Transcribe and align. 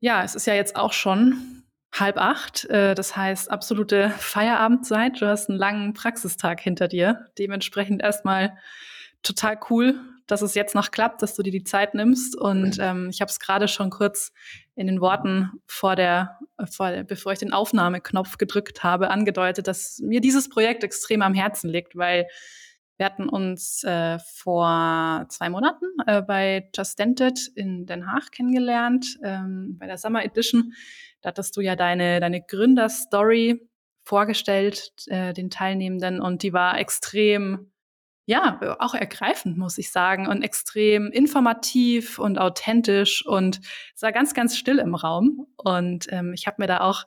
Ja, 0.00 0.24
es 0.24 0.34
ist 0.34 0.46
ja 0.46 0.54
jetzt 0.54 0.76
auch 0.76 0.94
schon 0.94 1.62
halb 1.92 2.16
acht. 2.16 2.64
Äh, 2.66 2.94
das 2.94 3.16
heißt, 3.16 3.50
absolute 3.50 4.10
Feierabendzeit. 4.10 5.20
Du 5.20 5.26
hast 5.26 5.48
einen 5.48 5.58
langen 5.58 5.92
Praxistag 5.92 6.60
hinter 6.60 6.88
dir. 6.88 7.28
Dementsprechend 7.38 8.02
erstmal 8.02 8.56
total 9.22 9.58
cool, 9.68 10.00
dass 10.26 10.40
es 10.40 10.54
jetzt 10.54 10.74
noch 10.74 10.90
klappt, 10.90 11.20
dass 11.20 11.34
du 11.34 11.42
dir 11.42 11.52
die 11.52 11.64
Zeit 11.64 11.94
nimmst. 11.94 12.34
Und 12.34 12.78
ähm, 12.80 13.08
ich 13.10 13.20
habe 13.20 13.30
es 13.30 13.38
gerade 13.38 13.68
schon 13.68 13.90
kurz 13.90 14.32
in 14.74 14.86
den 14.86 15.02
Worten 15.02 15.50
vor 15.66 15.96
der, 15.96 16.38
vor 16.70 16.90
der, 16.90 17.04
bevor 17.04 17.32
ich 17.32 17.38
den 17.38 17.52
Aufnahmeknopf 17.52 18.38
gedrückt 18.38 18.82
habe, 18.82 19.10
angedeutet, 19.10 19.66
dass 19.66 19.98
mir 19.98 20.22
dieses 20.22 20.48
Projekt 20.48 20.82
extrem 20.82 21.20
am 21.20 21.34
Herzen 21.34 21.68
liegt, 21.68 21.96
weil 21.96 22.26
wir 23.00 23.06
hatten 23.06 23.30
uns 23.30 23.82
äh, 23.82 24.18
vor 24.18 25.24
zwei 25.30 25.48
Monaten 25.48 25.86
äh, 26.06 26.20
bei 26.20 26.68
Just 26.76 26.98
Dented 26.98 27.50
in 27.54 27.86
Den 27.86 28.06
Haag 28.06 28.30
kennengelernt, 28.30 29.18
ähm, 29.24 29.78
bei 29.78 29.86
der 29.86 29.96
Summer 29.96 30.22
Edition. 30.22 30.74
Da 31.22 31.28
hattest 31.28 31.56
du 31.56 31.62
ja 31.62 31.76
deine, 31.76 32.20
deine 32.20 32.42
Gründerstory 32.42 33.66
vorgestellt, 34.04 34.92
äh, 35.06 35.32
den 35.32 35.48
Teilnehmenden, 35.48 36.20
und 36.20 36.42
die 36.42 36.52
war 36.52 36.78
extrem 36.78 37.72
ja, 38.26 38.76
auch 38.78 38.92
ergreifend, 38.92 39.56
muss 39.56 39.78
ich 39.78 39.90
sagen, 39.90 40.26
und 40.26 40.42
extrem 40.42 41.10
informativ 41.10 42.18
und 42.18 42.38
authentisch 42.38 43.24
und 43.26 43.60
es 43.96 44.02
war 44.02 44.12
ganz, 44.12 44.34
ganz 44.34 44.58
still 44.58 44.78
im 44.78 44.94
Raum. 44.94 45.46
Und 45.56 46.06
ähm, 46.12 46.34
ich 46.34 46.46
habe 46.46 46.56
mir 46.58 46.66
da 46.66 46.80
auch 46.80 47.06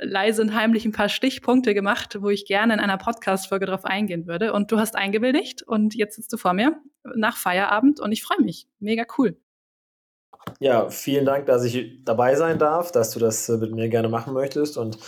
leise 0.00 0.42
und 0.42 0.54
heimlich 0.54 0.84
ein 0.84 0.92
paar 0.92 1.08
Stichpunkte 1.08 1.74
gemacht, 1.74 2.18
wo 2.20 2.28
ich 2.28 2.46
gerne 2.46 2.74
in 2.74 2.80
einer 2.80 2.98
Podcast-Folge 2.98 3.66
drauf 3.66 3.84
eingehen 3.84 4.26
würde. 4.26 4.52
Und 4.52 4.70
du 4.72 4.78
hast 4.78 4.96
eingewilligt 4.96 5.62
und 5.62 5.94
jetzt 5.94 6.16
sitzt 6.16 6.32
du 6.32 6.36
vor 6.36 6.52
mir 6.52 6.80
nach 7.14 7.36
Feierabend 7.36 8.00
und 8.00 8.12
ich 8.12 8.22
freue 8.22 8.42
mich. 8.42 8.66
Mega 8.78 9.04
cool. 9.18 9.36
Ja, 10.60 10.88
vielen 10.88 11.26
Dank, 11.26 11.46
dass 11.46 11.64
ich 11.64 12.04
dabei 12.04 12.34
sein 12.34 12.58
darf, 12.58 12.90
dass 12.90 13.10
du 13.10 13.20
das 13.20 13.48
äh, 13.48 13.58
mit 13.58 13.72
mir 13.72 13.88
gerne 13.88 14.08
machen 14.08 14.32
möchtest. 14.32 14.78
Und 14.78 14.98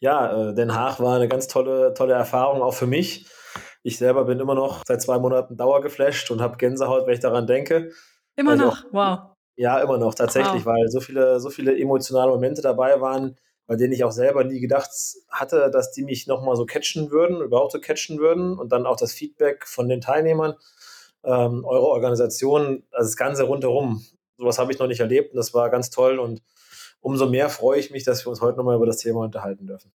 ja, 0.00 0.50
äh, 0.50 0.54
Den 0.54 0.74
Haag 0.74 0.98
war 0.98 1.16
eine 1.16 1.28
ganz 1.28 1.46
tolle, 1.46 1.94
tolle 1.94 2.14
Erfahrung 2.14 2.62
auch 2.62 2.74
für 2.74 2.86
mich 2.86 3.26
ich 3.82 3.98
selber 3.98 4.24
bin 4.24 4.40
immer 4.40 4.54
noch 4.54 4.82
seit 4.86 5.02
zwei 5.02 5.18
Monaten 5.18 5.56
dauergeflasht 5.56 6.30
und 6.30 6.40
habe 6.40 6.56
Gänsehaut, 6.56 7.06
wenn 7.06 7.14
ich 7.14 7.20
daran 7.20 7.46
denke. 7.46 7.90
Immer 8.36 8.56
noch, 8.56 8.84
auch, 8.84 8.92
wow. 8.92 9.18
Ja, 9.56 9.80
immer 9.80 9.98
noch, 9.98 10.14
tatsächlich, 10.14 10.64
wow. 10.64 10.74
weil 10.74 10.88
so 10.88 11.00
viele, 11.00 11.40
so 11.40 11.50
viele 11.50 11.76
emotionale 11.76 12.30
Momente 12.30 12.62
dabei 12.62 13.00
waren, 13.00 13.36
bei 13.68 13.76
denen 13.76 13.92
ich 13.92 14.02
auch 14.02 14.12
selber 14.12 14.44
nie 14.44 14.60
gedacht 14.60 14.90
hatte, 15.28 15.70
dass 15.70 15.92
die 15.92 16.02
mich 16.02 16.26
nochmal 16.26 16.56
so 16.56 16.64
catchen 16.64 17.10
würden, 17.10 17.42
überhaupt 17.42 17.70
so 17.70 17.78
catchen 17.78 18.18
würden. 18.18 18.58
Und 18.58 18.72
dann 18.72 18.86
auch 18.86 18.96
das 18.96 19.12
Feedback 19.12 19.66
von 19.66 19.90
den 19.90 20.00
Teilnehmern, 20.00 20.54
ähm, 21.22 21.66
eure 21.66 21.86
Organisation, 21.86 22.82
also 22.90 23.08
das 23.08 23.16
Ganze 23.18 23.42
rundherum. 23.42 24.02
Sowas 24.38 24.58
habe 24.58 24.72
ich 24.72 24.78
noch 24.78 24.86
nicht 24.86 25.00
erlebt 25.00 25.32
und 25.32 25.36
das 25.36 25.52
war 25.52 25.68
ganz 25.68 25.90
toll. 25.90 26.18
Und 26.18 26.42
umso 27.02 27.28
mehr 27.28 27.50
freue 27.50 27.78
ich 27.78 27.90
mich, 27.90 28.04
dass 28.04 28.24
wir 28.24 28.30
uns 28.30 28.40
heute 28.40 28.56
nochmal 28.56 28.76
über 28.76 28.86
das 28.86 28.96
Thema 28.96 29.20
unterhalten 29.20 29.66
dürfen. 29.66 29.92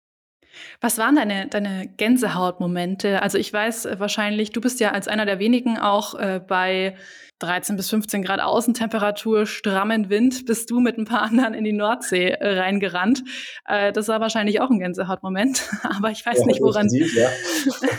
Was 0.80 0.98
waren 0.98 1.16
deine, 1.16 1.48
deine 1.48 1.89
Gänsehautmomente? 1.97 3.22
Also 3.22 3.39
ich 3.39 3.53
weiß 3.53 3.86
äh, 3.86 3.98
wahrscheinlich, 3.98 4.50
du 4.53 4.61
bist 4.61 4.80
ja 4.80 4.92
als 4.92 5.08
einer 5.08 5.27
der 5.27 5.39
wenigen 5.39 5.78
auch 5.78 6.14
äh, 6.14 6.41
bei 6.47 6.97
13 7.41 7.77
bis 7.77 7.89
15 7.91 8.22
Grad 8.22 8.41
Außentemperatur, 8.41 9.47
strammen 9.47 10.11
Wind, 10.11 10.44
bist 10.47 10.70
du 10.70 10.78
mit 10.78 10.98
ein 10.98 11.06
paar 11.06 11.22
anderen 11.22 11.55
in 11.55 11.64
die 11.64 11.72
Nordsee 11.72 12.28
äh, 12.28 12.58
reingerannt. 12.61 13.25
Äh, 13.66 13.92
das 13.92 14.08
war 14.08 14.20
wahrscheinlich 14.20 14.61
auch 14.61 14.70
ein 14.70 14.78
Gänsehautmoment. 14.78 15.69
Aber 15.83 16.11
ich 16.11 16.25
weiß 16.25 16.41
ja, 16.41 16.47
nicht, 16.47 16.61
woran, 16.61 16.88
ja. 16.91 17.31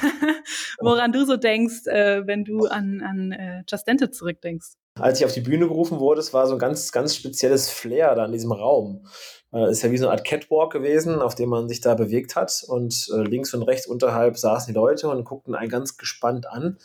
woran 0.80 1.12
du 1.12 1.26
so 1.26 1.38
denkst, 1.38 1.88
äh, 1.88 2.26
wenn 2.26 2.46
du 2.46 2.68
an, 2.68 3.02
an 3.02 3.32
äh, 3.32 3.64
Just 3.68 3.88
Dente 3.88 4.12
zurückdenkst. 4.12 4.74
Als 5.00 5.20
ich 5.20 5.26
auf 5.26 5.34
die 5.34 5.42
Bühne 5.42 5.68
gerufen 5.68 6.00
wurde, 6.00 6.20
es 6.20 6.34
war 6.34 6.46
so 6.48 6.54
ein 6.54 6.60
ganz, 6.60 6.92
ganz 6.92 7.16
spezielles 7.16 7.70
Flair 7.70 8.14
da 8.14 8.26
in 8.26 8.32
diesem 8.32 8.52
Raum. 8.52 9.08
Äh, 9.54 9.70
ist 9.72 9.82
ja 9.82 9.92
wie 9.92 9.98
so 9.98 10.06
eine 10.06 10.14
Art 10.14 10.26
Catwalk 10.26 10.72
gewesen, 10.72 11.22
auf 11.22 11.36
dem 11.36 11.50
man 11.50 11.68
sich 11.68 11.82
da 11.82 11.96
bewegt 11.96 12.36
hat. 12.36 12.64
Und 12.68 13.10
äh, 13.14 13.22
links 13.22 13.54
und 13.54 13.64
rechts 13.64 13.88
unterhalb 13.88 14.38
saßen 14.38 14.74
die 14.74 14.80
Leute 14.80 15.10
und 15.10 15.24
guckten 15.24 15.56
einen 15.56 15.70
ganz 15.70 15.98
gespannt 15.98 16.48
an. 16.48 16.78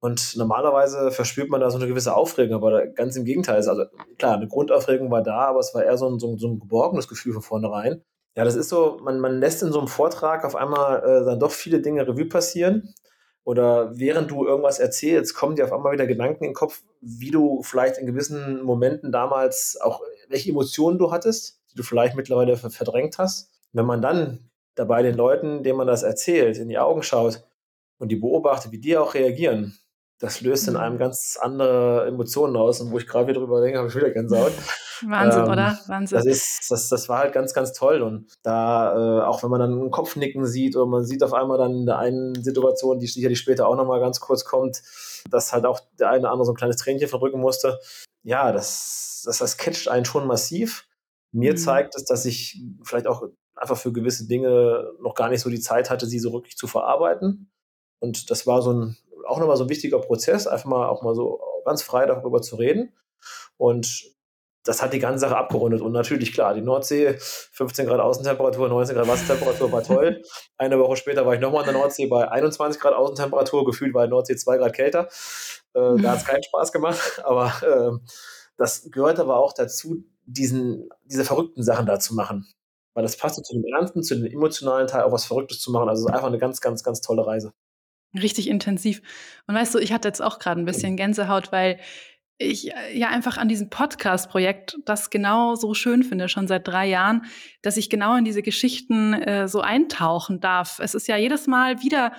Und 0.00 0.36
normalerweise 0.36 1.10
verspürt 1.12 1.48
man 1.48 1.60
da 1.62 1.70
so 1.70 1.78
eine 1.78 1.86
gewisse 1.86 2.14
Aufregung, 2.14 2.56
aber 2.56 2.86
ganz 2.88 3.16
im 3.16 3.24
Gegenteil. 3.24 3.56
Also 3.56 3.84
klar, 4.18 4.36
eine 4.36 4.48
Grundaufregung 4.48 5.10
war 5.10 5.22
da, 5.22 5.46
aber 5.46 5.60
es 5.60 5.74
war 5.74 5.82
eher 5.82 5.96
so 5.96 6.08
ein, 6.08 6.18
so 6.18 6.32
ein, 6.32 6.38
so 6.38 6.48
ein 6.48 6.60
geborgenes 6.60 7.08
Gefühl 7.08 7.32
von 7.32 7.42
vornherein. 7.42 8.02
Ja, 8.36 8.44
das 8.44 8.56
ist 8.56 8.68
so, 8.68 8.98
man, 9.02 9.20
man 9.20 9.38
lässt 9.38 9.62
in 9.62 9.72
so 9.72 9.78
einem 9.78 9.88
Vortrag 9.88 10.44
auf 10.44 10.56
einmal 10.56 10.98
äh, 10.98 11.24
dann 11.24 11.38
doch 11.40 11.52
viele 11.52 11.80
Dinge 11.80 12.06
Revue 12.06 12.26
passieren. 12.26 12.92
Oder 13.44 13.96
während 13.98 14.30
du 14.30 14.46
irgendwas 14.46 14.78
erzählst, 14.78 15.34
kommen 15.34 15.54
dir 15.54 15.64
auf 15.64 15.72
einmal 15.72 15.92
wieder 15.92 16.06
Gedanken 16.06 16.44
in 16.44 16.50
den 16.50 16.54
Kopf, 16.54 16.82
wie 17.00 17.30
du 17.30 17.62
vielleicht 17.62 17.98
in 17.98 18.06
gewissen 18.06 18.62
Momenten 18.62 19.12
damals 19.12 19.78
auch, 19.80 20.00
welche 20.28 20.50
Emotionen 20.50 20.98
du 20.98 21.12
hattest 21.12 21.63
die 21.74 21.78
du 21.78 21.82
vielleicht 21.82 22.16
mittlerweile 22.16 22.56
verdrängt 22.56 23.18
hast. 23.18 23.50
Wenn 23.72 23.86
man 23.86 24.00
dann 24.00 24.50
dabei 24.76 25.02
den 25.02 25.16
Leuten, 25.16 25.62
denen 25.62 25.76
man 25.76 25.86
das 25.86 26.02
erzählt, 26.02 26.58
in 26.58 26.68
die 26.68 26.78
Augen 26.78 27.02
schaut 27.02 27.44
und 27.98 28.08
die 28.08 28.16
beobachtet, 28.16 28.72
wie 28.72 28.78
die 28.78 28.96
auch 28.96 29.14
reagieren, 29.14 29.76
das 30.20 30.40
löst 30.40 30.68
in 30.68 30.76
einem 30.76 30.94
mhm. 30.94 31.00
ganz 31.00 31.38
andere 31.40 32.06
Emotionen 32.06 32.56
aus. 32.56 32.80
Und 32.80 32.92
wo 32.92 32.98
ich 32.98 33.06
gerade 33.06 33.26
wieder 33.26 33.40
drüber 33.40 33.60
denke, 33.60 33.78
habe 33.78 33.88
ich 33.88 33.96
wieder 33.96 34.10
Gänsehaut. 34.10 34.52
Wahnsinn, 35.06 35.44
ähm, 35.44 35.50
oder? 35.50 35.78
Wahnsinn. 35.86 36.16
Das, 36.16 36.24
ist, 36.24 36.70
das, 36.70 36.88
das 36.88 37.08
war 37.08 37.18
halt 37.18 37.32
ganz, 37.32 37.52
ganz 37.52 37.72
toll. 37.72 38.00
Und 38.00 38.32
da, 38.42 38.94
äh, 38.94 39.24
auch 39.24 39.42
wenn 39.42 39.50
man 39.50 39.60
dann 39.60 39.72
einen 39.72 39.90
Kopfnicken 39.90 40.46
sieht 40.46 40.76
oder 40.76 40.86
man 40.86 41.04
sieht 41.04 41.22
auf 41.22 41.34
einmal 41.34 41.58
dann 41.58 41.72
in 41.72 41.86
der 41.86 41.98
einen 41.98 42.42
Situation, 42.42 43.00
die 43.00 43.06
sicherlich 43.06 43.38
später 43.38 43.66
auch 43.68 43.76
nochmal 43.76 44.00
ganz 44.00 44.20
kurz 44.20 44.44
kommt, 44.44 44.82
dass 45.30 45.52
halt 45.52 45.66
auch 45.66 45.80
der 45.98 46.10
eine 46.10 46.20
oder 46.20 46.30
andere 46.30 46.46
so 46.46 46.52
ein 46.52 46.56
kleines 46.56 46.76
Tränchen 46.76 47.08
verdrücken 47.08 47.40
musste. 47.40 47.80
Ja, 48.22 48.52
das, 48.52 49.22
das, 49.26 49.38
das 49.38 49.56
catcht 49.56 49.88
einen 49.88 50.04
schon 50.04 50.26
massiv. 50.26 50.86
Mir 51.34 51.52
mhm. 51.52 51.56
zeigt 51.56 51.96
es, 51.96 52.04
dass 52.04 52.24
ich 52.24 52.62
vielleicht 52.84 53.08
auch 53.08 53.24
einfach 53.56 53.76
für 53.76 53.92
gewisse 53.92 54.26
Dinge 54.28 54.92
noch 55.00 55.14
gar 55.14 55.28
nicht 55.28 55.40
so 55.40 55.50
die 55.50 55.60
Zeit 55.60 55.90
hatte, 55.90 56.06
sie 56.06 56.20
so 56.20 56.32
wirklich 56.32 56.56
zu 56.56 56.68
verarbeiten. 56.68 57.50
Und 57.98 58.30
das 58.30 58.46
war 58.46 58.62
so 58.62 58.72
ein, 58.72 58.96
auch 59.26 59.38
nochmal 59.38 59.56
so 59.56 59.64
ein 59.64 59.68
wichtiger 59.68 59.98
Prozess, 59.98 60.46
einfach 60.46 60.66
mal 60.66 60.88
auch 60.88 61.02
mal 61.02 61.14
so 61.14 61.40
ganz 61.64 61.82
frei 61.82 62.06
darüber 62.06 62.40
zu 62.40 62.54
reden. 62.56 62.92
Und 63.56 64.14
das 64.62 64.80
hat 64.80 64.92
die 64.92 65.00
ganze 65.00 65.20
Sache 65.20 65.36
abgerundet. 65.36 65.80
Und 65.80 65.90
natürlich, 65.90 66.32
klar, 66.32 66.54
die 66.54 66.62
Nordsee, 66.62 67.16
15 67.18 67.86
Grad 67.86 68.00
Außentemperatur, 68.00 68.68
19 68.68 68.94
Grad 68.94 69.08
Wassertemperatur 69.08 69.72
war 69.72 69.82
toll. 69.82 70.22
Eine 70.56 70.78
Woche 70.78 70.96
später 70.96 71.26
war 71.26 71.34
ich 71.34 71.40
nochmal 71.40 71.62
in 71.62 71.72
der 71.72 71.80
Nordsee 71.80 72.06
bei 72.06 72.28
21 72.28 72.80
Grad 72.80 72.94
Außentemperatur, 72.94 73.64
gefühlt 73.64 73.92
war 73.92 74.06
die 74.06 74.10
Nordsee 74.10 74.36
2 74.36 74.58
Grad 74.58 74.72
kälter. 74.72 75.08
Äh, 75.74 76.00
da 76.00 76.12
hat 76.12 76.18
es 76.18 76.24
keinen 76.26 76.44
Spaß 76.44 76.70
gemacht. 76.70 77.22
Aber 77.24 77.52
äh, 77.62 78.08
das 78.56 78.88
gehört 78.90 79.18
aber 79.18 79.36
auch 79.36 79.52
dazu, 79.52 80.04
diesen, 80.26 80.88
diese 81.04 81.24
verrückten 81.24 81.62
Sachen 81.62 81.86
da 81.86 81.98
zu 81.98 82.14
machen. 82.14 82.46
Weil 82.94 83.02
das 83.02 83.16
passt 83.16 83.44
zu 83.44 83.54
dem 83.54 83.64
Ernsten, 83.74 84.02
zu 84.02 84.14
dem 84.14 84.26
emotionalen 84.26 84.86
Teil, 84.86 85.02
auch 85.02 85.12
was 85.12 85.24
Verrücktes 85.24 85.60
zu 85.60 85.72
machen. 85.72 85.88
Also 85.88 86.02
es 86.02 86.06
ist 86.08 86.14
einfach 86.14 86.28
eine 86.28 86.38
ganz, 86.38 86.60
ganz, 86.60 86.84
ganz 86.84 87.00
tolle 87.00 87.26
Reise. 87.26 87.52
Richtig 88.14 88.48
intensiv. 88.48 89.02
Und 89.48 89.56
weißt 89.56 89.74
du, 89.74 89.78
ich 89.78 89.92
hatte 89.92 90.06
jetzt 90.06 90.22
auch 90.22 90.38
gerade 90.38 90.60
ein 90.60 90.66
bisschen 90.66 90.96
Gänsehaut, 90.96 91.50
weil 91.50 91.80
ich 92.38 92.72
äh, 92.72 92.96
ja 92.96 93.08
einfach 93.08 93.36
an 93.36 93.48
diesem 93.48 93.70
Podcast-Projekt 93.70 94.78
das 94.84 95.10
genau 95.10 95.54
so 95.54 95.74
schön 95.74 96.02
finde, 96.02 96.28
schon 96.28 96.46
seit 96.46 96.66
drei 96.66 96.86
Jahren, 96.86 97.24
dass 97.62 97.76
ich 97.76 97.90
genau 97.90 98.16
in 98.16 98.24
diese 98.24 98.42
Geschichten 98.42 99.14
äh, 99.14 99.48
so 99.48 99.60
eintauchen 99.60 100.40
darf. 100.40 100.78
Es 100.80 100.94
ist 100.94 101.08
ja 101.08 101.16
jedes 101.16 101.46
Mal 101.46 101.82
wieder, 101.82 102.12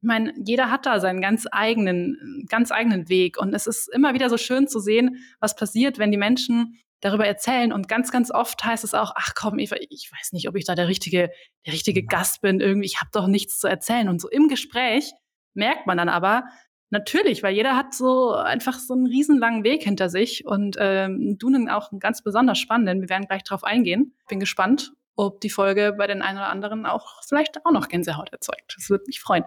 ich 0.00 0.06
meine, 0.06 0.32
jeder 0.44 0.70
hat 0.70 0.86
da 0.86 1.00
seinen 1.00 1.20
ganz 1.20 1.46
eigenen, 1.50 2.46
ganz 2.48 2.70
eigenen 2.70 3.08
Weg. 3.08 3.38
Und 3.38 3.54
es 3.54 3.66
ist 3.66 3.88
immer 3.92 4.14
wieder 4.14 4.30
so 4.30 4.36
schön 4.36 4.68
zu 4.68 4.78
sehen, 4.78 5.24
was 5.40 5.56
passiert, 5.56 5.98
wenn 5.98 6.10
die 6.10 6.18
Menschen 6.18 6.78
darüber 7.00 7.26
erzählen. 7.26 7.72
Und 7.72 7.88
ganz, 7.88 8.10
ganz 8.10 8.30
oft 8.30 8.64
heißt 8.64 8.84
es 8.84 8.94
auch, 8.94 9.12
ach 9.14 9.32
komm, 9.34 9.58
Eva, 9.58 9.76
ich 9.88 10.10
weiß 10.12 10.32
nicht, 10.32 10.48
ob 10.48 10.56
ich 10.56 10.64
da 10.64 10.74
der 10.74 10.88
richtige, 10.88 11.30
der 11.66 11.72
richtige 11.72 12.02
mhm. 12.02 12.06
Gast 12.06 12.40
bin. 12.40 12.60
Irgendwie, 12.60 12.86
ich 12.86 13.00
habe 13.00 13.10
doch 13.12 13.26
nichts 13.26 13.58
zu 13.58 13.68
erzählen. 13.68 14.08
Und 14.08 14.20
so 14.20 14.28
im 14.28 14.48
Gespräch 14.48 15.12
merkt 15.54 15.86
man 15.86 15.98
dann 15.98 16.08
aber, 16.08 16.44
natürlich, 16.90 17.42
weil 17.42 17.54
jeder 17.54 17.76
hat 17.76 17.94
so 17.94 18.32
einfach 18.32 18.78
so 18.78 18.94
einen 18.94 19.06
riesenlangen 19.06 19.64
Weg 19.64 19.82
hinter 19.82 20.08
sich 20.08 20.46
und 20.46 20.76
ähm, 20.78 21.36
du 21.38 21.50
nun 21.50 21.68
auch 21.68 21.90
einen 21.90 22.00
ganz 22.00 22.22
besonders 22.22 22.58
spannenden. 22.58 23.00
Wir 23.00 23.08
werden 23.08 23.26
gleich 23.26 23.42
drauf 23.42 23.64
eingehen. 23.64 24.14
Bin 24.28 24.40
gespannt, 24.40 24.92
ob 25.16 25.40
die 25.40 25.50
Folge 25.50 25.94
bei 25.96 26.06
den 26.06 26.22
einen 26.22 26.38
oder 26.38 26.48
anderen 26.48 26.86
auch 26.86 27.22
vielleicht 27.26 27.64
auch 27.64 27.72
noch 27.72 27.88
Gänsehaut 27.88 28.32
erzeugt. 28.32 28.74
Das 28.76 28.88
würde 28.88 29.04
mich 29.06 29.20
freuen. 29.20 29.44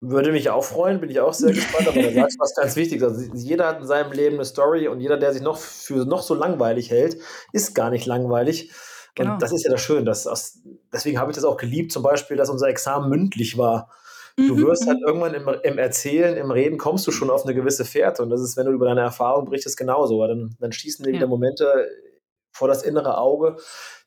Würde 0.00 0.30
mich 0.30 0.50
auch 0.50 0.62
freuen, 0.62 1.00
bin 1.00 1.08
ich 1.08 1.20
auch 1.20 1.32
sehr 1.32 1.52
gespannt, 1.52 1.88
aber 1.88 2.02
da 2.02 2.12
sagst 2.12 2.36
du 2.36 2.40
was 2.40 2.54
ganz 2.54 2.76
Wichtiges. 2.76 3.02
Also 3.08 3.30
jeder 3.34 3.66
hat 3.66 3.80
in 3.80 3.86
seinem 3.86 4.12
Leben 4.12 4.34
eine 4.34 4.44
Story 4.44 4.88
und 4.88 5.00
jeder, 5.00 5.16
der 5.16 5.32
sich 5.32 5.40
noch 5.40 5.56
für 5.56 6.04
noch 6.04 6.22
so 6.22 6.34
langweilig 6.34 6.90
hält, 6.90 7.18
ist 7.52 7.74
gar 7.74 7.90
nicht 7.90 8.04
langweilig. 8.04 8.70
Genau. 9.14 9.32
Und 9.32 9.42
das 9.42 9.52
ist 9.52 9.64
ja 9.64 9.70
das 9.70 9.80
Schöne. 9.80 10.04
Dass 10.04 10.26
aus, 10.26 10.58
deswegen 10.92 11.18
habe 11.18 11.30
ich 11.30 11.36
das 11.36 11.44
auch 11.44 11.56
geliebt, 11.56 11.92
zum 11.92 12.02
Beispiel, 12.02 12.36
dass 12.36 12.50
unser 12.50 12.68
Examen 12.68 13.08
mündlich 13.08 13.56
war. 13.56 13.90
Du 14.36 14.54
mhm, 14.54 14.66
wirst 14.66 14.86
halt 14.86 14.98
mhm. 14.98 15.06
irgendwann 15.06 15.34
im, 15.34 15.48
im, 15.62 15.78
Erzählen, 15.78 16.36
im 16.36 16.50
Reden 16.50 16.76
kommst 16.76 17.06
du 17.06 17.10
schon 17.10 17.30
auf 17.30 17.44
eine 17.44 17.54
gewisse 17.54 17.86
Fährte. 17.86 18.22
Und 18.22 18.28
das 18.28 18.42
ist, 18.42 18.58
wenn 18.58 18.66
du 18.66 18.72
über 18.72 18.84
deine 18.86 19.00
Erfahrung 19.00 19.46
berichtest, 19.46 19.78
genauso. 19.78 20.18
Weil 20.18 20.28
dann, 20.28 20.56
dann 20.60 20.72
schießen 20.72 21.04
dir 21.04 21.12
ja. 21.12 21.16
wieder 21.16 21.26
Momente 21.26 21.88
vor 22.52 22.68
das 22.68 22.82
innere 22.82 23.16
Auge, 23.16 23.56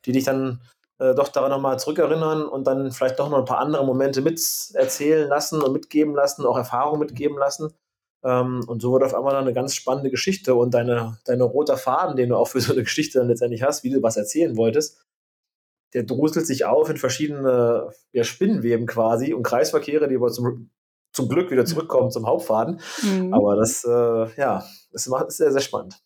die 0.04 0.12
dich 0.12 0.22
dann 0.22 0.60
äh, 1.00 1.14
doch 1.14 1.28
daran 1.28 1.50
nochmal 1.50 1.78
zurückerinnern 1.78 2.46
und 2.46 2.66
dann 2.66 2.92
vielleicht 2.92 3.18
doch 3.18 3.30
noch 3.30 3.38
ein 3.38 3.44
paar 3.46 3.58
andere 3.58 3.84
Momente 3.84 4.20
mit 4.20 4.40
erzählen 4.74 5.28
lassen 5.28 5.62
und 5.62 5.72
mitgeben 5.72 6.14
lassen, 6.14 6.44
auch 6.44 6.58
Erfahrungen 6.58 7.00
mitgeben 7.00 7.38
lassen. 7.38 7.72
Ähm, 8.22 8.62
und 8.66 8.82
so 8.82 8.92
wird 8.92 9.04
auf 9.04 9.14
einmal 9.14 9.32
dann 9.32 9.44
eine 9.44 9.54
ganz 9.54 9.74
spannende 9.74 10.10
Geschichte 10.10 10.54
und 10.54 10.74
deine, 10.74 11.18
deine 11.24 11.44
roter 11.44 11.78
Faden, 11.78 12.16
den 12.16 12.28
du 12.28 12.36
auch 12.36 12.48
für 12.48 12.60
so 12.60 12.72
eine 12.74 12.82
Geschichte 12.82 13.18
dann 13.18 13.28
letztendlich 13.28 13.62
hast, 13.62 13.82
wie 13.82 13.90
du 13.90 14.02
was 14.02 14.18
erzählen 14.18 14.58
wolltest, 14.58 15.02
der 15.94 16.02
druselt 16.02 16.46
sich 16.46 16.66
auf 16.66 16.90
in 16.90 16.98
verschiedene 16.98 17.88
ja, 18.12 18.22
Spinnenweben 18.22 18.86
quasi 18.86 19.32
und 19.32 19.42
Kreisverkehre, 19.42 20.06
die 20.06 20.16
aber 20.16 20.30
zum, 20.30 20.70
zum 21.12 21.28
Glück 21.30 21.50
wieder 21.50 21.64
zurückkommen 21.64 22.10
zum 22.10 22.26
Hauptfaden. 22.26 22.78
Mhm. 23.02 23.32
Aber 23.32 23.56
das, 23.56 23.84
äh, 23.84 24.38
ja, 24.38 24.64
das 24.92 25.06
macht 25.06 25.28
es 25.28 25.38
sehr, 25.38 25.50
sehr 25.50 25.62
spannend. 25.62 25.98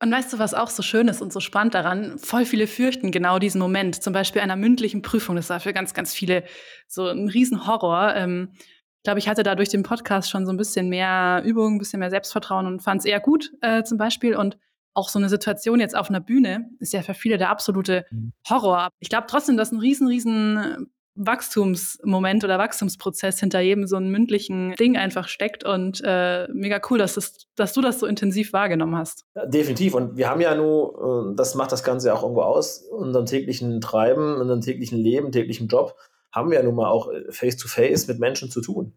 Und 0.00 0.12
weißt 0.12 0.32
du, 0.32 0.38
was 0.38 0.54
auch 0.54 0.70
so 0.70 0.82
schön 0.82 1.08
ist 1.08 1.20
und 1.20 1.32
so 1.32 1.40
spannend 1.40 1.74
daran? 1.74 2.18
Voll 2.18 2.44
viele 2.44 2.68
fürchten 2.68 3.10
genau 3.10 3.38
diesen 3.38 3.60
Moment, 3.60 4.00
zum 4.00 4.12
Beispiel 4.12 4.42
einer 4.42 4.54
mündlichen 4.54 5.02
Prüfung. 5.02 5.34
Das 5.34 5.50
war 5.50 5.58
für 5.58 5.72
ganz, 5.72 5.92
ganz 5.92 6.14
viele 6.14 6.44
so 6.86 7.08
ein 7.08 7.28
Riesenhorror. 7.28 8.14
Ähm, 8.14 8.50
ich 8.54 9.02
glaube, 9.02 9.18
ich 9.18 9.28
hatte 9.28 9.42
da 9.42 9.56
durch 9.56 9.70
den 9.70 9.82
Podcast 9.82 10.30
schon 10.30 10.46
so 10.46 10.52
ein 10.52 10.56
bisschen 10.56 10.88
mehr 10.88 11.42
Übung, 11.44 11.74
ein 11.74 11.78
bisschen 11.78 11.98
mehr 11.98 12.10
Selbstvertrauen 12.10 12.66
und 12.66 12.80
fand 12.80 13.00
es 13.00 13.04
eher 13.06 13.20
gut 13.20 13.52
äh, 13.60 13.82
zum 13.82 13.98
Beispiel. 13.98 14.36
Und 14.36 14.56
auch 14.94 15.08
so 15.08 15.18
eine 15.18 15.28
Situation 15.28 15.80
jetzt 15.80 15.96
auf 15.96 16.10
einer 16.10 16.20
Bühne 16.20 16.70
ist 16.78 16.92
ja 16.92 17.02
für 17.02 17.14
viele 17.14 17.38
der 17.38 17.50
absolute 17.50 18.06
mhm. 18.10 18.32
Horror. 18.48 18.88
Ich 19.00 19.08
glaube 19.08 19.26
trotzdem, 19.28 19.56
dass 19.56 19.72
ein 19.72 19.78
riesen, 19.78 20.06
riesen 20.08 20.90
Wachstumsmoment 21.18 22.44
oder 22.44 22.58
Wachstumsprozess 22.58 23.40
hinter 23.40 23.60
jedem 23.60 23.86
so 23.86 23.96
einem 23.96 24.10
mündlichen 24.10 24.74
Ding 24.76 24.96
einfach 24.96 25.28
steckt 25.28 25.64
und 25.64 26.00
äh, 26.04 26.46
mega 26.52 26.80
cool, 26.88 26.98
dass, 26.98 27.14
das, 27.14 27.46
dass 27.56 27.72
du 27.72 27.80
das 27.80 27.98
so 27.98 28.06
intensiv 28.06 28.52
wahrgenommen 28.52 28.96
hast. 28.96 29.24
Ja, 29.34 29.46
definitiv. 29.46 29.94
Und 29.94 30.16
wir 30.16 30.30
haben 30.30 30.40
ja 30.40 30.54
nur, 30.54 31.32
äh, 31.32 31.36
das 31.36 31.54
macht 31.54 31.72
das 31.72 31.82
Ganze 31.82 32.08
ja 32.08 32.14
auch 32.14 32.22
irgendwo 32.22 32.42
aus, 32.42 32.78
unserem 32.90 33.26
täglichen 33.26 33.80
Treiben, 33.80 34.36
unserem 34.36 34.60
täglichen 34.60 34.98
Leben, 34.98 35.32
täglichen 35.32 35.68
Job, 35.68 35.96
haben 36.32 36.50
wir 36.50 36.58
ja 36.58 36.64
nun 36.64 36.74
mal 36.74 36.88
auch 36.88 37.10
face-to-face 37.30 38.04
-face 38.04 38.08
mit 38.08 38.20
Menschen 38.20 38.50
zu 38.50 38.60
tun 38.60 38.94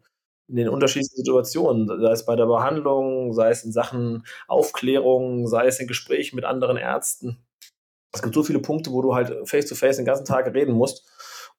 in 0.48 0.56
den 0.56 0.68
unterschiedlichen 0.68 1.16
Situationen, 1.16 1.88
sei 1.88 2.12
es 2.12 2.26
bei 2.26 2.36
der 2.36 2.46
Behandlung, 2.46 3.32
sei 3.32 3.50
es 3.50 3.64
in 3.64 3.72
Sachen 3.72 4.24
Aufklärung, 4.48 5.46
sei 5.46 5.66
es 5.66 5.80
in 5.80 5.86
Gesprächen 5.86 6.36
mit 6.36 6.44
anderen 6.44 6.76
Ärzten. 6.76 7.38
Es 8.12 8.20
gibt 8.20 8.34
so 8.34 8.42
viele 8.42 8.58
Punkte, 8.58 8.92
wo 8.92 9.00
du 9.00 9.14
halt 9.14 9.48
face-to-face 9.48 9.94
-face 9.94 9.96
den 9.96 10.04
ganzen 10.04 10.26
Tag 10.26 10.52
reden 10.52 10.74
musst. 10.74 11.08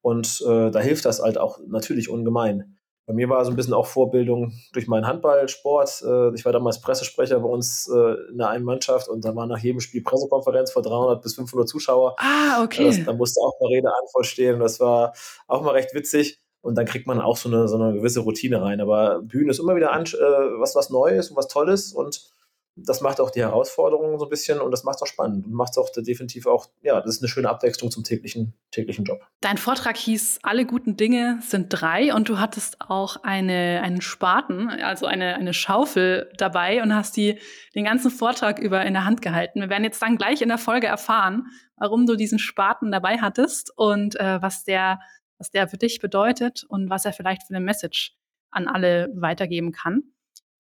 Und 0.04 0.44
äh, 0.46 0.70
da 0.70 0.80
hilft 0.80 1.06
das 1.06 1.22
halt 1.22 1.38
auch 1.38 1.60
natürlich 1.66 2.10
ungemein. 2.10 2.78
Bei 3.06 3.14
mir 3.14 3.30
war 3.30 3.44
so 3.44 3.52
ein 3.52 3.56
bisschen 3.56 3.74
auch 3.74 3.88
Vorbildung 3.88 4.54
durch 4.74 4.88
meinen 4.88 5.08
Handballsport. 5.08 6.04
Äh, 6.06 6.36
ich 6.36 6.46
war 6.46 6.52
damals 6.52 6.82
Pressesprecher 6.82 7.40
bei 7.40 7.48
uns 7.48 7.90
äh, 7.90 8.16
in 8.30 8.38
der 8.38 8.50
einen 8.50 8.66
Mannschaft 8.66 9.08
und 9.08 9.24
da 9.26 9.36
war 9.36 9.48
nach 9.48 9.60
jedem 9.60 9.80
Spiel 9.80 10.04
Pressekonferenz 10.04 10.72
vor 10.72 10.82
300 10.82 11.22
bis 11.22 11.36
500 11.36 11.68
Zuschauer. 11.68 12.16
Ah, 12.20 12.64
okay. 12.64 12.86
Das, 12.86 13.04
da 13.04 13.14
musste 13.14 13.40
auch 13.42 13.60
mal 13.62 13.68
Rede 13.68 13.90
Antwort 13.90 14.26
stehen 14.26 14.60
das 14.60 14.80
war 14.80 15.14
auch 15.48 15.64
mal 15.64 15.72
recht 15.72 15.94
witzig 15.94 16.40
und 16.62 16.78
dann 16.78 16.86
kriegt 16.86 17.08
man 17.08 17.20
auch 17.20 17.38
so 17.38 17.50
eine, 17.50 17.68
so 17.68 17.76
eine 17.76 17.94
gewisse 17.94 18.22
Routine 18.22 18.62
rein. 18.62 18.82
Aber 18.82 19.22
Bühne 19.22 19.52
ist 19.52 19.60
immer 19.60 19.76
wieder 19.76 19.92
an, 19.92 20.04
äh, 20.04 20.60
was, 20.60 20.76
was 20.76 20.90
Neues 20.90 21.30
und 21.30 21.38
was 21.38 21.48
Tolles 21.48 21.94
und 21.94 22.33
das 22.76 23.02
macht 23.02 23.20
auch 23.20 23.30
die 23.30 23.42
Herausforderungen 23.42 24.18
so 24.18 24.26
ein 24.26 24.30
bisschen 24.30 24.60
und 24.60 24.72
das 24.72 24.84
macht 24.84 24.96
es 24.96 25.04
auch 25.04 25.08
spannend 25.08 25.46
und 25.46 25.54
macht 25.54 25.72
es 25.72 25.78
auch 25.78 25.90
definitiv 25.96 26.48
auch, 26.48 26.68
ja, 26.82 27.00
das 27.02 27.16
ist 27.16 27.22
eine 27.22 27.30
schöne 27.30 27.50
Abwechslung 27.50 27.92
zum 27.92 28.04
täglichen, 28.04 28.54
täglichen 28.72 29.06
Job. 29.06 29.22
Dein 29.42 29.58
Vortrag 29.58 29.96
hieß 29.98 30.40
Alle 30.44 30.66
guten 30.66 30.98
Dinge 30.98 31.40
sind 31.42 31.68
drei 31.70 32.14
und 32.14 32.30
du 32.30 32.40
hattest 32.40 32.82
auch 32.82 33.18
eine, 33.24 33.82
einen 33.84 34.02
Spaten, 34.02 34.70
also 34.70 35.06
eine, 35.06 35.36
eine 35.36 35.54
Schaufel 35.54 36.32
dabei 36.38 36.82
und 36.82 36.96
hast 36.96 37.16
die 37.16 37.40
den 37.76 37.86
ganzen 37.86 38.10
Vortrag 38.10 38.60
über 38.60 38.84
in 38.86 38.94
der 38.94 39.06
Hand 39.06 39.22
gehalten. 39.22 39.62
Wir 39.62 39.70
werden 39.70 39.84
jetzt 39.84 40.02
dann 40.02 40.18
gleich 40.18 40.42
in 40.42 40.50
der 40.50 40.58
Folge 40.58 40.88
erfahren, 40.88 41.48
warum 41.78 42.06
du 42.06 42.16
diesen 42.16 42.40
Spaten 42.40 42.92
dabei 42.92 43.18
hattest 43.18 43.72
und 43.76 44.20
äh, 44.20 44.42
was 44.42 44.64
der 44.64 45.00
was 45.40 45.52
der 45.52 45.68
für 45.68 45.78
dich 45.78 46.00
bedeutet 46.00 46.64
und 46.70 46.90
was 46.90 47.04
er 47.04 47.12
vielleicht 47.12 47.44
für 47.44 47.54
eine 47.54 47.64
Message 47.64 48.16
an 48.50 48.68
alle 48.68 49.10
weitergeben 49.14 49.72
kann. 49.74 50.13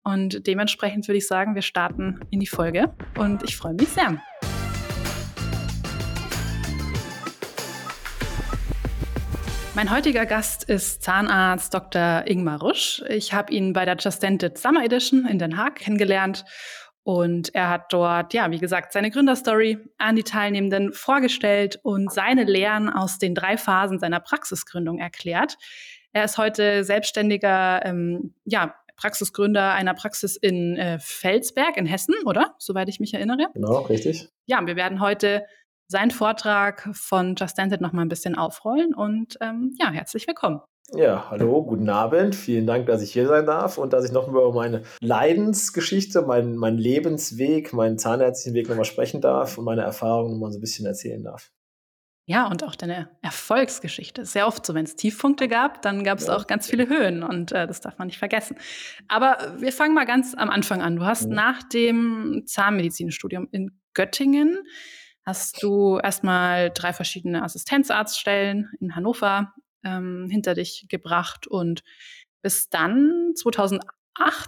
Und 0.03 0.45
dementsprechend 0.47 1.07
würde 1.07 1.17
ich 1.17 1.27
sagen, 1.27 1.55
wir 1.55 1.61
starten 1.61 2.19
in 2.29 2.39
die 2.39 2.47
Folge 2.47 2.93
und 3.17 3.43
ich 3.43 3.55
freue 3.55 3.73
mich 3.73 3.89
sehr. 3.89 4.21
Mein 9.75 9.89
heutiger 9.89 10.25
Gast 10.27 10.65
ist 10.65 11.01
Zahnarzt 11.01 11.73
Dr. 11.73 12.23
Ingmar 12.27 12.59
Rusch. 12.61 13.01
Ich 13.07 13.33
habe 13.33 13.51
ihn 13.51 13.73
bei 13.73 13.85
der 13.85 13.95
Just 13.97 14.21
Dented 14.21 14.57
Summer 14.57 14.83
Edition 14.83 15.25
in 15.25 15.39
Den 15.39 15.57
Haag 15.57 15.75
kennengelernt 15.75 16.45
und 17.03 17.55
er 17.55 17.69
hat 17.69 17.91
dort, 17.91 18.33
ja, 18.33 18.51
wie 18.51 18.59
gesagt, 18.59 18.93
seine 18.93 19.09
Gründerstory 19.09 19.77
an 19.97 20.15
die 20.15 20.23
Teilnehmenden 20.23 20.93
vorgestellt 20.93 21.79
und 21.81 22.13
seine 22.13 22.43
Lehren 22.43 22.89
aus 22.89 23.17
den 23.17 23.35
drei 23.35 23.57
Phasen 23.57 23.99
seiner 23.99 24.19
Praxisgründung 24.19 24.99
erklärt. 24.99 25.57
Er 26.13 26.25
ist 26.25 26.37
heute 26.37 26.83
selbstständiger, 26.83 27.83
ähm, 27.83 28.35
ja, 28.45 28.75
Praxisgründer 28.95 29.73
einer 29.73 29.93
Praxis 29.93 30.35
in 30.35 30.77
äh, 30.77 30.99
Felsberg 30.99 31.77
in 31.77 31.85
Hessen, 31.85 32.15
oder? 32.25 32.55
Soweit 32.59 32.89
ich 32.89 32.99
mich 32.99 33.13
erinnere. 33.13 33.47
Genau, 33.53 33.81
richtig. 33.81 34.29
Ja, 34.45 34.65
wir 34.65 34.75
werden 34.75 34.99
heute 34.99 35.43
seinen 35.87 36.11
Vortrag 36.11 36.89
von 36.93 37.35
Just 37.35 37.57
Dance 37.57 37.77
noch 37.79 37.93
mal 37.93 38.01
ein 38.01 38.09
bisschen 38.09 38.35
aufrollen 38.35 38.93
und 38.93 39.37
ähm, 39.41 39.75
ja, 39.79 39.91
herzlich 39.91 40.27
willkommen. 40.27 40.61
Ja, 40.91 41.29
hallo, 41.29 41.63
guten 41.63 41.89
Abend. 41.89 42.35
Vielen 42.35 42.67
Dank, 42.67 42.85
dass 42.87 43.01
ich 43.01 43.13
hier 43.13 43.27
sein 43.27 43.45
darf 43.45 43.77
und 43.77 43.93
dass 43.93 44.05
ich 44.05 44.11
noch 44.11 44.27
über 44.27 44.51
meine 44.53 44.83
Leidensgeschichte, 44.99 46.21
meinen 46.23 46.55
mein 46.55 46.77
Lebensweg, 46.77 47.73
meinen 47.73 47.97
zahnärztlichen 47.97 48.53
Weg 48.53 48.69
nochmal 48.69 48.85
sprechen 48.85 49.21
darf 49.21 49.57
und 49.57 49.65
meine 49.65 49.81
Erfahrungen 49.81 50.33
nochmal 50.33 50.51
so 50.51 50.59
ein 50.59 50.61
bisschen 50.61 50.85
erzählen 50.85 51.23
darf. 51.23 51.51
Ja, 52.25 52.47
und 52.47 52.63
auch 52.63 52.75
deine 52.75 53.09
Erfolgsgeschichte. 53.21 54.25
Sehr 54.25 54.47
oft 54.47 54.65
so, 54.65 54.73
wenn 54.73 54.85
es 54.85 54.95
Tiefpunkte 54.95 55.49
gab, 55.49 55.81
dann 55.81 56.05
gab 56.05 56.19
es 56.19 56.27
ja. 56.27 56.35
auch 56.35 56.47
ganz 56.47 56.67
viele 56.69 56.87
Höhen 56.87 57.21
und 57.21 57.51
äh, 57.51 57.67
das 57.67 57.81
darf 57.81 57.97
man 57.97 58.07
nicht 58.07 58.17
vergessen. 58.17 58.55
Aber 59.09 59.55
wir 59.59 59.73
fangen 59.73 59.93
mal 59.93 60.05
ganz 60.05 60.33
am 60.33 60.49
Anfang 60.49 60.81
an. 60.81 60.95
Du 60.95 61.03
hast 61.03 61.27
mhm. 61.27 61.35
nach 61.35 61.63
dem 61.63 62.43
Zahnmedizinstudium 62.45 63.49
in 63.51 63.77
Göttingen 63.93 64.57
hast 65.25 65.61
du 65.63 65.99
erstmal 65.99 66.69
drei 66.69 66.93
verschiedene 66.93 67.43
Assistenzarztstellen 67.43 68.69
in 68.79 68.95
Hannover 68.95 69.53
ähm, 69.83 70.27
hinter 70.29 70.53
dich 70.53 70.85
gebracht 70.89 71.47
und 71.47 71.83
bis 72.41 72.69
dann 72.69 73.33
2008, 73.35 73.83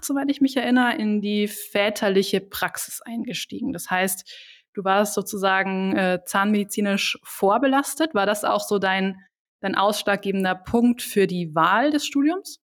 soweit 0.02 0.30
ich 0.30 0.42
mich 0.42 0.58
erinnere, 0.58 0.96
in 0.96 1.22
die 1.22 1.48
väterliche 1.48 2.42
Praxis 2.42 3.02
eingestiegen. 3.02 3.74
Das 3.74 3.90
heißt, 3.90 4.30
du 4.76 4.84
warst 4.84 5.14
sozusagen 5.14 5.96
äh, 5.96 6.20
zahnmedizinisch 6.26 7.18
vorbelastet. 7.24 8.14
War 8.14 8.26
das 8.26 8.44
auch 8.44 8.62
so 8.62 8.78
dein, 8.78 9.18
dein 9.62 9.76
ausschlaggebender 9.76 10.54
Punkt 10.54 11.02
für 11.02 11.26
die 11.26 11.56
Wahl 11.56 11.92
des 11.92 12.06
Studiums? 12.06 12.60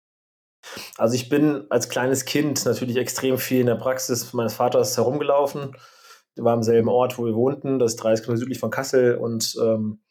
Also 0.99 1.15
ich 1.15 1.29
bin 1.29 1.67
als 1.71 1.89
kleines 1.89 2.27
Kind 2.27 2.65
natürlich 2.67 2.97
extrem 2.97 3.39
viel 3.39 3.61
in 3.61 3.67
der 3.67 3.77
Praxis 3.77 4.33
meines 4.35 4.55
Vaters 4.55 4.97
herumgelaufen. 4.97 5.75
Der 6.37 6.45
war 6.45 6.53
am 6.53 6.63
selben 6.63 6.89
Ort, 6.89 7.17
wo 7.17 7.25
wir 7.25 7.35
wohnten, 7.35 7.79
das 7.79 7.93
ist 7.93 7.97
30 8.03 8.25
Kilometer 8.25 8.41
südlich 8.41 8.61
von 8.61 8.71
Kassel 8.71 9.17
und 9.17 9.57
ähm, 9.63 10.03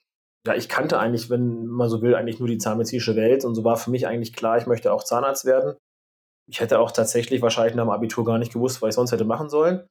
ja, 0.48 0.56
ich 0.56 0.70
kannte 0.70 0.98
eigentlich, 1.00 1.30
wenn 1.30 1.68
man 1.68 1.90
so 1.90 2.02
will, 2.02 2.16
eigentlich 2.16 2.40
nur 2.40 2.48
die 2.48 2.58
zahnmedizinische 2.58 3.16
Welt 3.16 3.46
und 3.46 3.56
so 3.56 3.64
war 3.64 3.78
für 3.78 3.92
mich 3.92 4.08
eigentlich 4.08 4.34
klar, 4.34 4.58
ich 4.58 4.66
möchte 4.66 4.92
auch 4.92 5.04
Zahnarzt 5.04 5.46
werden. 5.46 5.76
Ich 6.48 6.62
hätte 6.62 6.80
auch 6.80 6.92
tatsächlich 6.92 7.42
wahrscheinlich 7.42 7.76
nach 7.76 7.84
dem 7.84 7.92
Abitur 7.92 8.26
gar 8.26 8.40
nicht 8.40 8.54
gewusst, 8.54 8.82
was 8.82 8.90
ich 8.90 8.96
sonst 8.96 9.12
hätte 9.12 9.26
machen 9.26 9.50
sollen. 9.50 9.88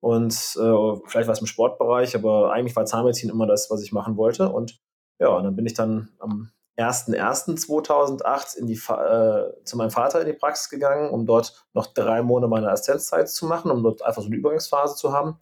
Und 0.00 0.32
äh, 0.32 1.00
vielleicht 1.06 1.28
war 1.28 1.32
es 1.32 1.40
im 1.40 1.46
Sportbereich, 1.46 2.16
aber 2.16 2.52
eigentlich 2.52 2.74
war 2.74 2.86
Zahnmedizin 2.86 3.30
immer 3.30 3.46
das, 3.46 3.70
was 3.70 3.82
ich 3.82 3.92
machen 3.92 4.16
wollte. 4.16 4.48
Und 4.48 4.80
ja, 5.18 5.28
und 5.28 5.44
dann 5.44 5.56
bin 5.56 5.66
ich 5.66 5.74
dann 5.74 6.08
am 6.18 6.50
1.1.2008 6.78 8.56
in 8.56 8.66
die, 8.66 8.74
äh, 8.74 9.64
zu 9.64 9.76
meinem 9.76 9.90
Vater 9.90 10.20
in 10.20 10.26
die 10.26 10.32
Praxis 10.32 10.70
gegangen, 10.70 11.10
um 11.10 11.26
dort 11.26 11.66
noch 11.74 11.86
drei 11.86 12.22
Monate 12.22 12.48
meine 12.48 12.70
Assistenzzeit 12.70 13.28
zu 13.28 13.46
machen, 13.46 13.70
um 13.70 13.82
dort 13.82 14.02
einfach 14.02 14.22
so 14.22 14.28
eine 14.28 14.36
Übergangsphase 14.36 14.96
zu 14.96 15.12
haben. 15.12 15.38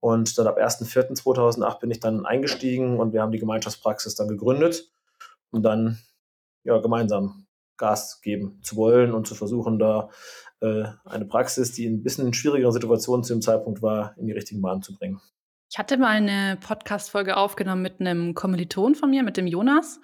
Und 0.00 0.36
dann 0.36 0.46
ab 0.46 0.58
1.4.2008 0.58 1.80
bin 1.80 1.90
ich 1.90 2.00
dann 2.00 2.26
eingestiegen 2.26 3.00
und 3.00 3.14
wir 3.14 3.22
haben 3.22 3.32
die 3.32 3.38
Gemeinschaftspraxis 3.38 4.14
dann 4.14 4.28
gegründet, 4.28 4.92
um 5.50 5.62
dann 5.62 5.98
ja, 6.64 6.78
gemeinsam 6.78 7.46
Gas 7.78 8.20
geben 8.20 8.60
zu 8.62 8.76
wollen 8.76 9.12
und 9.12 9.26
zu 9.26 9.34
versuchen, 9.34 9.78
da 9.78 10.10
eine 10.60 11.26
Praxis, 11.26 11.72
die 11.72 11.84
in 11.84 11.96
ein 11.96 12.02
bisschen 12.02 12.32
schwierigerer 12.32 12.72
Situation 12.72 13.22
zu 13.22 13.34
dem 13.34 13.42
Zeitpunkt 13.42 13.82
war, 13.82 14.14
in 14.18 14.26
die 14.26 14.32
richtigen 14.32 14.62
Bahnen 14.62 14.82
zu 14.82 14.94
bringen. 14.94 15.20
Ich 15.68 15.78
hatte 15.78 15.98
mal 15.98 16.16
eine 16.16 16.56
Podcast-Folge 16.60 17.36
aufgenommen 17.36 17.82
mit 17.82 18.00
einem 18.00 18.34
Kommiliton 18.34 18.94
von 18.94 19.10
mir, 19.10 19.24
mit 19.24 19.36
dem 19.36 19.48
Jonas. 19.48 20.00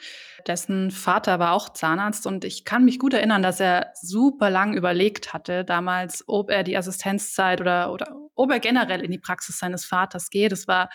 Dessen 0.47 0.91
Vater 0.91 1.39
war 1.39 1.53
auch 1.53 1.69
Zahnarzt 1.69 2.27
und 2.27 2.45
ich 2.45 2.65
kann 2.65 2.85
mich 2.85 2.99
gut 2.99 3.15
erinnern, 3.15 3.45
dass 3.45 3.61
er 3.61 3.93
super 3.95 4.51
lang 4.51 4.75
überlegt 4.75 5.33
hatte 5.33 5.65
damals, 5.65 6.25
ob 6.27 6.51
er 6.51 6.65
die 6.65 6.77
Assistenzzeit 6.77 7.61
oder, 7.61 7.93
oder 7.93 8.17
ob 8.35 8.51
er 8.51 8.59
generell 8.59 9.03
in 9.03 9.13
die 9.13 9.21
Praxis 9.21 9.59
seines 9.59 9.85
Vaters 9.85 10.31
geht. 10.31 10.51
Es 10.51 10.67
war 10.67 10.91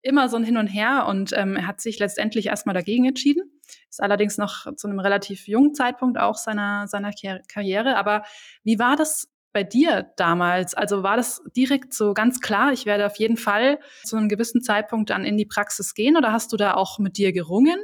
immer 0.00 0.30
so 0.30 0.36
ein 0.36 0.44
Hin 0.44 0.56
und 0.56 0.68
Her 0.68 1.06
und 1.08 1.32
ähm, 1.34 1.56
er 1.56 1.66
hat 1.66 1.82
sich 1.82 1.98
letztendlich 1.98 2.46
erstmal 2.46 2.74
dagegen 2.74 3.04
entschieden. 3.04 3.55
Ist 3.88 4.02
allerdings 4.02 4.38
noch 4.38 4.74
zu 4.76 4.88
einem 4.88 5.00
relativ 5.00 5.48
jungen 5.48 5.74
Zeitpunkt 5.74 6.18
auch 6.18 6.36
seiner, 6.36 6.86
seiner 6.88 7.10
Karriere. 7.48 7.96
Aber 7.96 8.22
wie 8.64 8.78
war 8.78 8.96
das 8.96 9.28
bei 9.52 9.64
dir 9.64 10.12
damals? 10.16 10.74
Also 10.74 11.02
war 11.02 11.16
das 11.16 11.42
direkt 11.56 11.94
so 11.94 12.12
ganz 12.12 12.40
klar, 12.40 12.72
ich 12.72 12.84
werde 12.84 13.06
auf 13.06 13.16
jeden 13.16 13.38
Fall 13.38 13.78
zu 14.04 14.16
einem 14.16 14.28
gewissen 14.28 14.62
Zeitpunkt 14.62 15.10
dann 15.10 15.24
in 15.24 15.38
die 15.38 15.46
Praxis 15.46 15.94
gehen 15.94 16.16
oder 16.16 16.32
hast 16.32 16.52
du 16.52 16.56
da 16.56 16.74
auch 16.74 16.98
mit 16.98 17.16
dir 17.16 17.32
gerungen? 17.32 17.78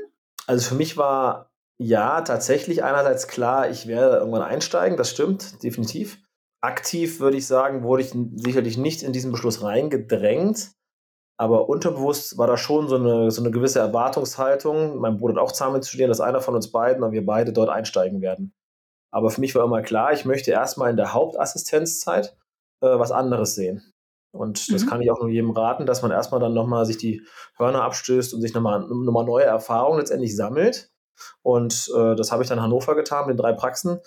Also 0.46 0.68
für 0.68 0.74
mich 0.74 0.96
war 0.96 1.50
ja 1.78 2.20
tatsächlich 2.20 2.84
einerseits 2.84 3.26
klar, 3.26 3.70
ich 3.70 3.86
werde 3.86 4.18
irgendwann 4.18 4.42
einsteigen, 4.42 4.96
das 4.96 5.10
stimmt, 5.10 5.62
definitiv. 5.62 6.18
aktiv 6.60 7.20
würde 7.20 7.36
ich 7.36 7.46
sagen, 7.46 7.82
wurde 7.82 8.02
ich 8.02 8.12
sicherlich 8.36 8.76
nicht 8.78 9.02
in 9.02 9.12
diesen 9.12 9.32
Beschluss 9.32 9.62
reingedrängt. 9.62 10.70
Aber 11.42 11.68
unterbewusst 11.68 12.38
war 12.38 12.46
da 12.46 12.56
schon 12.56 12.86
so 12.86 12.94
eine, 12.94 13.32
so 13.32 13.42
eine 13.42 13.50
gewisse 13.50 13.80
Erwartungshaltung. 13.80 15.00
Mein 15.00 15.18
Bruder 15.18 15.34
hat 15.34 15.42
auch 15.42 15.50
Zahnmedizin 15.50 15.88
studiert, 15.88 16.08
dass 16.08 16.20
einer 16.20 16.40
von 16.40 16.54
uns 16.54 16.70
beiden 16.70 17.02
und 17.02 17.10
wir 17.10 17.26
beide 17.26 17.52
dort 17.52 17.68
einsteigen 17.68 18.20
werden. 18.20 18.54
Aber 19.10 19.28
für 19.28 19.40
mich 19.40 19.52
war 19.56 19.64
immer 19.64 19.82
klar, 19.82 20.12
ich 20.12 20.24
möchte 20.24 20.52
erstmal 20.52 20.90
in 20.90 20.96
der 20.96 21.14
Hauptassistenzzeit 21.14 22.36
äh, 22.80 22.96
was 22.96 23.10
anderes 23.10 23.56
sehen. 23.56 23.82
Und 24.32 24.72
das 24.72 24.84
mhm. 24.84 24.88
kann 24.88 25.02
ich 25.02 25.10
auch 25.10 25.18
nur 25.18 25.30
jedem 25.30 25.50
raten, 25.50 25.84
dass 25.84 26.00
man 26.00 26.12
erstmal 26.12 26.40
dann 26.40 26.54
nochmal 26.54 26.86
sich 26.86 26.98
die 26.98 27.26
Hörner 27.58 27.82
abstößt 27.82 28.34
und 28.34 28.40
sich 28.40 28.54
nochmal 28.54 28.78
noch 28.78 29.12
mal 29.12 29.24
neue 29.24 29.42
Erfahrungen 29.42 29.98
letztendlich 29.98 30.36
sammelt. 30.36 30.92
Und 31.42 31.90
äh, 31.92 32.14
das 32.14 32.30
habe 32.30 32.44
ich 32.44 32.48
dann 32.50 32.58
in 32.58 32.62
Hannover 32.62 32.94
getan, 32.94 33.26
mit 33.26 33.34
den 33.36 33.42
drei 33.42 33.52
Praxen. 33.52 33.98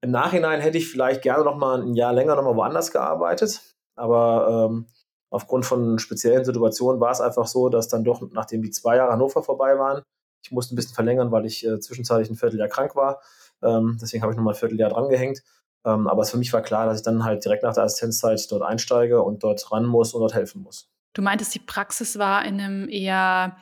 Im 0.00 0.10
Nachhinein 0.10 0.60
hätte 0.60 0.78
ich 0.78 0.90
vielleicht 0.90 1.22
gerne 1.22 1.44
nochmal 1.44 1.82
ein 1.82 1.94
Jahr 1.94 2.12
länger 2.12 2.34
nochmal 2.34 2.56
woanders 2.56 2.90
gearbeitet. 2.90 3.62
Aber 3.94 4.68
ähm, 4.72 4.88
aufgrund 5.34 5.66
von 5.66 5.98
speziellen 5.98 6.44
Situationen 6.44 7.00
war 7.00 7.10
es 7.10 7.20
einfach 7.20 7.46
so, 7.46 7.68
dass 7.68 7.88
dann 7.88 8.04
doch, 8.04 8.22
nachdem 8.32 8.62
die 8.62 8.70
zwei 8.70 8.96
Jahre 8.96 9.12
Hannover 9.12 9.42
vorbei 9.42 9.76
waren, 9.78 10.02
ich 10.44 10.52
musste 10.52 10.74
ein 10.74 10.76
bisschen 10.76 10.94
verlängern, 10.94 11.32
weil 11.32 11.44
ich 11.44 11.66
äh, 11.66 11.80
zwischenzeitlich 11.80 12.30
ein 12.30 12.36
Vierteljahr 12.36 12.68
krank 12.68 12.94
war. 12.94 13.20
Ähm, 13.62 13.98
deswegen 14.00 14.22
habe 14.22 14.32
ich 14.32 14.36
nochmal 14.36 14.54
ein 14.54 14.58
Vierteljahr 14.58 14.90
drangehängt. 14.90 15.42
Ähm, 15.84 16.06
aber 16.06 16.22
es 16.22 16.30
für 16.30 16.36
mich 16.36 16.52
war 16.52 16.62
klar, 16.62 16.86
dass 16.86 16.98
ich 16.98 17.04
dann 17.04 17.24
halt 17.24 17.44
direkt 17.44 17.62
nach 17.62 17.74
der 17.74 17.82
Assistenzzeit 17.82 18.46
dort 18.50 18.62
einsteige 18.62 19.22
und 19.22 19.42
dort 19.42 19.72
ran 19.72 19.86
muss 19.86 20.14
und 20.14 20.20
dort 20.20 20.34
helfen 20.34 20.62
muss. 20.62 20.88
Du 21.14 21.22
meintest, 21.22 21.54
die 21.54 21.60
Praxis 21.60 22.18
war 22.18 22.44
in 22.44 22.60
einem 22.60 22.88
eher 22.88 23.56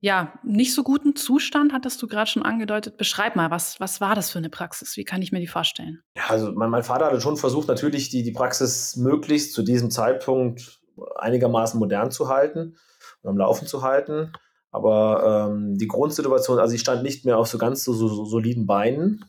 ja, 0.00 0.34
nicht 0.44 0.74
so 0.74 0.84
guten 0.84 1.16
Zustand, 1.16 1.72
hattest 1.72 2.00
du 2.02 2.06
gerade 2.06 2.30
schon 2.30 2.42
angedeutet. 2.42 2.98
Beschreib 2.98 3.34
mal, 3.34 3.50
was, 3.50 3.80
was 3.80 4.00
war 4.00 4.14
das 4.14 4.30
für 4.30 4.38
eine 4.38 4.50
Praxis? 4.50 4.96
Wie 4.96 5.04
kann 5.04 5.22
ich 5.22 5.32
mir 5.32 5.40
die 5.40 5.46
vorstellen? 5.46 6.02
Ja, 6.16 6.24
also 6.28 6.52
mein, 6.52 6.70
mein 6.70 6.84
Vater 6.84 7.06
hatte 7.06 7.20
schon 7.20 7.36
versucht, 7.36 7.66
natürlich 7.66 8.10
die, 8.10 8.22
die 8.22 8.32
Praxis 8.32 8.96
möglichst 8.96 9.54
zu 9.54 9.62
diesem 9.62 9.90
Zeitpunkt 9.90 10.80
einigermaßen 11.16 11.78
modern 11.78 12.10
zu 12.10 12.28
halten 12.28 12.76
und 13.22 13.30
am 13.30 13.38
Laufen 13.38 13.66
zu 13.66 13.82
halten. 13.82 14.32
Aber 14.70 15.48
ähm, 15.50 15.78
die 15.78 15.88
Grundsituation, 15.88 16.58
also 16.58 16.74
ich 16.74 16.80
stand 16.80 17.02
nicht 17.02 17.24
mehr 17.24 17.38
auf 17.38 17.48
so 17.48 17.58
ganz 17.58 17.82
so, 17.82 17.92
so, 17.92 18.08
so 18.08 18.24
soliden 18.24 18.66
Beinen. 18.66 19.24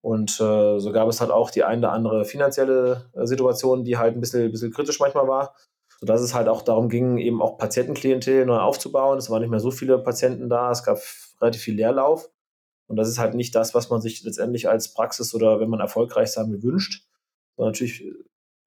Und 0.00 0.40
äh, 0.40 0.78
so 0.78 0.92
gab 0.92 1.08
es 1.08 1.20
halt 1.20 1.30
auch 1.30 1.50
die 1.50 1.64
eine 1.64 1.80
oder 1.80 1.92
andere 1.92 2.24
finanzielle 2.24 3.10
äh, 3.14 3.26
Situation, 3.26 3.84
die 3.84 3.98
halt 3.98 4.14
ein 4.14 4.20
bisschen, 4.20 4.50
bisschen 4.50 4.72
kritisch 4.72 5.00
manchmal 5.00 5.28
war. 5.28 5.54
Sodass 5.98 6.22
es 6.22 6.34
halt 6.34 6.48
auch 6.48 6.62
darum 6.62 6.88
ging, 6.88 7.18
eben 7.18 7.42
auch 7.42 7.58
Patientenklientel 7.58 8.46
neu 8.46 8.58
aufzubauen. 8.58 9.18
Es 9.18 9.28
waren 9.28 9.42
nicht 9.42 9.50
mehr 9.50 9.60
so 9.60 9.70
viele 9.70 9.98
Patienten 9.98 10.48
da, 10.48 10.70
es 10.70 10.82
gab 10.82 10.98
relativ 11.40 11.62
viel 11.62 11.74
Leerlauf. 11.74 12.30
Und 12.86 12.96
das 12.96 13.08
ist 13.08 13.18
halt 13.18 13.34
nicht 13.34 13.54
das, 13.54 13.74
was 13.74 13.90
man 13.90 14.00
sich 14.00 14.24
letztendlich 14.24 14.68
als 14.68 14.94
Praxis 14.94 15.34
oder 15.34 15.60
wenn 15.60 15.68
man 15.68 15.80
erfolgreich 15.80 16.32
sein 16.32 16.50
will, 16.50 16.62
wünscht. 16.62 17.06
Sondern 17.56 17.72
natürlich 17.72 18.04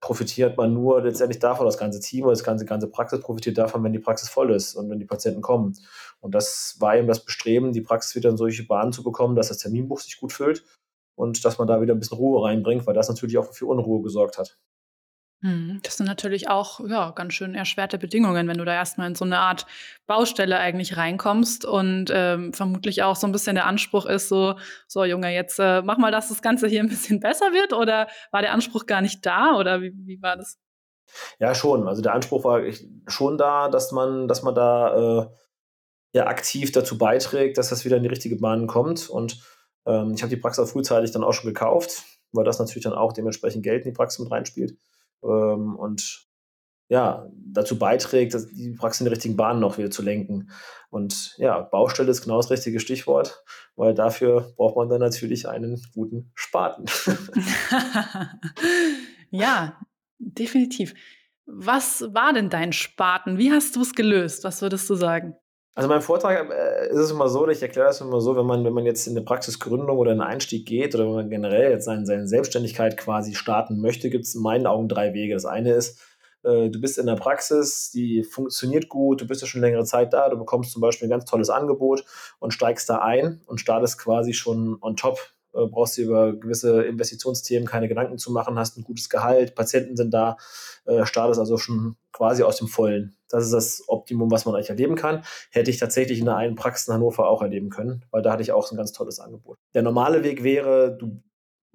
profitiert 0.03 0.57
man 0.57 0.73
nur 0.73 1.01
letztendlich 1.01 1.39
davon, 1.39 1.65
das 1.65 1.77
ganze 1.77 2.01
Team 2.01 2.25
oder 2.25 2.33
das 2.33 2.43
ganze, 2.43 2.65
ganze 2.65 2.89
Praxis 2.89 3.21
profitiert 3.21 3.57
davon, 3.57 3.81
wenn 3.85 3.93
die 3.93 3.99
Praxis 3.99 4.27
voll 4.27 4.51
ist 4.51 4.75
und 4.75 4.89
wenn 4.89 4.99
die 4.99 5.05
Patienten 5.05 5.39
kommen. 5.39 5.77
Und 6.19 6.35
das 6.35 6.75
war 6.79 6.97
eben 6.97 7.07
das 7.07 7.23
Bestreben, 7.23 7.71
die 7.71 7.79
Praxis 7.79 8.13
wieder 8.13 8.29
in 8.29 8.35
solche 8.35 8.65
Bahnen 8.65 8.91
zu 8.91 9.01
bekommen, 9.01 9.33
dass 9.37 9.47
das 9.47 9.59
Terminbuch 9.59 10.01
sich 10.01 10.19
gut 10.19 10.33
füllt 10.33 10.65
und 11.15 11.45
dass 11.45 11.57
man 11.57 11.69
da 11.69 11.81
wieder 11.81 11.95
ein 11.95 11.99
bisschen 11.99 12.17
Ruhe 12.17 12.43
reinbringt, 12.45 12.85
weil 12.85 12.93
das 12.93 13.07
natürlich 13.07 13.37
auch 13.37 13.53
für 13.53 13.65
Unruhe 13.65 14.03
gesorgt 14.03 14.37
hat. 14.37 14.57
Mhm. 15.43 15.81
Das 15.83 15.97
sind 15.97 16.05
natürlich 16.05 16.47
auch 16.47 16.79
ja, 16.87 17.11
ganz 17.11 17.33
schön 17.33 17.53
erschwerte 17.53 17.97
Bedingungen, 17.97 18.47
wenn 18.47 18.57
du 18.57 18.63
da 18.63 18.73
erstmal 18.73 19.09
in 19.09 19.15
so 19.15 19.25
eine 19.25 19.39
Art 19.39 19.65
Baustelle 20.07 20.57
eigentlich 20.57 20.95
reinkommst 20.95 21.65
und 21.65 22.05
ähm, 22.13 22.53
vermutlich 22.53 23.03
auch 23.03 23.17
so 23.17 23.27
ein 23.27 23.33
bisschen 23.33 23.55
der 23.55 23.65
Anspruch 23.65 24.05
ist, 24.05 24.29
so, 24.29 24.55
so 24.87 25.03
Junge, 25.03 25.33
jetzt 25.33 25.59
äh, 25.59 25.81
mach 25.81 25.97
mal, 25.97 26.13
dass 26.13 26.29
das 26.29 26.41
Ganze 26.41 26.67
hier 26.67 26.79
ein 26.79 26.87
bisschen 26.87 27.19
besser 27.19 27.51
wird 27.51 27.73
oder 27.73 28.07
war 28.31 28.41
der 28.41 28.53
Anspruch 28.53 28.85
gar 28.85 29.01
nicht 29.01 29.25
da 29.25 29.57
oder 29.57 29.81
wie, 29.81 29.93
wie 30.05 30.21
war 30.21 30.37
das? 30.37 30.57
Ja, 31.39 31.53
schon. 31.53 31.89
Also 31.89 32.01
der 32.01 32.13
Anspruch 32.13 32.45
war 32.45 32.61
schon 33.07 33.37
da, 33.37 33.67
dass 33.67 33.91
man, 33.91 34.29
dass 34.29 34.43
man 34.43 34.55
da 34.55 35.23
äh, 35.23 35.27
ja 36.13 36.27
aktiv 36.27 36.71
dazu 36.71 36.97
beiträgt, 36.97 37.57
dass 37.57 37.67
das 37.67 37.83
wieder 37.83 37.97
in 37.97 38.03
die 38.03 38.09
richtige 38.09 38.37
Bahn 38.37 38.65
kommt. 38.65 39.09
Und 39.09 39.41
ähm, 39.85 40.13
ich 40.15 40.21
habe 40.21 40.33
die 40.33 40.39
Praxis 40.39 40.63
auch 40.63 40.71
frühzeitig 40.71 41.11
dann 41.11 41.25
auch 41.25 41.33
schon 41.33 41.49
gekauft, 41.49 42.05
weil 42.31 42.45
das 42.45 42.59
natürlich 42.59 42.85
dann 42.85 42.93
auch 42.93 43.11
dementsprechend 43.11 43.63
Geld 43.63 43.83
in 43.83 43.91
die 43.91 43.95
Praxis 43.95 44.19
mit 44.19 44.31
reinspielt 44.31 44.77
ähm, 45.23 45.75
und 45.75 46.27
ja, 46.89 47.27
dazu 47.33 47.79
beiträgt, 47.79 48.35
die 48.51 48.71
Praxis 48.71 49.01
in 49.01 49.05
die 49.05 49.13
richtigen 49.13 49.35
Bahnen 49.35 49.59
noch 49.59 49.77
wieder 49.77 49.89
zu 49.89 50.03
lenken. 50.03 50.51
Und 50.89 51.33
ja, 51.37 51.59
Baustelle 51.59 52.11
ist 52.11 52.21
genau 52.21 52.37
das 52.37 52.51
richtige 52.51 52.79
Stichwort, 52.79 53.43
weil 53.75 53.95
dafür 53.95 54.53
braucht 54.57 54.75
man 54.75 54.89
dann 54.89 54.99
natürlich 54.99 55.47
einen 55.47 55.81
guten 55.95 56.31
Spaten. 56.35 56.85
ja, 59.31 59.79
definitiv. 60.19 60.93
Was 61.45 62.01
war 62.13 62.31
denn 62.31 62.49
dein 62.49 62.73
Spaten? 62.73 63.37
Wie 63.37 63.51
hast 63.51 63.75
du 63.75 63.81
es 63.81 63.95
gelöst? 63.95 64.43
Was 64.43 64.61
würdest 64.61 64.89
du 64.89 64.95
sagen? 64.95 65.35
Also 65.75 65.89
mein 65.89 66.01
Vortrag 66.01 66.51
äh, 66.51 66.89
ist 66.89 66.97
es 66.97 67.11
immer 67.11 67.27
so, 67.29 67.47
ich 67.47 67.61
erkläre 67.61 67.87
das 67.87 67.99
immer 67.99 68.21
so, 68.21 68.35
wenn 68.35 68.45
man, 68.45 68.63
wenn 68.63 68.73
man 68.73 68.85
jetzt 68.85 69.07
in 69.07 69.17
eine 69.17 69.25
Praxisgründung 69.25 69.97
oder 69.97 70.11
einen 70.11 70.21
Einstieg 70.21 70.67
geht 70.67 70.93
oder 70.93 71.05
wenn 71.05 71.15
man 71.15 71.29
generell 71.29 71.71
jetzt 71.71 71.85
seine, 71.85 72.05
seine 72.05 72.27
Selbstständigkeit 72.27 72.95
quasi 72.95 73.33
starten 73.33 73.81
möchte, 73.81 74.11
gibt 74.11 74.25
es 74.25 74.35
in 74.35 74.41
meinen 74.41 74.67
Augen 74.67 74.87
drei 74.87 75.13
Wege. 75.15 75.33
Das 75.33 75.45
eine 75.45 75.73
ist, 75.73 75.99
äh, 76.43 76.69
du 76.69 76.79
bist 76.79 76.99
in 76.99 77.07
der 77.07 77.15
Praxis, 77.15 77.89
die 77.89 78.23
funktioniert 78.23 78.87
gut, 78.87 79.21
du 79.21 79.27
bist 79.27 79.41
ja 79.41 79.47
schon 79.47 79.61
längere 79.61 79.85
Zeit 79.85 80.13
da, 80.13 80.29
du 80.29 80.37
bekommst 80.37 80.71
zum 80.71 80.81
Beispiel 80.81 81.07
ein 81.07 81.11
ganz 81.11 81.25
tolles 81.25 81.49
Angebot 81.49 82.05
und 82.39 82.53
steigst 82.53 82.87
da 82.87 82.99
ein 82.99 83.41
und 83.47 83.59
startest 83.59 83.97
quasi 83.97 84.33
schon 84.33 84.77
on 84.79 84.95
top 84.95 85.17
äh, 85.53 85.65
brauchst 85.67 85.97
dir 85.97 86.05
über 86.05 86.33
gewisse 86.33 86.83
Investitionsthemen 86.83 87.67
keine 87.67 87.87
Gedanken 87.87 88.17
zu 88.17 88.31
machen, 88.31 88.57
hast 88.57 88.77
ein 88.77 88.83
gutes 88.83 89.09
Gehalt, 89.09 89.55
Patienten 89.55 89.95
sind 89.95 90.13
da, 90.13 90.37
äh, 90.85 91.05
startest 91.05 91.39
also 91.39 91.57
schon 91.57 91.95
quasi 92.11 92.43
aus 92.43 92.57
dem 92.57 92.67
Vollen. 92.67 93.15
Das 93.29 93.43
ist 93.45 93.53
das 93.53 93.83
Optimum, 93.87 94.29
was 94.31 94.45
man 94.45 94.55
eigentlich 94.55 94.69
erleben 94.69 94.95
kann. 94.95 95.23
Hätte 95.51 95.71
ich 95.71 95.77
tatsächlich 95.77 96.19
in 96.19 96.25
der 96.25 96.37
einen 96.37 96.55
Praxis 96.55 96.87
in 96.87 96.93
Hannover 96.93 97.27
auch 97.27 97.41
erleben 97.41 97.69
können, 97.69 98.05
weil 98.11 98.21
da 98.21 98.31
hatte 98.31 98.43
ich 98.43 98.51
auch 98.51 98.65
so 98.65 98.75
ein 98.75 98.77
ganz 98.77 98.91
tolles 98.91 99.19
Angebot. 99.19 99.57
Der 99.73 99.81
normale 99.81 100.23
Weg 100.23 100.43
wäre, 100.43 100.97
du 100.97 101.21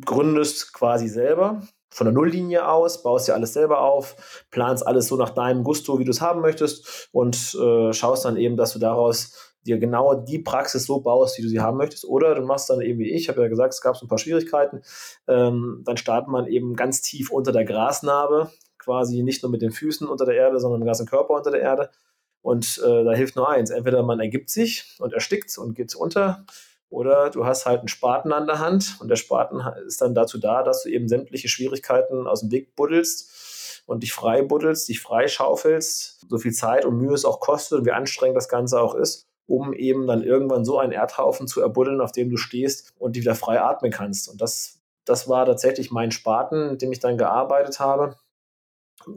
gründest 0.04 0.72
quasi 0.72 1.08
selber 1.08 1.62
von 1.90 2.04
der 2.04 2.14
Nulllinie 2.14 2.68
aus, 2.68 3.02
baust 3.02 3.28
dir 3.28 3.34
alles 3.34 3.54
selber 3.54 3.80
auf, 3.80 4.46
planst 4.50 4.86
alles 4.86 5.08
so 5.08 5.16
nach 5.16 5.30
deinem 5.30 5.64
Gusto, 5.64 5.98
wie 5.98 6.04
du 6.04 6.10
es 6.10 6.20
haben 6.20 6.40
möchtest 6.40 7.08
und 7.12 7.54
äh, 7.54 7.92
schaust 7.92 8.24
dann 8.24 8.36
eben, 8.36 8.56
dass 8.56 8.72
du 8.72 8.78
daraus 8.78 9.47
dir 9.68 9.78
genau 9.78 10.14
die 10.14 10.38
Praxis 10.38 10.86
so 10.86 11.00
baust, 11.00 11.38
wie 11.38 11.42
du 11.42 11.48
sie 11.48 11.60
haben 11.60 11.76
möchtest. 11.76 12.04
Oder 12.04 12.34
du 12.34 12.42
machst 12.42 12.70
dann 12.70 12.80
eben 12.80 12.98
wie 12.98 13.10
ich, 13.10 13.22
ich 13.22 13.28
habe 13.28 13.42
ja 13.42 13.48
gesagt, 13.48 13.74
es 13.74 13.80
gab 13.80 13.96
so 13.96 14.06
ein 14.06 14.08
paar 14.08 14.18
Schwierigkeiten. 14.18 14.82
Ähm, 15.28 15.82
dann 15.84 15.96
startet 15.96 16.28
man 16.28 16.46
eben 16.46 16.74
ganz 16.74 17.02
tief 17.02 17.30
unter 17.30 17.52
der 17.52 17.64
Grasnarbe, 17.64 18.50
quasi 18.78 19.22
nicht 19.22 19.42
nur 19.42 19.52
mit 19.52 19.62
den 19.62 19.70
Füßen 19.70 20.08
unter 20.08 20.24
der 20.24 20.36
Erde, 20.36 20.58
sondern 20.58 20.80
den 20.80 20.86
ganzen 20.86 21.06
Körper 21.06 21.34
unter 21.34 21.50
der 21.50 21.60
Erde. 21.60 21.90
Und 22.40 22.80
äh, 22.84 23.04
da 23.04 23.12
hilft 23.12 23.36
nur 23.36 23.48
eins. 23.48 23.70
Entweder 23.70 24.02
man 24.02 24.20
ergibt 24.20 24.50
sich 24.50 24.96
und 24.98 25.12
erstickt 25.12 25.56
und 25.58 25.74
geht 25.74 25.94
unter, 25.94 26.46
oder 26.88 27.30
du 27.30 27.44
hast 27.44 27.66
halt 27.66 27.80
einen 27.80 27.88
Spaten 27.88 28.32
an 28.32 28.46
der 28.46 28.60
Hand 28.60 28.96
und 29.00 29.08
der 29.08 29.16
Spaten 29.16 29.60
ist 29.86 30.00
dann 30.00 30.14
dazu 30.14 30.38
da, 30.38 30.62
dass 30.62 30.82
du 30.82 30.88
eben 30.88 31.08
sämtliche 31.08 31.48
Schwierigkeiten 31.48 32.26
aus 32.26 32.40
dem 32.40 32.50
Weg 32.50 32.74
buddelst 32.76 33.82
und 33.86 34.02
dich 34.02 34.12
frei 34.12 34.42
buddelst, 34.42 34.88
dich 34.88 35.00
frei 35.00 35.28
schaufelst, 35.28 36.24
so 36.28 36.38
viel 36.38 36.52
Zeit 36.52 36.86
und 36.86 36.96
Mühe 36.96 37.12
es 37.12 37.26
auch 37.26 37.40
kostet 37.40 37.80
und 37.80 37.84
wie 37.84 37.92
anstrengend 37.92 38.36
das 38.36 38.48
Ganze 38.48 38.80
auch 38.80 38.94
ist 38.94 39.27
um 39.48 39.72
eben 39.72 40.06
dann 40.06 40.22
irgendwann 40.22 40.64
so 40.64 40.78
einen 40.78 40.92
Erdhaufen 40.92 41.48
zu 41.48 41.60
erbuddeln, 41.60 42.00
auf 42.00 42.12
dem 42.12 42.30
du 42.30 42.36
stehst 42.36 42.92
und 42.98 43.16
die 43.16 43.22
wieder 43.22 43.34
frei 43.34 43.60
atmen 43.60 43.90
kannst. 43.90 44.28
Und 44.28 44.40
das, 44.40 44.80
das 45.04 45.26
war 45.26 45.46
tatsächlich 45.46 45.90
mein 45.90 46.10
Spaten, 46.10 46.72
mit 46.72 46.82
dem 46.82 46.92
ich 46.92 47.00
dann 47.00 47.16
gearbeitet 47.16 47.80
habe. 47.80 48.16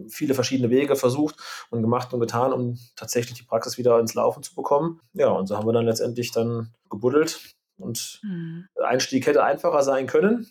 Viele 0.07 0.33
verschiedene 0.33 0.69
Wege 0.69 0.95
versucht 0.95 1.35
und 1.69 1.81
gemacht 1.81 2.13
und 2.13 2.21
getan, 2.21 2.53
um 2.53 2.79
tatsächlich 2.95 3.37
die 3.37 3.43
Praxis 3.43 3.77
wieder 3.77 3.99
ins 3.99 4.13
Laufen 4.13 4.41
zu 4.41 4.55
bekommen. 4.55 5.01
Ja, 5.13 5.29
und 5.29 5.47
so 5.47 5.57
haben 5.57 5.67
wir 5.67 5.73
dann 5.73 5.85
letztendlich 5.85 6.31
dann 6.31 6.73
gebuddelt 6.89 7.53
und 7.77 8.21
mhm. 8.23 8.67
Einstieg 8.81 9.27
hätte 9.27 9.43
einfacher 9.43 9.83
sein 9.83 10.07
können. 10.07 10.47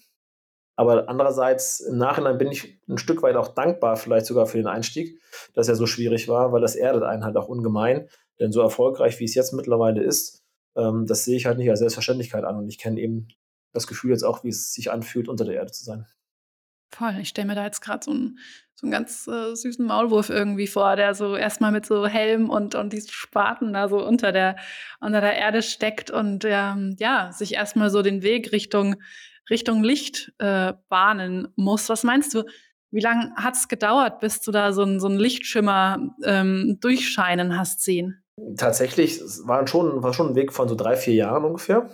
Aber 0.77 1.09
andererseits 1.09 1.81
im 1.81 1.97
Nachhinein 1.97 2.39
bin 2.39 2.51
ich 2.51 2.81
ein 2.89 2.99
Stück 2.99 3.23
weit 3.23 3.37
auch 3.37 3.49
dankbar, 3.49 3.97
vielleicht 3.97 4.27
sogar 4.27 4.47
für 4.47 4.59
den 4.59 4.67
Einstieg, 4.67 5.21
dass 5.55 5.69
er 5.69 5.75
so 5.75 5.87
schwierig 5.87 6.29
war, 6.29 6.53
weil 6.53 6.61
das 6.61 6.75
erdet 6.75 7.03
einen 7.03 7.25
halt 7.25 7.37
auch 7.37 7.49
ungemein. 7.49 8.09
Denn 8.41 8.53
so 8.53 8.61
erfolgreich, 8.61 9.21
wie 9.21 9.25
es 9.25 9.35
jetzt 9.35 9.53
mittlerweile 9.53 10.03
ist, 10.03 10.43
ähm, 10.77 11.07
das 11.07 11.25
sehe 11.25 11.37
ich 11.37 11.47
halt 11.47 11.59
nicht 11.59 11.71
als 11.71 11.81
Selbstverständlichkeit 11.81 12.45
an. 12.45 12.57
Und 12.57 12.69
ich 12.69 12.79
kenne 12.79 13.01
eben 13.01 13.29
das 13.73 13.87
Gefühl 13.87 14.11
jetzt 14.11 14.25
auch, 14.25 14.43
wie 14.43 14.49
es 14.49 14.73
sich 14.73 14.91
anfühlt, 14.91 15.29
unter 15.29 15.45
der 15.45 15.55
Erde 15.55 15.73
zu 15.73 15.85
sein. 15.85 16.07
Voll. 16.93 17.19
Ich 17.21 17.29
stelle 17.29 17.47
mir 17.47 17.55
da 17.55 17.65
jetzt 17.65 17.83
gerade 17.83 18.05
so, 18.05 18.11
einen, 18.11 18.39
so 18.75 18.87
einen 18.87 18.91
ganz 18.91 19.29
äh, 19.29 19.55
süßen 19.55 19.87
Maulwurf 19.87 20.29
irgendwie 20.29 20.67
vor, 20.67 20.97
der 20.97 21.15
so 21.15 21.37
erstmal 21.37 21.71
mit 21.71 21.87
so 21.87 22.07
Helm 22.07 22.51
und, 22.51 22.75
und 22.75 22.93
diesen 22.93 23.11
Spaten 23.11 23.73
da 23.73 23.89
so 23.89 24.05
unter 24.05 24.33
der, 24.33 24.57
unter 25.01 25.21
der 25.21 25.37
Erde 25.37 25.63
steckt 25.63 26.11
und 26.11 26.45
ähm, 26.45 26.97
ja, 26.99 27.31
sich 27.31 27.55
erstmal 27.55 27.91
so 27.91 28.03
den 28.03 28.23
Weg 28.23 28.51
Richtung, 28.51 28.97
Richtung 29.49 29.85
Licht 29.85 30.33
äh, 30.39 30.73
bahnen 30.89 31.49
muss. 31.55 31.89
Was 31.89 32.03
meinst 32.03 32.35
du? 32.35 32.45
Wie 32.91 33.01
lange 33.01 33.33
hat 33.37 33.55
es 33.55 33.69
gedauert, 33.69 34.19
bis 34.19 34.41
du 34.41 34.51
da 34.51 34.73
so 34.73 34.83
einen 34.83 34.99
so 34.99 35.07
Lichtschimmer 35.09 36.11
ähm, 36.25 36.79
durchscheinen 36.81 37.57
hast 37.57 37.85
sehen? 37.85 38.25
Tatsächlich 38.57 39.21
war 39.45 39.67
schon, 39.67 40.03
war 40.03 40.13
schon 40.13 40.31
ein 40.31 40.35
Weg 40.35 40.53
von 40.53 40.69
so 40.69 40.75
drei, 40.75 40.97
vier 40.97 41.15
Jahren 41.15 41.45
ungefähr. 41.45 41.91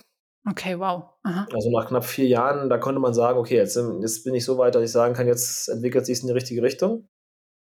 Okay, 0.48 0.78
wow. 0.78 1.04
Aha. 1.24 1.46
Also 1.52 1.70
nach 1.70 1.88
knapp 1.88 2.04
vier 2.04 2.26
Jahren, 2.26 2.68
da 2.68 2.78
konnte 2.78 3.00
man 3.00 3.14
sagen, 3.14 3.38
okay, 3.38 3.56
jetzt, 3.56 3.76
jetzt 3.76 4.24
bin 4.24 4.34
ich 4.34 4.44
so 4.44 4.58
weit, 4.58 4.74
dass 4.74 4.84
ich 4.84 4.92
sagen 4.92 5.14
kann, 5.14 5.26
jetzt 5.26 5.68
entwickelt 5.68 6.06
sich 6.06 6.18
es 6.18 6.22
in 6.22 6.28
die 6.28 6.34
richtige 6.34 6.62
Richtung. 6.62 7.08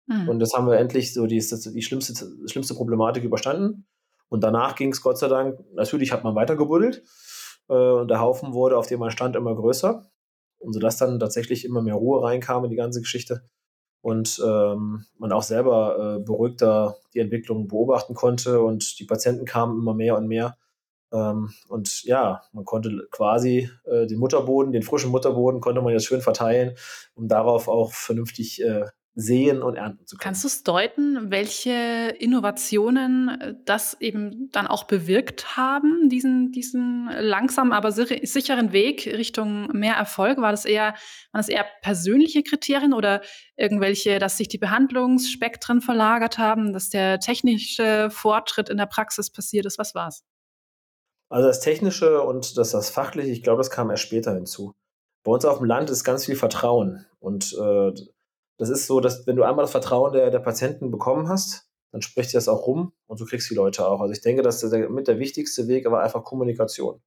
Mhm. 0.07 0.29
Und 0.29 0.39
das 0.39 0.53
haben 0.53 0.67
wir 0.67 0.77
endlich 0.77 1.13
so 1.13 1.25
die, 1.25 1.39
die 1.39 1.81
schlimmste, 1.81 2.13
schlimmste 2.47 2.73
Problematik 2.73 3.23
überstanden. 3.23 3.87
Und 4.27 4.43
danach 4.43 4.75
ging 4.75 4.91
es 4.91 5.01
Gott 5.01 5.17
sei 5.17 5.27
Dank, 5.27 5.59
natürlich 5.73 6.11
hat 6.11 6.23
man 6.23 6.35
weitergebuddelt 6.35 7.03
äh, 7.69 7.73
und 7.73 8.09
der 8.09 8.19
Haufen 8.19 8.53
wurde, 8.53 8.77
auf 8.77 8.87
dem 8.87 8.99
man 8.99 9.11
stand, 9.11 9.35
immer 9.35 9.55
größer. 9.55 10.11
Und 10.57 10.73
sodass 10.73 10.97
dann 10.97 11.19
tatsächlich 11.19 11.63
immer 11.63 11.81
mehr 11.81 11.95
Ruhe 11.95 12.23
reinkam 12.23 12.65
in 12.65 12.71
die 12.71 12.75
ganze 12.75 12.99
Geschichte 12.99 13.47
und 14.05 14.39
ähm, 14.45 15.03
man 15.17 15.31
auch 15.31 15.41
selber 15.41 16.17
äh, 16.17 16.23
beruhigter 16.23 16.97
die 17.15 17.21
Entwicklung 17.21 17.67
beobachten 17.67 18.13
konnte 18.13 18.61
und 18.61 18.99
die 18.99 19.03
Patienten 19.03 19.45
kamen 19.45 19.79
immer 19.79 19.95
mehr 19.95 20.15
und 20.15 20.27
mehr. 20.27 20.57
Ähm, 21.11 21.49
und 21.69 22.03
ja, 22.03 22.43
man 22.51 22.65
konnte 22.65 23.07
quasi 23.09 23.67
äh, 23.85 24.05
den 24.05 24.19
Mutterboden, 24.19 24.71
den 24.71 24.83
frischen 24.83 25.09
Mutterboden, 25.09 25.59
konnte 25.59 25.81
man 25.81 25.91
jetzt 25.91 26.05
schön 26.05 26.21
verteilen, 26.21 26.75
um 27.15 27.27
darauf 27.27 27.67
auch 27.67 27.93
vernünftig 27.93 28.61
äh, 28.61 28.85
sehen 29.15 29.63
und 29.63 29.75
ernten 29.75 30.05
zu 30.05 30.17
können. 30.17 30.23
Kannst 30.23 30.43
du 30.43 30.47
es 30.47 30.63
deuten, 30.63 31.31
welche 31.31 32.13
Innovationen 32.19 33.29
äh, 33.29 33.55
das 33.63 33.95
eben 34.01 34.49
dann 34.51 34.67
auch 34.67 34.83
bewirkt 34.83 35.55
haben, 35.55 36.09
diesen, 36.09 36.51
diesen 36.51 37.09
langsamen, 37.19 37.71
aber 37.71 37.91
sicheren 37.93 38.73
Weg 38.73 39.07
Richtung 39.07 39.71
mehr 39.71 39.95
Erfolg? 39.95 40.37
War 40.39 40.51
das 40.51 40.65
eher, 40.65 40.93
waren 41.31 41.39
das 41.39 41.47
eher 41.47 41.65
persönliche 41.81 42.43
Kriterien 42.43 42.93
oder 42.93 43.21
irgendwelche, 43.55 44.19
dass 44.19 44.37
sich 44.37 44.49
die 44.49 44.57
Behandlungsspektren 44.57 45.79
verlagert 45.79 46.37
haben, 46.37 46.73
dass 46.73 46.89
der 46.89 47.19
technische 47.19 48.09
Fortschritt 48.11 48.69
in 48.69 48.77
der 48.77 48.85
Praxis 48.85 49.31
passiert 49.31 49.65
ist? 49.65 49.79
Was 49.79 49.95
war 49.95 50.09
es? 50.09 50.23
Also 51.29 51.47
das 51.47 51.61
Technische 51.61 52.21
und 52.21 52.57
das, 52.57 52.71
das 52.71 52.89
Fachliche, 52.89 53.31
ich 53.31 53.43
glaube, 53.43 53.59
das 53.59 53.71
kam 53.71 53.89
erst 53.89 54.03
später 54.03 54.33
hinzu. 54.33 54.73
Bei 55.23 55.31
uns 55.31 55.45
auf 55.45 55.57
dem 55.57 55.65
Land 55.65 55.89
ist 55.89 56.03
ganz 56.03 56.25
viel 56.25 56.35
Vertrauen 56.35 57.05
und 57.19 57.53
äh, 57.53 57.93
das 58.57 58.69
ist 58.69 58.87
so, 58.87 58.99
dass 58.99 59.27
wenn 59.27 59.35
du 59.35 59.43
einmal 59.43 59.63
das 59.63 59.71
Vertrauen 59.71 60.13
der, 60.13 60.31
der 60.31 60.39
Patienten 60.39 60.91
bekommen 60.91 61.27
hast, 61.27 61.67
dann 61.91 62.01
spricht 62.01 62.29
sich 62.29 62.37
das 62.37 62.47
auch 62.47 62.67
rum 62.67 62.93
und 63.07 63.19
du 63.19 63.25
kriegst 63.25 63.49
die 63.49 63.55
Leute 63.55 63.87
auch. 63.87 64.01
Also 64.01 64.11
ich 64.11 64.21
denke, 64.21 64.41
dass 64.41 64.59
der, 64.59 64.89
mit 64.89 65.07
der 65.07 65.19
wichtigste 65.19 65.67
Weg 65.67 65.89
war 65.89 66.01
einfach 66.01 66.23
Kommunikation. 66.23 67.01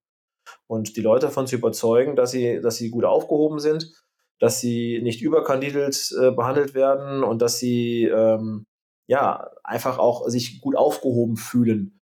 Und 0.66 0.96
die 0.96 1.02
Leute 1.02 1.26
davon 1.26 1.46
zu 1.46 1.56
überzeugen, 1.56 2.16
dass 2.16 2.30
sie, 2.30 2.60
dass 2.60 2.76
sie 2.76 2.90
gut 2.90 3.04
aufgehoben 3.04 3.58
sind, 3.58 3.92
dass 4.38 4.60
sie 4.60 5.00
nicht 5.02 5.20
überkandidelt 5.20 6.14
äh, 6.20 6.30
behandelt 6.30 6.74
werden 6.74 7.22
und 7.22 7.42
dass 7.42 7.58
sie 7.58 8.04
ähm, 8.04 8.64
ja 9.06 9.50
einfach 9.64 9.98
auch 9.98 10.28
sich 10.28 10.60
gut 10.60 10.76
aufgehoben 10.76 11.36
fühlen. 11.36 12.00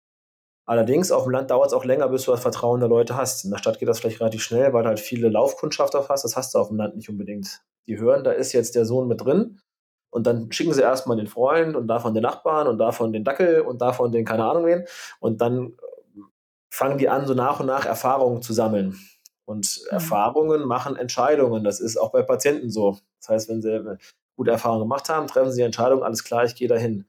Allerdings 0.68 1.12
auf 1.12 1.24
dem 1.24 1.32
Land 1.32 1.52
dauert 1.52 1.68
es 1.68 1.74
auch 1.74 1.86
länger, 1.86 2.10
bis 2.10 2.26
du 2.26 2.32
das 2.32 2.42
Vertrauen 2.42 2.80
der 2.80 2.90
Leute 2.90 3.16
hast. 3.16 3.46
In 3.46 3.52
der 3.52 3.60
Stadt 3.60 3.80
geht 3.80 3.88
das 3.88 4.00
vielleicht 4.00 4.20
relativ 4.20 4.42
schnell, 4.42 4.74
weil 4.74 4.84
du 4.84 4.90
halt 4.90 5.00
viele 5.00 5.30
Laufkundschafter 5.30 6.08
hast. 6.10 6.24
Das 6.24 6.36
hast 6.36 6.56
du 6.56 6.60
auf 6.60 6.70
dem 6.70 6.78
Land 6.78 6.96
nicht 6.96 7.10
unbedingt 7.10 7.62
die 7.88 8.00
hören, 8.00 8.24
da 8.24 8.32
ist 8.32 8.54
jetzt 8.54 8.76
der 8.76 8.86
Sohn 8.86 9.08
mit 9.08 9.22
drin. 9.22 9.60
Und 10.10 10.26
dann 10.28 10.52
schicken 10.52 10.74
sie 10.74 10.82
erstmal 10.82 11.18
den 11.18 11.28
Freund 11.28 11.76
und 11.76 11.88
davon 11.88 12.14
den 12.14 12.24
Nachbarn 12.24 12.68
und 12.68 12.78
davon 12.78 13.12
den 13.12 13.26
Dackel 13.26 13.62
und 13.62 13.82
davon 13.82 14.12
den 14.12 14.24
keine 14.24 14.46
Ahnung 14.46 14.66
wen. 14.66 14.86
Und 15.20 15.42
dann 15.42 15.74
äh, 16.16 16.22
fangen 16.70 16.98
die 16.98 17.10
an, 17.10 17.28
so 17.28 17.34
nach 17.34 17.60
und 17.60 17.66
nach 17.66 17.86
Erfahrungen 17.86 18.42
zu 18.42 18.54
sammeln. 18.54 18.98
Und 19.44 19.82
mhm. 19.84 19.90
Erfahrungen 19.92 20.66
machen 20.66 20.96
Entscheidungen. 20.96 21.64
Das 21.64 21.80
ist 21.80 21.98
auch 21.98 22.12
bei 22.12 22.22
Patienten 22.22 22.70
so. 22.70 22.98
Das 23.20 23.30
heißt, 23.30 23.50
wenn 23.50 23.62
sie 23.62 23.98
gute 24.36 24.52
Erfahrungen 24.52 24.84
gemacht 24.84 25.10
haben, 25.10 25.28
treffen 25.28 25.52
sie 25.52 25.58
die 25.58 25.66
Entscheidung, 25.66 26.04
alles 26.04 26.24
klar, 26.24 26.46
ich 26.46 26.56
gehe 26.56 26.68
dahin. 26.68 27.06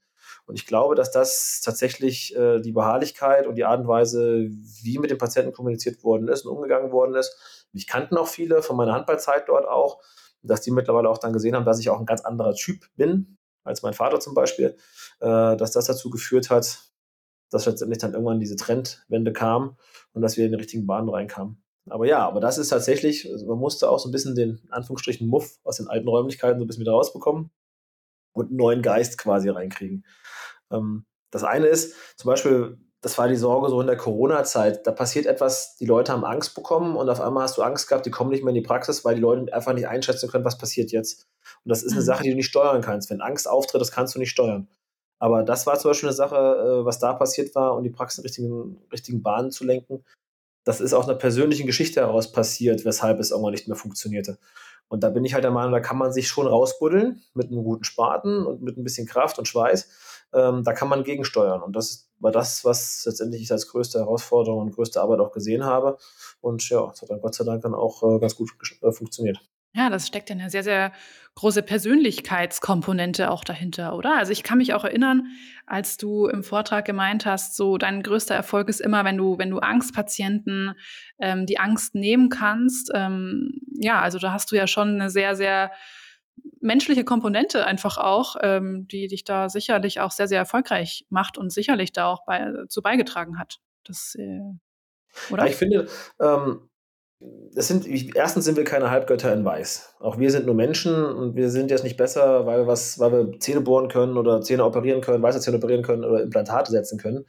Und 0.47 0.55
ich 0.55 0.67
glaube, 0.67 0.95
dass 0.95 1.11
das 1.11 1.61
tatsächlich 1.65 2.35
äh, 2.37 2.61
die 2.61 2.73
Beharrlichkeit 2.73 3.47
und 3.47 3.57
die 3.57 3.65
Art 3.65 3.81
und 3.81 3.89
Weise, 3.89 4.49
wie 4.83 4.99
mit 4.99 5.11
den 5.11 5.19
Patienten 5.19 5.53
kommuniziert 5.53 6.05
worden 6.05 6.29
ist 6.29 6.47
und 6.47 6.57
umgegangen 6.57 6.93
worden 6.93 7.15
ist. 7.15 7.69
Mich 7.73 7.87
kannten 7.87 8.17
auch 8.17 8.29
viele 8.29 8.63
von 8.63 8.77
meiner 8.77 8.95
Handballzeit 8.95 9.49
dort 9.49 9.67
auch 9.67 10.01
dass 10.47 10.61
die 10.61 10.71
mittlerweile 10.71 11.09
auch 11.09 11.19
dann 11.19 11.33
gesehen 11.33 11.55
haben, 11.55 11.65
dass 11.65 11.79
ich 11.79 11.91
auch 11.91 11.99
ein 11.99 12.07
ganz 12.07 12.23
anderer 12.23 12.55
Typ 12.55 12.87
bin, 12.97 13.39
als 13.65 13.83
mein 13.83 13.95
Vater 13.95 14.21
zum 14.21 14.35
Beispiel, 14.35 14.77
äh, 15.21 15.57
dass 15.57 15.73
das 15.73 15.87
dazu 15.87 16.11
geführt 16.11 16.51
hat, 16.51 16.91
dass 17.51 17.67
letztendlich 17.67 17.99
dann 17.99 18.13
irgendwann 18.13 18.41
diese 18.41 18.57
Trendwende 18.57 19.33
kam 19.33 19.77
und 20.13 20.23
dass 20.23 20.37
wir 20.37 20.47
in 20.47 20.53
die 20.53 20.59
richtigen 20.59 20.87
Bahnen 20.87 21.09
reinkamen. 21.09 21.63
Aber 21.89 22.07
ja, 22.07 22.27
aber 22.27 22.41
das 22.41 22.59
ist 22.59 22.71
tatsächlich, 22.71 23.31
also 23.31 23.47
man 23.47 23.59
musste 23.59 23.89
auch 23.89 23.99
so 23.99 24.09
ein 24.09 24.13
bisschen 24.13 24.35
den 24.35 24.61
Anführungsstrichen 24.71 25.29
Muff 25.29 25.59
aus 25.63 25.77
den 25.77 25.89
alten 25.89 26.09
Räumlichkeiten 26.09 26.59
so 26.59 26.65
ein 26.65 26.67
bisschen 26.67 26.81
wieder 26.83 26.93
rausbekommen 26.93 27.51
und 28.33 28.49
einen 28.49 28.57
neuen 28.57 28.83
Geist 28.83 29.19
quasi 29.19 29.49
reinkriegen. 29.49 30.05
Ähm, 30.71 31.07
das 31.31 31.45
eine 31.45 31.67
ist 31.67 31.95
zum 32.17 32.29
Beispiel, 32.29 32.79
das 33.07 33.19
war 33.19 33.29
die 33.29 33.37
Sorge 33.37 33.69
so 33.69 33.81
in 33.81 33.87
der 33.87 33.97
Corona-Zeit. 33.97 34.85
Da 34.85 34.91
passiert 34.91 35.27
etwas, 35.27 35.77
die 35.77 35.85
Leute 35.85 36.11
haben 36.11 36.25
Angst 36.25 36.57
bekommen 36.57 36.97
und 36.97 37.09
auf 37.09 37.21
einmal 37.21 37.45
hast 37.45 37.57
du 37.57 37.63
Angst 37.63 37.87
gehabt, 37.87 38.05
die 38.05 38.11
kommen 38.11 38.31
nicht 38.31 38.43
mehr 38.43 38.49
in 38.49 38.61
die 38.61 38.67
Praxis, 38.67 39.05
weil 39.05 39.15
die 39.15 39.21
Leute 39.21 39.55
einfach 39.55 39.75
nicht 39.75 39.87
einschätzen 39.87 40.29
können, 40.29 40.45
was 40.45 40.59
passiert 40.59 40.91
jetzt. 40.91 41.29
Und 41.65 41.69
das 41.69 41.85
ist 41.85 41.93
eine 41.93 42.01
mhm. 42.01 42.05
Sache, 42.05 42.25
die 42.25 42.31
du 42.31 42.35
nicht 42.35 42.49
steuern 42.49 42.83
kannst. 42.83 43.09
Wenn 43.09 43.21
Angst 43.21 43.49
auftritt, 43.49 43.81
das 43.81 43.93
kannst 43.93 44.17
du 44.17 44.19
nicht 44.19 44.31
steuern. 44.31 44.67
Aber 45.21 45.45
das 45.45 45.69
war 45.69 45.79
zum 45.79 45.91
Beispiel 45.93 46.09
eine 46.09 46.17
Sache, 46.17 46.35
äh, 46.35 46.85
was 46.85 46.99
da 46.99 47.13
passiert 47.13 47.55
war, 47.55 47.77
um 47.77 47.85
die 47.85 47.91
Praxis 47.91 48.19
in 48.19 48.25
richtigen, 48.25 48.79
richtigen 48.91 49.23
Bahnen 49.23 49.53
zu 49.53 49.63
lenken. 49.63 50.05
Das 50.65 50.81
ist 50.81 50.93
aus 50.93 51.09
einer 51.09 51.17
persönlichen 51.17 51.69
Geschichte 51.69 52.01
heraus 52.01 52.33
passiert, 52.33 52.85
weshalb 52.85 53.21
es 53.21 53.31
irgendwann 53.31 53.53
nicht 53.53 53.69
mehr 53.69 53.77
funktionierte. 53.77 54.37
Und 54.89 55.05
da 55.05 55.11
bin 55.11 55.25
ich 55.25 55.35
halt 55.35 55.45
der 55.45 55.53
Meinung, 55.53 55.71
da 55.71 55.79
kann 55.79 55.97
man 55.97 56.13
sich 56.13 56.27
schon 56.27 56.49
rausbuddeln 56.49 57.23
mit 57.35 57.53
einem 57.53 57.63
guten 57.63 57.85
Spaten 57.85 58.45
und 58.45 58.63
mit 58.63 58.77
ein 58.77 58.83
bisschen 58.83 59.07
Kraft 59.07 59.39
und 59.39 59.47
Schweiß. 59.47 60.27
Ähm, 60.35 60.65
da 60.65 60.73
kann 60.73 60.89
man 60.89 61.05
gegensteuern. 61.05 61.63
Und 61.63 61.77
das 61.77 62.06
war 62.19 62.33
das, 62.33 62.65
was 62.65 63.05
letztendlich 63.05 63.43
ich 63.43 63.53
als 63.53 63.69
größte 63.69 63.99
Herausforderung 63.99 64.61
und 64.61 64.75
größte 64.75 65.01
Arbeit 65.01 65.21
auch 65.21 65.33
gesehen 65.33 65.65
habe. 65.65 65.99
Und 66.41 66.69
ja, 66.69 66.91
es 66.93 67.03
hat 67.03 67.11
dann 67.11 67.21
Gott 67.21 67.35
sei 67.35 67.45
Dank 67.45 67.63
dann 67.63 67.75
auch 67.75 68.03
äh, 68.03 68.19
ganz 68.19 68.37
gut 68.37 68.51
äh, 68.83 68.93
funktioniert. 68.93 69.39
Ja, 69.75 69.91
das 69.91 70.07
steckt 70.07 70.31
ja 70.31 70.37
eine 70.37 70.49
sehr, 70.49 70.63
sehr 70.63 70.91
große 71.35 71.63
Persönlichkeitskomponente 71.63 73.31
auch 73.31 73.45
dahinter, 73.45 73.95
oder? 73.95 74.17
Also 74.17 74.33
ich 74.33 74.43
kann 74.43 74.57
mich 74.57 74.73
auch 74.73 74.85
erinnern, 74.85 75.27
als 75.67 75.99
du 75.99 76.29
im 76.29 76.43
Vortrag 76.43 76.87
gemeint 76.87 77.27
hast, 77.27 77.57
so 77.57 77.77
dein 77.77 78.03
größter 78.03 78.35
Erfolg 78.35 78.71
ist 78.71 78.81
immer, 78.81 79.05
wenn 79.05 79.19
du, 79.19 79.37
wenn 79.37 79.51
du 79.51 79.59
Angstpatienten 79.59 80.73
ähm, 81.19 81.45
die 81.45 81.59
Angst 81.59 81.95
nehmen 81.95 82.31
kannst. 82.31 82.91
Ähm, 82.95 83.61
ja, 83.75 84.01
also 84.01 84.19
da 84.19 84.33
hast 84.33 84.51
du 84.51 84.57
ja 84.57 84.67
schon 84.67 84.95
eine 84.95 85.11
sehr, 85.11 85.37
sehr 85.37 85.71
menschliche 86.61 87.05
Komponente 87.05 87.65
einfach 87.65 87.97
auch, 87.99 88.37
ähm, 88.43 88.87
die 88.89 89.07
dich 89.07 89.25
da 89.25 89.49
sicherlich 89.49 90.01
auch 90.01 90.11
sehr, 90.11 90.29
sehr 90.29 90.39
erfolgreich 90.39 91.07
macht 91.09 91.39
und 91.39 91.53
sicherlich 91.53 91.93
da 91.93 92.07
auch 92.07 92.25
bei, 92.27 92.53
zu 92.69 92.83
beigetragen 92.83 93.39
hat. 93.39 93.59
Das, 93.85 94.17
äh, 94.19 94.41
oder? 95.31 95.45
Ja, 95.45 95.51
ich 95.51 95.57
finde, 95.57 95.87
ähm, 96.21 96.69
das 97.55 97.69
sind, 97.69 97.87
erstens 98.15 98.45
sind 98.45 98.57
wir 98.57 98.65
keine 98.65 98.91
Halbgötter 98.91 99.33
in 99.33 99.45
Weiß. 99.45 99.95
Auch 100.01 100.19
wir 100.19 100.31
sind 100.31 100.45
nur 100.45 100.55
Menschen 100.55 101.03
und 101.03 101.35
wir 101.35 101.49
sind 101.49 101.71
jetzt 101.71 101.85
nicht 101.85 101.97
besser, 101.97 102.45
weil 102.45 102.61
wir, 102.61 102.67
was, 102.67 102.99
weil 102.99 103.13
wir 103.13 103.41
Zähne 103.41 103.63
bohren 103.63 103.89
können 103.89 104.19
oder 104.19 104.43
Zähne 104.43 104.65
operieren 104.65 105.01
können, 105.01 105.23
weiße 105.23 105.41
Zähne 105.41 105.57
operieren 105.57 105.83
können 105.83 106.05
oder 106.05 106.23
Implantate 106.23 106.71
setzen 106.71 106.99
können. 106.99 107.25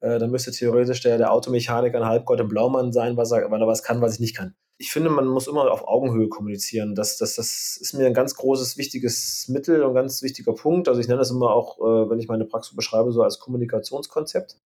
Äh, 0.00 0.20
dann 0.20 0.30
müsste 0.30 0.52
theoretisch 0.52 1.00
der, 1.00 1.18
der 1.18 1.32
Automechaniker 1.32 1.98
ein 1.98 2.06
Halbgott 2.06 2.38
im 2.38 2.48
Blaumann 2.48 2.92
sein, 2.92 3.16
was 3.16 3.32
er, 3.32 3.50
weil 3.50 3.60
er 3.60 3.66
was 3.66 3.82
kann, 3.82 4.00
was 4.00 4.14
ich 4.14 4.20
nicht 4.20 4.36
kann 4.36 4.54
ich 4.84 4.92
finde, 4.92 5.08
man 5.08 5.26
muss 5.26 5.46
immer 5.46 5.70
auf 5.72 5.88
Augenhöhe 5.88 6.28
kommunizieren. 6.28 6.94
Das, 6.94 7.16
das, 7.16 7.36
das 7.36 7.78
ist 7.80 7.94
mir 7.94 8.06
ein 8.06 8.12
ganz 8.12 8.34
großes, 8.34 8.76
wichtiges 8.76 9.48
Mittel 9.48 9.82
und 9.82 9.94
ganz 9.94 10.20
wichtiger 10.20 10.52
Punkt. 10.52 10.88
Also 10.88 11.00
ich 11.00 11.08
nenne 11.08 11.20
das 11.20 11.30
immer 11.30 11.52
auch, 11.52 11.78
äh, 11.78 12.10
wenn 12.10 12.18
ich 12.18 12.28
meine 12.28 12.44
Praxis 12.44 12.76
beschreibe, 12.76 13.10
so 13.10 13.22
als 13.22 13.38
Kommunikationskonzept. 13.38 14.58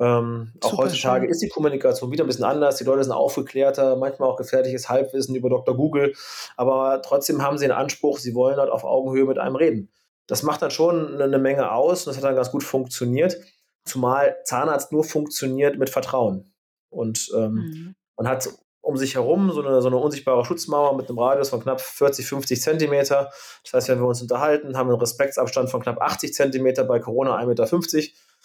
Ähm, 0.00 0.52
auch 0.60 0.76
heutzutage 0.76 1.26
schön. 1.26 1.30
ist 1.30 1.40
die 1.40 1.48
Kommunikation 1.48 2.10
wieder 2.10 2.24
ein 2.24 2.26
bisschen 2.26 2.44
anders. 2.44 2.78
Die 2.78 2.84
Leute 2.84 3.04
sind 3.04 3.12
aufgeklärter, 3.12 3.94
manchmal 3.94 4.28
auch 4.28 4.36
gefährliches 4.36 4.88
Halbwissen 4.88 5.36
über 5.36 5.50
Dr. 5.50 5.76
Google, 5.76 6.14
aber 6.56 7.00
trotzdem 7.02 7.42
haben 7.42 7.58
sie 7.58 7.66
den 7.66 7.72
Anspruch, 7.72 8.18
sie 8.18 8.34
wollen 8.34 8.58
halt 8.58 8.70
auf 8.70 8.84
Augenhöhe 8.84 9.24
mit 9.24 9.38
einem 9.38 9.56
reden. 9.56 9.90
Das 10.26 10.42
macht 10.42 10.62
dann 10.62 10.70
schon 10.72 11.20
eine 11.20 11.38
Menge 11.38 11.70
aus 11.72 12.06
und 12.06 12.10
das 12.10 12.16
hat 12.16 12.24
dann 12.24 12.36
ganz 12.36 12.50
gut 12.50 12.64
funktioniert, 12.64 13.38
zumal 13.84 14.36
Zahnarzt 14.44 14.92
nur 14.92 15.04
funktioniert 15.04 15.78
mit 15.78 15.90
Vertrauen. 15.90 16.52
Und 16.90 17.30
ähm, 17.36 17.54
mhm. 17.54 17.94
man 18.16 18.28
hat 18.28 18.48
um 18.88 18.96
sich 18.96 19.16
herum, 19.16 19.50
so 19.50 19.62
eine, 19.62 19.82
so 19.82 19.88
eine 19.88 19.98
unsichtbare 19.98 20.46
Schutzmauer 20.46 20.96
mit 20.96 21.10
einem 21.10 21.18
Radius 21.18 21.50
von 21.50 21.60
knapp 21.60 21.78
40, 21.78 22.26
50 22.26 22.58
Zentimeter. 22.58 23.30
Das 23.62 23.74
heißt, 23.74 23.88
wenn 23.90 23.98
wir 23.98 24.06
uns 24.06 24.22
unterhalten, 24.22 24.78
haben 24.78 24.88
wir 24.88 24.94
einen 24.94 25.02
Respektsabstand 25.02 25.68
von 25.68 25.82
knapp 25.82 26.00
80 26.00 26.32
Zentimeter, 26.32 26.84
bei 26.84 26.98
Corona 26.98 27.36
1,50 27.36 27.46
Meter. 27.46 27.68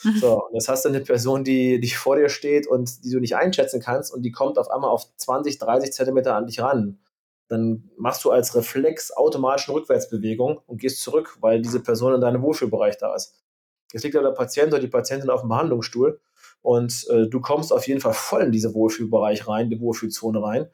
Mhm. 0.04 0.18
So, 0.20 0.46
und 0.46 0.54
jetzt 0.54 0.68
hast 0.68 0.84
du 0.84 0.90
eine 0.90 1.00
Person, 1.00 1.46
die, 1.46 1.80
die 1.80 1.92
vor 1.92 2.18
dir 2.18 2.28
steht 2.28 2.68
und 2.68 3.06
die 3.06 3.12
du 3.12 3.22
nicht 3.22 3.38
einschätzen 3.38 3.80
kannst 3.80 4.14
und 4.14 4.24
die 4.24 4.34
kommt 4.34 4.58
auf 4.58 4.70
einmal 4.70 4.90
auf 4.90 5.06
20, 5.16 5.60
30 5.60 5.94
Zentimeter 5.94 6.36
an 6.36 6.46
dich 6.46 6.60
ran. 6.60 7.00
Dann 7.48 7.90
machst 7.98 8.26
du 8.26 8.32
als 8.32 8.54
Reflex 8.54 9.16
automatisch 9.16 9.70
eine 9.70 9.78
Rückwärtsbewegung 9.78 10.60
und 10.68 10.82
gehst 10.82 11.02
zurück, 11.02 11.38
weil 11.40 11.62
diese 11.62 11.80
Person 11.80 12.16
in 12.16 12.20
deinem 12.20 12.42
Wohlfühlbereich 12.42 12.98
da 12.98 13.16
ist. 13.16 13.42
Jetzt 13.94 14.04
liegt 14.04 14.16
ja 14.16 14.22
der 14.22 14.32
Patient 14.32 14.74
oder 14.74 14.82
die 14.82 14.88
Patientin 14.88 15.30
auf 15.30 15.40
dem 15.40 15.50
Behandlungsstuhl 15.50 16.20
und 16.64 17.06
äh, 17.10 17.28
du 17.28 17.42
kommst 17.42 17.72
auf 17.72 17.88
jeden 17.88 18.00
Fall 18.00 18.14
voll 18.14 18.42
in 18.42 18.52
diese 18.52 18.74
Wohlfühlbereich 18.74 19.48
rein, 19.48 19.70
die 19.70 19.80
Wohlfühlzone 19.80 20.42
rein. 20.42 20.68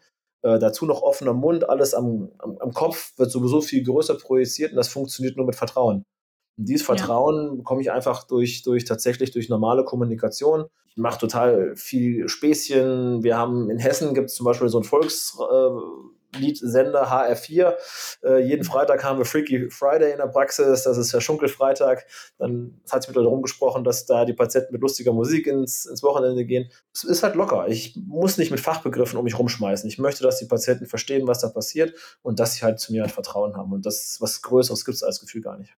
Äh, 0.43 0.60
dazu 0.60 0.86
noch 0.86 1.02
offener 1.02 1.34
Mund, 1.34 1.67
alles 1.67 1.93
am, 1.93 2.30
am, 2.38 2.58
am, 2.60 2.71
Kopf 2.73 3.12
wird 3.17 3.32
sowieso 3.32 3.60
viel 3.60 3.84
größer 3.84 4.15
projiziert 4.15 4.71
und 4.71 4.78
das 4.78 4.88
funktioniert 4.88 5.36
nur 5.36 5.47
mit 5.47 5.56
Vertrauen. 5.56 6.06
Und 6.58 6.69
dieses 6.69 6.86
Vertrauen 6.86 7.47
ja. 7.47 7.56
bekomme 7.56 7.82
ich 7.82 7.91
einfach 7.91 8.23
durch, 8.23 8.62
durch 8.62 8.86
tatsächlich 8.86 9.32
durch 9.32 9.49
normale 9.49 9.84
Kommunikation. 9.84 10.65
Ich 10.88 10.97
mache 10.97 11.19
total 11.19 11.75
viel 11.75 12.30
Späßchen. 12.30 13.23
Wir 13.23 13.38
haben 13.38 13.69
in 13.69 13.80
Hessen 13.80 14.13
gibt 14.13 14.30
es 14.30 14.36
zum 14.36 14.45
Beispiel 14.45 14.69
so 14.69 14.80
ein 14.80 14.84
Volks, 14.84 15.38
äh, 15.39 15.69
Liedsender 16.37 17.11
HR4. 17.11 17.75
Äh, 18.23 18.39
jeden 18.47 18.63
Freitag 18.63 19.03
haben 19.03 19.17
wir 19.17 19.25
Freaky 19.25 19.69
Friday 19.69 20.11
in 20.11 20.17
der 20.17 20.27
Praxis, 20.27 20.83
das 20.83 20.97
ist 20.97 21.13
der 21.13 21.21
Schunkelfreitag. 21.21 22.05
Dann 22.37 22.81
hat 22.91 23.03
sich 23.03 23.15
mit 23.15 23.17
darum 23.17 23.41
gesprochen, 23.41 23.83
dass 23.83 24.05
da 24.05 24.25
die 24.25 24.33
Patienten 24.33 24.73
mit 24.73 24.81
lustiger 24.81 25.13
Musik 25.13 25.47
ins, 25.47 25.85
ins 25.85 26.03
Wochenende 26.03 26.45
gehen. 26.45 26.69
Es 26.93 27.03
ist 27.03 27.23
halt 27.23 27.35
locker. 27.35 27.67
Ich 27.67 27.95
muss 27.95 28.37
nicht 28.37 28.51
mit 28.51 28.59
Fachbegriffen 28.59 29.17
um 29.17 29.23
mich 29.23 29.37
rumschmeißen. 29.37 29.87
Ich 29.89 29.97
möchte, 29.97 30.23
dass 30.23 30.37
die 30.37 30.45
Patienten 30.45 30.85
verstehen, 30.85 31.27
was 31.27 31.39
da 31.39 31.49
passiert 31.49 31.93
und 32.21 32.39
dass 32.39 32.55
sie 32.55 32.63
halt 32.63 32.79
zu 32.79 32.91
mir 32.91 33.01
halt 33.01 33.11
Vertrauen 33.11 33.55
haben. 33.57 33.73
Und 33.73 33.85
das 33.85 34.17
was 34.19 34.41
Größeres 34.41 34.85
gibt 34.85 34.95
es 34.95 35.03
als 35.03 35.19
Gefühl 35.19 35.41
gar 35.41 35.57
nicht. 35.57 35.75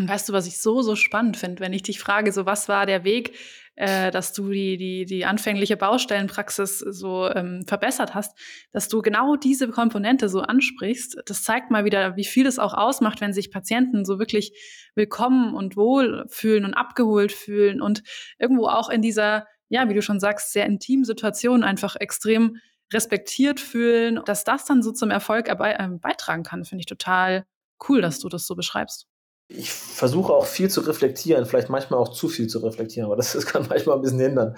Und 0.00 0.08
weißt 0.08 0.30
du, 0.30 0.32
was 0.32 0.46
ich 0.46 0.58
so, 0.58 0.80
so 0.80 0.96
spannend 0.96 1.36
finde, 1.36 1.60
wenn 1.60 1.74
ich 1.74 1.82
dich 1.82 2.00
frage, 2.00 2.32
so 2.32 2.46
was 2.46 2.70
war 2.70 2.86
der 2.86 3.04
Weg, 3.04 3.36
äh, 3.76 4.10
dass 4.10 4.32
du 4.32 4.48
die, 4.50 4.78
die, 4.78 5.04
die 5.04 5.26
anfängliche 5.26 5.76
Baustellenpraxis 5.76 6.78
so 6.78 7.28
ähm, 7.28 7.64
verbessert 7.66 8.14
hast, 8.14 8.34
dass 8.72 8.88
du 8.88 9.02
genau 9.02 9.36
diese 9.36 9.68
Komponente 9.68 10.30
so 10.30 10.40
ansprichst. 10.40 11.18
Das 11.26 11.42
zeigt 11.42 11.70
mal 11.70 11.84
wieder, 11.84 12.16
wie 12.16 12.24
viel 12.24 12.46
es 12.46 12.58
auch 12.58 12.72
ausmacht, 12.72 13.20
wenn 13.20 13.34
sich 13.34 13.50
Patienten 13.50 14.06
so 14.06 14.18
wirklich 14.18 14.52
willkommen 14.94 15.54
und 15.54 15.76
wohl 15.76 16.24
fühlen 16.28 16.64
und 16.64 16.72
abgeholt 16.72 17.30
fühlen 17.30 17.82
und 17.82 18.02
irgendwo 18.38 18.68
auch 18.68 18.88
in 18.88 19.02
dieser, 19.02 19.46
ja, 19.68 19.86
wie 19.90 19.94
du 19.94 20.00
schon 20.00 20.18
sagst, 20.18 20.50
sehr 20.54 20.64
intimen 20.64 21.04
Situation 21.04 21.62
einfach 21.62 21.94
extrem 21.96 22.56
respektiert 22.90 23.60
fühlen, 23.60 24.20
dass 24.24 24.44
das 24.44 24.64
dann 24.64 24.82
so 24.82 24.92
zum 24.92 25.10
Erfolg 25.10 25.48
äh, 25.50 25.88
beitragen 26.00 26.42
kann, 26.42 26.64
finde 26.64 26.80
ich 26.80 26.86
total 26.86 27.44
cool, 27.86 28.00
dass 28.00 28.18
du 28.18 28.30
das 28.30 28.46
so 28.46 28.56
beschreibst 28.56 29.09
ich 29.52 29.72
versuche 29.72 30.32
auch 30.32 30.46
viel 30.46 30.70
zu 30.70 30.80
reflektieren, 30.82 31.44
vielleicht 31.44 31.70
manchmal 31.70 31.98
auch 31.98 32.08
zu 32.08 32.28
viel 32.28 32.46
zu 32.46 32.60
reflektieren, 32.60 33.06
aber 33.06 33.16
das, 33.16 33.32
das 33.34 33.46
kann 33.46 33.66
manchmal 33.68 33.96
ein 33.96 34.02
bisschen 34.02 34.20
hindern. 34.20 34.56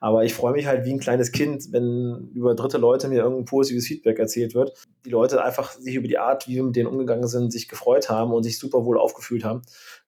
Aber 0.00 0.24
ich 0.24 0.34
freue 0.34 0.52
mich 0.52 0.66
halt 0.66 0.84
wie 0.84 0.92
ein 0.92 1.00
kleines 1.00 1.32
Kind, 1.32 1.72
wenn 1.72 2.30
über 2.34 2.54
dritte 2.54 2.76
Leute 2.76 3.08
mir 3.08 3.22
irgendein 3.22 3.46
positives 3.46 3.86
Feedback 3.86 4.18
erzählt 4.18 4.54
wird. 4.54 4.74
Die 5.04 5.10
Leute 5.10 5.42
einfach 5.42 5.72
sich 5.72 5.94
über 5.94 6.08
die 6.08 6.18
Art, 6.18 6.46
wie 6.46 6.56
wir 6.56 6.62
mit 6.62 6.76
denen 6.76 6.88
umgegangen 6.88 7.26
sind, 7.26 7.52
sich 7.52 7.68
gefreut 7.68 8.10
haben 8.10 8.32
und 8.32 8.42
sich 8.42 8.58
super 8.58 8.84
wohl 8.84 8.98
aufgefühlt 8.98 9.44
haben 9.44 9.62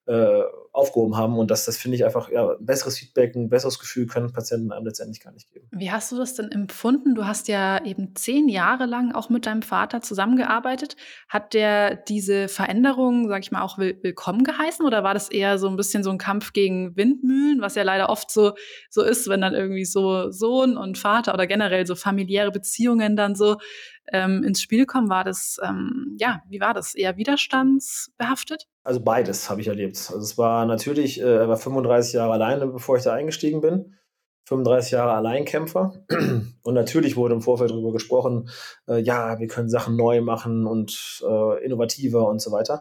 äh, 0.06 0.42
aufgehoben 0.72 1.16
haben. 1.16 1.38
Und 1.38 1.50
das, 1.50 1.64
das 1.64 1.78
finde 1.78 1.96
ich 1.96 2.04
einfach, 2.04 2.30
ja, 2.30 2.50
ein 2.50 2.64
besseres 2.64 2.98
Feedback, 2.98 3.34
ein 3.34 3.48
besseres 3.48 3.78
Gefühl 3.78 4.06
können 4.06 4.32
Patienten 4.32 4.72
einem 4.72 4.84
letztendlich 4.84 5.20
gar 5.20 5.32
nicht 5.32 5.50
geben. 5.52 5.66
Wie 5.72 5.90
hast 5.90 6.12
du 6.12 6.16
das 6.16 6.34
denn 6.34 6.52
empfunden? 6.52 7.14
Du 7.14 7.24
hast 7.24 7.48
ja 7.48 7.82
eben 7.84 8.14
zehn 8.14 8.48
Jahre 8.48 8.84
lang 8.84 9.12
auch 9.12 9.30
mit 9.30 9.46
deinem 9.46 9.62
Vater 9.62 10.02
zusammengearbeitet. 10.02 10.96
Hat 11.28 11.54
der 11.54 11.96
diese 11.96 12.48
Veränderung, 12.48 13.28
sag 13.28 13.42
ich 13.42 13.50
mal, 13.50 13.62
auch 13.62 13.78
will 13.78 13.98
willkommen 14.02 14.44
geheißen 14.44 14.84
oder 14.84 15.02
war 15.02 15.14
das 15.14 15.30
eher 15.30 15.58
so 15.58 15.68
ein 15.68 15.76
bisschen 15.76 16.04
so 16.04 16.10
ein 16.10 16.18
Kampf 16.18 16.52
gegen 16.52 16.94
Windmühlen, 16.94 17.60
was 17.60 17.74
ja 17.74 17.82
leider 17.82 18.10
oft 18.10 18.30
so, 18.30 18.52
so 18.90 19.02
ist, 19.02 19.28
wenn 19.28 19.40
dann 19.40 19.54
irgendwie 19.54 19.86
so 19.86 20.30
Sohn 20.30 20.76
und 20.76 20.98
Vater 20.98 21.32
oder 21.32 21.46
generell 21.46 21.86
so 21.86 21.94
familiäre 21.94 22.52
Beziehungen 22.52 23.16
dann 23.16 23.34
so 23.34 23.56
ähm, 24.12 24.42
ins 24.44 24.60
Spiel 24.60 24.86
kommen, 24.86 25.08
war 25.08 25.24
das, 25.24 25.58
ähm, 25.62 26.16
ja, 26.18 26.42
wie 26.48 26.60
war 26.60 26.74
das? 26.74 26.94
Eher 26.94 27.16
widerstandsbehaftet? 27.16 28.66
Also 28.84 29.00
beides 29.00 29.50
habe 29.50 29.60
ich 29.60 29.68
erlebt. 29.68 29.96
Also 29.96 30.18
es 30.18 30.38
war 30.38 30.66
natürlich, 30.66 31.20
äh, 31.20 31.48
war 31.48 31.56
35 31.56 32.14
Jahre 32.14 32.32
alleine, 32.32 32.66
bevor 32.66 32.96
ich 32.96 33.04
da 33.04 33.12
eingestiegen 33.12 33.60
bin. 33.60 33.96
35 34.48 34.92
Jahre 34.92 35.12
Alleinkämpfer. 35.12 36.04
Und 36.62 36.74
natürlich 36.74 37.16
wurde 37.16 37.34
im 37.34 37.42
Vorfeld 37.42 37.70
darüber 37.70 37.92
gesprochen, 37.92 38.48
äh, 38.88 39.00
ja, 39.00 39.38
wir 39.40 39.48
können 39.48 39.68
Sachen 39.68 39.96
neu 39.96 40.20
machen 40.20 40.66
und 40.66 41.22
äh, 41.28 41.64
innovativer 41.64 42.28
und 42.28 42.40
so 42.40 42.52
weiter. 42.52 42.80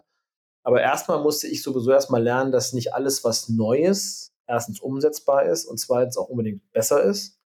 Aber 0.62 0.80
erstmal 0.80 1.22
musste 1.22 1.46
ich 1.48 1.62
sowieso 1.62 1.92
erstmal 1.92 2.22
lernen, 2.22 2.52
dass 2.52 2.72
nicht 2.72 2.94
alles, 2.94 3.24
was 3.24 3.48
neu 3.48 3.78
ist, 3.78 4.32
erstens 4.46 4.80
umsetzbar 4.80 5.44
ist 5.44 5.64
und 5.64 5.78
zweitens 5.78 6.16
auch 6.16 6.28
unbedingt 6.28 6.72
besser 6.72 7.02
ist. 7.02 7.38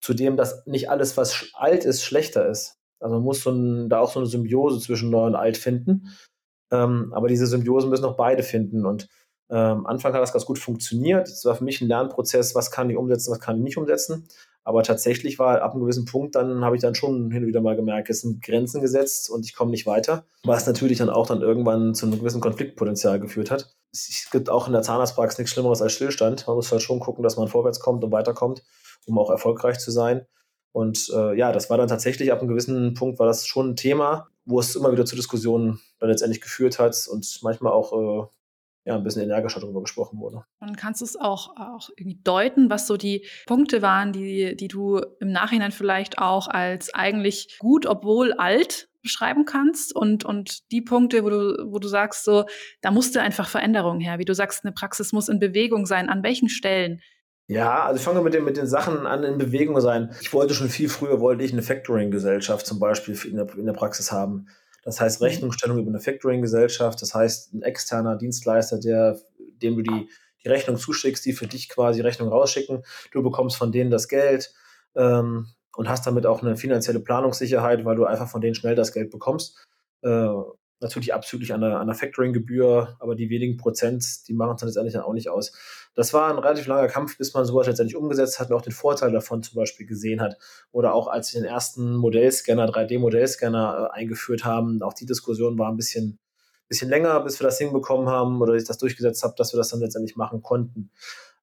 Zudem, 0.00 0.36
dass 0.36 0.66
nicht 0.66 0.90
alles, 0.90 1.16
was 1.16 1.46
alt 1.54 1.84
ist, 1.84 2.02
schlechter 2.02 2.48
ist. 2.48 2.81
Also 3.02 3.16
man 3.16 3.24
muss 3.24 3.42
so 3.42 3.50
ein, 3.50 3.88
da 3.88 4.00
auch 4.00 4.12
so 4.12 4.20
eine 4.20 4.28
Symbiose 4.28 4.80
zwischen 4.80 5.10
neu 5.10 5.26
und 5.26 5.34
alt 5.34 5.56
finden. 5.56 6.08
Ähm, 6.70 7.12
aber 7.14 7.28
diese 7.28 7.46
Symbiosen 7.46 7.90
müssen 7.90 8.04
auch 8.04 8.16
beide 8.16 8.42
finden. 8.42 8.86
Und 8.86 9.08
ähm, 9.50 9.86
Anfang 9.86 10.14
hat 10.14 10.22
das 10.22 10.32
ganz 10.32 10.46
gut 10.46 10.58
funktioniert. 10.58 11.28
Es 11.28 11.44
war 11.44 11.54
für 11.54 11.64
mich 11.64 11.80
ein 11.80 11.88
Lernprozess, 11.88 12.54
was 12.54 12.70
kann 12.70 12.88
ich 12.88 12.96
umsetzen, 12.96 13.30
was 13.30 13.40
kann 13.40 13.58
ich 13.58 13.62
nicht 13.62 13.76
umsetzen. 13.76 14.26
Aber 14.64 14.82
tatsächlich 14.82 15.38
war 15.38 15.60
ab 15.60 15.72
einem 15.72 15.82
gewissen 15.82 16.04
Punkt, 16.04 16.36
dann 16.36 16.64
habe 16.64 16.76
ich 16.76 16.82
dann 16.82 16.94
schon 16.94 17.30
hin 17.30 17.42
und 17.42 17.48
wieder 17.48 17.60
mal 17.60 17.74
gemerkt, 17.74 18.08
es 18.10 18.20
sind 18.20 18.42
Grenzen 18.42 18.80
gesetzt 18.80 19.28
und 19.28 19.44
ich 19.44 19.54
komme 19.54 19.72
nicht 19.72 19.86
weiter. 19.86 20.24
Was 20.44 20.66
natürlich 20.66 20.98
dann 20.98 21.10
auch 21.10 21.26
dann 21.26 21.42
irgendwann 21.42 21.94
zu 21.94 22.06
einem 22.06 22.18
gewissen 22.18 22.40
Konfliktpotenzial 22.40 23.18
geführt 23.18 23.50
hat. 23.50 23.74
Es 23.92 24.28
gibt 24.30 24.48
auch 24.48 24.68
in 24.68 24.72
der 24.72 24.82
Zahnarztpraxis 24.82 25.38
nichts 25.38 25.52
Schlimmeres 25.52 25.82
als 25.82 25.92
Stillstand. 25.92 26.46
Man 26.46 26.56
muss 26.56 26.70
halt 26.70 26.80
schon 26.80 27.00
gucken, 27.00 27.24
dass 27.24 27.36
man 27.36 27.48
vorwärts 27.48 27.80
kommt 27.80 28.04
und 28.04 28.12
weiterkommt, 28.12 28.62
um 29.04 29.18
auch 29.18 29.30
erfolgreich 29.30 29.78
zu 29.78 29.90
sein. 29.90 30.26
Und 30.72 31.10
äh, 31.14 31.36
ja, 31.36 31.52
das 31.52 31.70
war 31.70 31.76
dann 31.76 31.88
tatsächlich 31.88 32.32
ab 32.32 32.40
einem 32.40 32.48
gewissen 32.48 32.94
Punkt 32.94 33.18
war 33.18 33.26
das 33.26 33.46
schon 33.46 33.70
ein 33.70 33.76
Thema, 33.76 34.28
wo 34.44 34.58
es 34.58 34.74
immer 34.74 34.90
wieder 34.90 35.04
zu 35.04 35.16
Diskussionen 35.16 35.80
dann 35.98 36.08
letztendlich 36.08 36.40
geführt 36.40 36.78
hat 36.78 36.96
und 37.10 37.40
manchmal 37.42 37.72
auch 37.72 37.92
äh, 37.92 38.26
ja, 38.84 38.96
ein 38.96 39.04
bisschen 39.04 39.22
energischer 39.22 39.60
darüber 39.60 39.82
gesprochen 39.82 40.18
wurde. 40.18 40.44
Und 40.60 40.76
kannst 40.76 41.00
du 41.00 41.04
es 41.04 41.16
auch, 41.16 41.56
auch 41.56 41.90
irgendwie 41.96 42.20
deuten, 42.24 42.70
was 42.70 42.86
so 42.86 42.96
die 42.96 43.26
Punkte 43.46 43.82
waren, 43.82 44.12
die, 44.12 44.56
die 44.56 44.68
du 44.68 45.00
im 45.20 45.30
Nachhinein 45.30 45.72
vielleicht 45.72 46.18
auch 46.18 46.48
als 46.48 46.92
eigentlich 46.92 47.56
gut, 47.60 47.86
obwohl 47.86 48.32
alt 48.32 48.88
beschreiben 49.02 49.44
kannst 49.44 49.94
und, 49.94 50.24
und 50.24 50.70
die 50.70 50.80
Punkte, 50.80 51.24
wo 51.24 51.30
du, 51.30 51.66
wo 51.70 51.78
du 51.78 51.88
sagst, 51.88 52.24
so, 52.24 52.44
da 52.80 52.90
musste 52.90 53.20
einfach 53.20 53.48
Veränderung 53.48 54.00
her. 54.00 54.18
Wie 54.18 54.24
du 54.24 54.34
sagst, 54.34 54.64
eine 54.64 54.72
Praxis 54.72 55.12
muss 55.12 55.28
in 55.28 55.40
Bewegung 55.40 55.86
sein. 55.86 56.08
An 56.08 56.22
welchen 56.22 56.48
Stellen? 56.48 57.00
Ja, 57.52 57.84
also 57.84 57.98
ich 57.98 58.04
fange 58.04 58.22
mit 58.22 58.32
den, 58.32 58.44
mit 58.44 58.56
den 58.56 58.66
Sachen 58.66 59.06
an 59.06 59.24
in 59.24 59.36
Bewegung 59.36 59.78
sein. 59.82 60.14
Ich 60.22 60.32
wollte 60.32 60.54
schon 60.54 60.70
viel 60.70 60.88
früher, 60.88 61.20
wollte 61.20 61.44
ich 61.44 61.52
eine 61.52 61.60
Factoring-Gesellschaft 61.60 62.64
zum 62.64 62.80
Beispiel 62.80 63.14
in 63.26 63.36
der, 63.36 63.46
in 63.58 63.66
der 63.66 63.74
Praxis 63.74 64.10
haben. 64.10 64.46
Das 64.84 65.02
heißt 65.02 65.20
mhm. 65.20 65.26
Rechnungsstellung 65.26 65.78
über 65.78 65.90
eine 65.90 66.00
Factoring-Gesellschaft, 66.00 67.02
das 67.02 67.14
heißt 67.14 67.52
ein 67.52 67.60
externer 67.60 68.16
Dienstleister, 68.16 68.80
der, 68.80 69.18
dem 69.60 69.76
du 69.76 69.82
die, 69.82 70.08
die 70.42 70.48
Rechnung 70.48 70.78
zuschickst, 70.78 71.26
die 71.26 71.34
für 71.34 71.46
dich 71.46 71.68
quasi 71.68 72.00
Rechnung 72.00 72.30
rausschicken. 72.30 72.84
Du 73.10 73.22
bekommst 73.22 73.58
von 73.58 73.70
denen 73.70 73.90
das 73.90 74.08
Geld 74.08 74.54
ähm, 74.96 75.48
und 75.76 75.90
hast 75.90 76.06
damit 76.06 76.24
auch 76.24 76.42
eine 76.42 76.56
finanzielle 76.56 77.00
Planungssicherheit, 77.00 77.84
weil 77.84 77.96
du 77.96 78.06
einfach 78.06 78.30
von 78.30 78.40
denen 78.40 78.54
schnell 78.54 78.76
das 78.76 78.94
Geld 78.94 79.10
bekommst. 79.10 79.66
Äh, 80.00 80.28
natürlich 80.82 81.14
abzüglich 81.14 81.52
an 81.52 81.60
der 81.60 81.94
Factoring-Gebühr, 81.94 82.96
aber 82.98 83.14
die 83.14 83.30
wenigen 83.30 83.56
Prozent, 83.56 84.28
die 84.28 84.34
machen 84.34 84.54
es 84.54 84.60
dann 84.60 84.68
letztendlich 84.68 84.94
dann 84.94 85.02
auch 85.02 85.12
nicht 85.12 85.28
aus. 85.28 85.52
Das 85.94 86.14
war 86.14 86.30
ein 86.30 86.38
relativ 86.38 86.66
langer 86.66 86.88
Kampf, 86.88 87.18
bis 87.18 87.34
man 87.34 87.44
sowas 87.44 87.66
letztendlich 87.66 87.96
umgesetzt 87.96 88.40
hat 88.40 88.50
und 88.50 88.56
auch 88.56 88.62
den 88.62 88.72
Vorteil 88.72 89.12
davon 89.12 89.42
zum 89.42 89.56
Beispiel 89.56 89.86
gesehen 89.86 90.20
hat. 90.20 90.38
Oder 90.70 90.94
auch 90.94 91.08
als 91.08 91.28
sie 91.28 91.38
den 91.38 91.44
ersten 91.44 91.96
Modellscanner, 91.96 92.66
3D-Modellscanner 92.66 93.90
äh, 93.90 93.98
eingeführt 93.98 94.44
haben, 94.44 94.82
auch 94.82 94.94
die 94.94 95.06
Diskussion 95.06 95.58
war 95.58 95.70
ein 95.70 95.76
bisschen, 95.76 96.18
bisschen 96.68 96.88
länger, 96.88 97.20
bis 97.20 97.38
wir 97.40 97.46
das 97.46 97.58
hinbekommen 97.58 98.08
haben 98.08 98.40
oder 98.40 98.54
ich 98.54 98.64
das 98.64 98.78
durchgesetzt 98.78 99.22
habe, 99.22 99.34
dass 99.36 99.52
wir 99.52 99.58
das 99.58 99.68
dann 99.68 99.80
letztendlich 99.80 100.16
machen 100.16 100.42
konnten. 100.42 100.90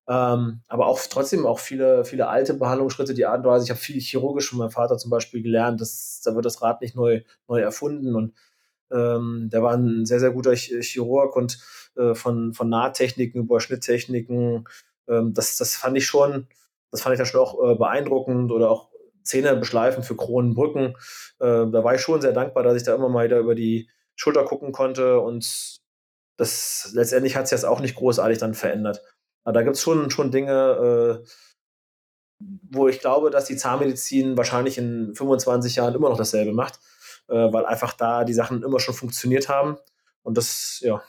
Ähm, 0.10 0.62
aber 0.67 0.88
auch 0.88 0.99
trotzdem 1.08 1.45
auch 1.45 1.60
viele, 1.60 2.04
viele 2.04 2.28
alte 2.28 2.56
Behandlungsschritte, 2.56 3.13
die 3.13 3.28
Art 3.28 3.45
und 3.45 3.52
Weise. 3.52 3.65
Ich 3.65 3.69
habe 3.69 3.80
viel 3.80 4.02
chirurgisch 4.02 4.49
von 4.49 4.58
meinem 4.58 4.71
Vater 4.71 4.97
zum 4.97 5.12
Beispiel 5.12 5.43
gelernt, 5.43 5.80
dass, 5.80 6.21
da 6.25 6.34
wird 6.34 6.45
das 6.45 6.63
Rad 6.63 6.82
nicht 6.82 6.95
neu, 6.95 7.21
neu 7.47 7.62
erfunden 7.62 8.15
und 8.15 8.34
ähm, 8.91 9.49
der 9.52 9.62
war 9.63 9.75
ein 9.75 10.06
sehr, 10.06 10.19
sehr 10.19 10.32
guter 10.32 10.56
Chirurg 10.56 11.36
und 11.36 11.60
äh, 11.95 12.15
von, 12.15 12.54
von 12.54 12.69
Nahtechniken 12.69 13.41
über 13.41 13.60
Schnitttechniken. 13.60 14.67
Ähm, 15.08 15.34
das, 15.34 15.58
das 15.58 15.75
fand 15.75 15.97
ich 15.97 16.06
schon, 16.06 16.47
das 16.91 17.02
fand 17.02 17.13
ich 17.13 17.17
dann 17.17 17.28
schon 17.28 17.41
auch 17.41 17.71
äh, 17.71 17.75
beeindruckend 17.75 18.52
oder 18.52 18.69
auch 18.69 18.89
Zähne 19.23 19.56
beschleifen 19.56 20.04
für 20.04 20.15
Kronenbrücken. 20.15 20.95
Äh, 21.39 21.67
da 21.71 21.84
war 21.84 21.95
ich 21.95 22.02
schon 22.02 22.21
sehr 22.21 22.34
dankbar, 22.34 22.63
dass 22.63 22.78
ich 22.78 22.84
da 22.84 22.95
immer 22.95 23.10
mal 23.10 23.25
wieder 23.25 23.39
über 23.39 23.56
die 23.56 23.89
Schulter 24.15 24.43
gucken 24.43 24.71
konnte 24.71 25.19
und 25.19 25.80
das 26.38 26.91
letztendlich 26.93 27.36
hat 27.36 27.47
sich 27.47 27.58
jetzt 27.58 27.65
auch 27.65 27.82
nicht 27.82 27.95
großartig 27.95 28.38
dann 28.38 28.54
verändert. 28.54 29.02
Aber 29.43 29.54
da 29.54 29.62
gibt 29.62 29.75
es 29.75 29.82
schon, 29.82 30.10
schon 30.10 30.32
Dinge, 30.32 31.21
äh, 31.23 31.28
wo 32.71 32.88
ich 32.88 32.99
glaube, 32.99 33.30
dass 33.30 33.45
die 33.45 33.58
Zahnmedizin 33.58 34.38
wahrscheinlich 34.38 34.78
in 34.78 35.13
25 35.15 35.75
Jahren 35.75 35.95
immer 35.95 36.10
noch 36.10 36.17
dasselbe 36.17 36.54
macht 36.54 36.80
äh, 37.29 37.53
weil 37.53 37.65
einfach 37.65 37.93
da 37.93 38.23
die 38.23 38.33
Sachen 38.33 38.63
immer 38.63 38.79
schon 38.79 38.95
funktioniert 38.95 39.49
haben. 39.49 39.77
Und 40.23 40.37
das, 40.37 40.81
ja, 40.83 41.01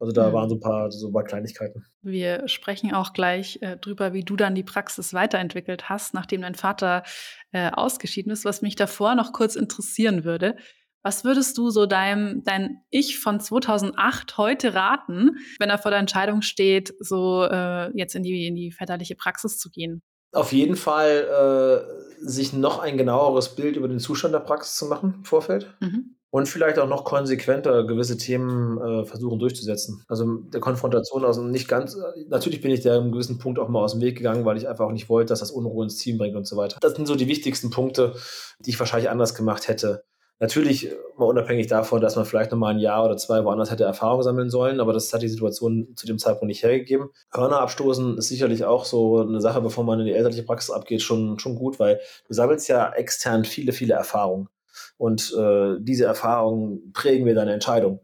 also 0.00 0.12
da 0.12 0.32
waren 0.32 0.48
so 0.48 0.56
ein 0.56 0.60
paar, 0.60 0.90
so 0.90 1.08
ein 1.08 1.12
paar 1.12 1.24
Kleinigkeiten. 1.24 1.86
Wir 2.02 2.48
sprechen 2.48 2.92
auch 2.92 3.12
gleich 3.12 3.58
äh, 3.62 3.76
drüber, 3.76 4.12
wie 4.12 4.24
du 4.24 4.36
dann 4.36 4.54
die 4.54 4.64
Praxis 4.64 5.14
weiterentwickelt 5.14 5.88
hast, 5.88 6.14
nachdem 6.14 6.42
dein 6.42 6.54
Vater 6.54 7.04
äh, 7.52 7.70
ausgeschieden 7.70 8.32
ist, 8.32 8.44
was 8.44 8.60
mich 8.60 8.76
davor 8.76 9.14
noch 9.14 9.32
kurz 9.32 9.56
interessieren 9.56 10.24
würde. 10.24 10.56
Was 11.02 11.22
würdest 11.22 11.58
du 11.58 11.70
so 11.70 11.86
deinem 11.86 12.42
dein 12.44 12.78
Ich 12.90 13.18
von 13.18 13.38
2008 13.38 14.38
heute 14.38 14.74
raten, 14.74 15.36
wenn 15.58 15.68
er 15.68 15.78
vor 15.78 15.90
der 15.90 16.00
Entscheidung 16.00 16.40
steht, 16.42 16.94
so 16.98 17.44
äh, 17.44 17.90
jetzt 17.96 18.14
in 18.14 18.22
die 18.22 18.46
in 18.46 18.56
die 18.56 18.72
väterliche 18.72 19.14
Praxis 19.14 19.58
zu 19.58 19.70
gehen? 19.70 20.02
auf 20.34 20.52
jeden 20.52 20.76
Fall 20.76 21.28
äh, 21.30 22.13
sich 22.26 22.52
noch 22.52 22.78
ein 22.78 22.96
genaueres 22.96 23.50
Bild 23.50 23.76
über 23.76 23.88
den 23.88 23.98
Zustand 23.98 24.34
der 24.34 24.40
Praxis 24.40 24.76
zu 24.76 24.86
machen 24.86 25.14
im 25.18 25.24
Vorfeld. 25.24 25.74
Mhm. 25.80 26.16
und 26.30 26.48
vielleicht 26.48 26.80
auch 26.80 26.88
noch 26.88 27.04
konsequenter 27.04 27.86
gewisse 27.86 28.16
Themen 28.16 28.76
äh, 28.78 29.04
versuchen 29.04 29.38
durchzusetzen. 29.38 30.02
Also 30.08 30.38
der 30.52 30.60
Konfrontation 30.60 31.24
aus 31.24 31.38
nicht 31.38 31.68
ganz, 31.68 31.96
natürlich 32.28 32.60
bin 32.60 32.72
ich 32.72 32.80
der 32.80 32.94
einem 32.94 33.12
gewissen 33.12 33.38
Punkt 33.38 33.60
auch 33.60 33.68
mal 33.68 33.84
aus 33.84 33.92
dem 33.92 34.00
Weg 34.00 34.16
gegangen, 34.16 34.44
weil 34.44 34.56
ich 34.56 34.66
einfach 34.68 34.86
auch 34.86 34.92
nicht 34.92 35.08
wollte, 35.08 35.28
dass 35.28 35.38
das 35.38 35.52
Unruhe 35.52 35.84
ins 35.84 35.96
Team 35.96 36.18
bringt 36.18 36.34
und 36.34 36.44
so 36.44 36.56
weiter. 36.56 36.78
Das 36.80 36.94
sind 36.94 37.06
so 37.06 37.14
die 37.14 37.28
wichtigsten 37.28 37.70
Punkte, 37.70 38.14
die 38.58 38.70
ich 38.70 38.80
wahrscheinlich 38.80 39.10
anders 39.10 39.36
gemacht 39.36 39.68
hätte. 39.68 40.02
Natürlich 40.40 40.90
mal 41.16 41.26
unabhängig 41.26 41.68
davon, 41.68 42.00
dass 42.00 42.16
man 42.16 42.24
vielleicht 42.24 42.50
nochmal 42.50 42.74
ein 42.74 42.80
Jahr 42.80 43.04
oder 43.04 43.16
zwei 43.16 43.44
woanders 43.44 43.70
hätte 43.70 43.84
Erfahrung 43.84 44.22
sammeln 44.22 44.50
sollen, 44.50 44.80
aber 44.80 44.92
das 44.92 45.12
hat 45.12 45.22
die 45.22 45.28
Situation 45.28 45.94
zu 45.96 46.06
dem 46.06 46.18
Zeitpunkt 46.18 46.48
nicht 46.48 46.64
hergegeben. 46.64 47.10
Hörner 47.32 47.60
abstoßen 47.60 48.18
ist 48.18 48.28
sicherlich 48.28 48.64
auch 48.64 48.84
so 48.84 49.20
eine 49.20 49.40
Sache, 49.40 49.60
bevor 49.60 49.84
man 49.84 50.00
in 50.00 50.06
die 50.06 50.12
elterliche 50.12 50.42
Praxis 50.42 50.70
abgeht, 50.70 51.02
schon, 51.02 51.38
schon 51.38 51.54
gut, 51.54 51.78
weil 51.78 52.00
du 52.26 52.34
sammelst 52.34 52.68
ja 52.68 52.92
extern 52.92 53.44
viele, 53.44 53.72
viele 53.72 53.94
Erfahrungen. 53.94 54.48
Und 54.96 55.32
äh, 55.38 55.76
diese 55.80 56.04
Erfahrungen 56.04 56.92
prägen 56.92 57.24
mir 57.24 57.34
deine 57.34 57.52
Entscheidung. 57.52 58.00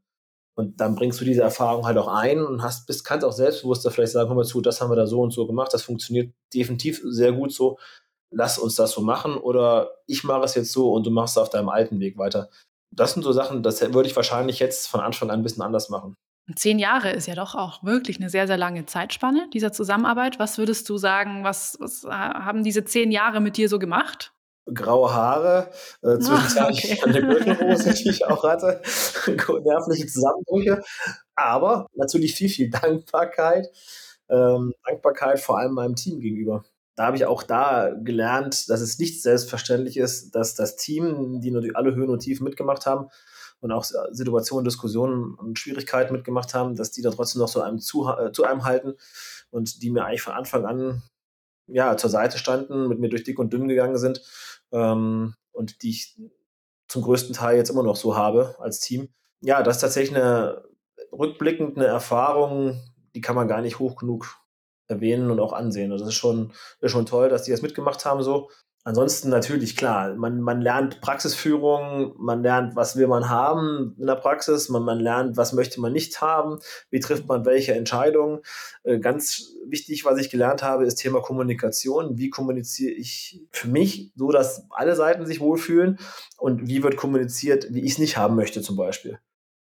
Und 0.55 0.81
dann 0.81 0.95
bringst 0.95 1.21
du 1.21 1.25
diese 1.25 1.43
Erfahrung 1.43 1.87
halt 1.87 1.97
auch 1.97 2.09
ein 2.09 2.45
und 2.45 2.63
hast, 2.63 2.87
bist, 2.87 3.05
kannst 3.05 3.25
auch 3.25 3.33
selbstbewusster 3.33 3.91
vielleicht 3.91 4.13
sagen, 4.13 4.29
hör 4.29 4.37
mal 4.37 4.45
zu, 4.45 4.61
das 4.61 4.81
haben 4.81 4.91
wir 4.91 4.97
da 4.97 5.07
so 5.07 5.21
und 5.21 5.33
so 5.33 5.47
gemacht, 5.47 5.73
das 5.73 5.83
funktioniert 5.83 6.33
definitiv 6.53 7.01
sehr 7.05 7.33
gut 7.33 7.53
so, 7.53 7.79
lass 8.31 8.59
uns 8.59 8.77
das 8.77 8.93
so 8.93 9.01
machen 9.01 9.37
oder 9.37 9.91
ich 10.07 10.25
mache 10.25 10.45
es 10.45 10.55
jetzt 10.55 10.73
so 10.73 10.93
und 10.93 11.07
du 11.07 11.11
machst 11.11 11.37
es 11.37 11.43
auf 11.43 11.51
deinem 11.51 11.69
alten 11.69 12.01
Weg 12.01 12.19
weiter. 12.19 12.49
Das 12.93 13.13
sind 13.13 13.23
so 13.23 13.33
Sachen, 13.33 13.63
das 13.63 13.81
würde 13.81 14.09
ich 14.09 14.17
wahrscheinlich 14.17 14.59
jetzt 14.59 14.89
von 14.89 15.01
Anfang 15.01 15.31
an 15.31 15.41
ein 15.41 15.43
bisschen 15.43 15.63
anders 15.63 15.89
machen. 15.89 16.15
Zehn 16.57 16.81
Jahre 16.81 17.13
ist 17.13 17.27
ja 17.27 17.37
doch 17.37 17.55
auch 17.55 17.85
wirklich 17.85 18.19
eine 18.19 18.29
sehr, 18.29 18.49
sehr 18.49 18.57
lange 18.57 18.85
Zeitspanne 18.87 19.49
dieser 19.55 19.73
Zusammenarbeit. 19.73 20.41
Was 20.41 20.59
würdest 20.59 20.89
du 20.89 20.97
sagen, 20.97 21.45
was, 21.45 21.77
was 21.79 22.05
haben 22.05 22.65
diese 22.65 22.85
zehn 22.85 23.13
Jahre 23.13 23.41
mit 23.41 23.57
dir 23.57 23.69
so 23.69 23.79
gemacht? 23.79 24.33
graue 24.75 25.13
Haare, 25.13 25.71
äh, 26.03 26.19
zwischenzeitlich 26.19 27.01
oh, 27.01 27.09
okay. 27.09 27.19
eine 27.19 27.27
Gürtelrose, 27.27 27.95
die 28.05 28.11
ich 28.11 28.27
auch 28.27 28.45
hatte, 28.45 28.81
nervliche 29.65 30.07
Zusammenbrüche, 30.07 30.83
aber 31.35 31.87
natürlich 31.95 32.35
viel, 32.35 32.49
viel 32.49 32.71
Dankbarkeit, 32.71 33.67
ähm, 34.29 34.75
Dankbarkeit 34.87 35.41
vor 35.41 35.59
allem 35.59 35.73
meinem 35.73 35.97
Team 35.97 36.21
gegenüber. 36.21 36.65
Da 37.01 37.07
habe 37.07 37.17
ich 37.17 37.25
auch 37.25 37.43
da 37.43 37.95
gelernt, 37.95 38.69
dass 38.69 38.83
es 38.83 38.99
nicht 38.99 39.23
selbstverständlich 39.23 39.97
ist, 39.97 40.35
dass 40.35 40.55
das 40.55 40.77
Team, 40.77 41.41
die 41.41 41.51
natürlich 41.51 41.75
alle 41.75 41.95
Höhen 41.95 42.11
und 42.11 42.19
Tiefen 42.19 42.45
mitgemacht 42.45 42.85
haben 42.85 43.09
und 43.61 43.73
auch 43.73 43.85
Situationen, 43.85 44.67
Diskussionen 44.67 45.33
und 45.33 45.59
Schwierigkeiten 45.59 46.13
mitgemacht 46.13 46.53
haben, 46.53 46.77
dass 46.77 46.91
die 46.91 47.01
da 47.01 47.11
trotzdem 47.11 47.41
noch 47.41 47.49
so 47.49 47.63
einem 47.63 47.79
zu, 47.79 48.07
äh, 48.07 48.33
zu 48.33 48.45
einem 48.45 48.65
halten 48.65 48.97
und 49.49 49.83
die 49.83 49.89
mir 49.89 50.05
eigentlich 50.05 50.21
von 50.21 50.35
Anfang 50.35 50.67
an 50.67 51.03
ja, 51.69 51.97
zur 51.97 52.11
Seite 52.11 52.37
standen, 52.37 52.87
mit 52.87 52.99
mir 52.99 53.09
durch 53.09 53.25
dick 53.25 53.39
und 53.39 53.51
dünn 53.51 53.67
gegangen 53.67 53.97
sind 53.97 54.21
ähm, 54.71 55.33
und 55.53 55.83
die 55.83 55.89
ich 55.89 56.21
zum 56.87 57.01
größten 57.01 57.35
Teil 57.35 57.57
jetzt 57.57 57.71
immer 57.71 57.83
noch 57.83 57.97
so 57.97 58.15
habe 58.15 58.57
als 58.59 58.79
Team. 58.79 59.09
Ja, 59.41 59.63
das 59.63 59.77
ist 59.77 59.81
tatsächlich 59.81 60.19
eine 60.19 60.65
rückblickend 61.13 61.79
eine 61.79 61.87
Erfahrung, 61.87 62.79
die 63.15 63.23
kann 63.23 63.37
man 63.37 63.49
gar 63.49 63.63
nicht 63.63 63.79
hoch 63.79 63.97
genug 63.97 64.40
erwähnen 64.91 65.31
und 65.31 65.41
auch 65.41 65.53
ansehen. 65.53 65.93
Und 65.93 66.01
das 66.01 66.09
ist 66.09 66.15
schon, 66.15 66.53
ist 66.81 66.93
schon 66.93 67.07
toll, 67.07 67.29
dass 67.29 67.45
die 67.45 67.51
das 67.51 67.63
mitgemacht 67.63 68.05
haben 68.05 68.23
so. 68.23 68.49
Ansonsten 68.83 69.29
natürlich 69.29 69.77
klar, 69.77 70.15
man, 70.15 70.41
man 70.41 70.63
lernt 70.63 71.03
Praxisführung, 71.03 72.15
man 72.17 72.43
lernt, 72.43 72.77
was 72.77 72.97
will 72.97 73.09
man 73.09 73.29
haben 73.29 73.95
in 73.99 74.07
der 74.07 74.15
Praxis, 74.15 74.71
man, 74.71 74.85
man 74.85 74.99
lernt, 74.99 75.37
was 75.37 75.53
möchte 75.53 75.83
man 75.83 75.93
nicht 75.93 76.23
haben, 76.23 76.61
wie 76.89 77.01
trifft 77.01 77.29
man 77.29 77.45
welche 77.45 77.75
Entscheidungen. 77.75 78.41
Äh, 78.83 78.99
ganz 78.99 79.53
wichtig, 79.67 80.07
was 80.07 80.19
ich 80.19 80.31
gelernt 80.31 80.63
habe, 80.63 80.87
ist 80.87 80.95
Thema 80.95 81.21
Kommunikation. 81.21 82.17
Wie 82.17 82.31
kommuniziere 82.31 82.93
ich 82.93 83.43
für 83.51 83.69
mich, 83.69 84.13
so 84.17 84.33
dass 84.33 84.65
alle 84.71 84.97
Seiten 84.97 85.27
sich 85.27 85.41
wohlfühlen 85.41 85.99
und 86.39 86.67
wie 86.67 86.83
wird 86.83 86.97
kommuniziert, 86.97 87.67
wie 87.75 87.85
ich 87.85 87.93
es 87.93 87.99
nicht 87.99 88.17
haben 88.17 88.35
möchte 88.35 88.63
zum 88.63 88.77
Beispiel. 88.77 89.19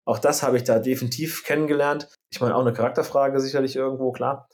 Auch 0.05 0.19
das 0.19 0.43
habe 0.43 0.57
ich 0.57 0.63
da 0.63 0.77
definitiv 0.77 1.43
kennengelernt. 1.43 2.09
Ich 2.31 2.41
meine, 2.41 2.55
auch 2.55 2.61
eine 2.61 2.73
Charakterfrage 2.73 3.39
sicherlich 3.39 3.75
irgendwo, 3.75 4.11
klar. 4.11 4.47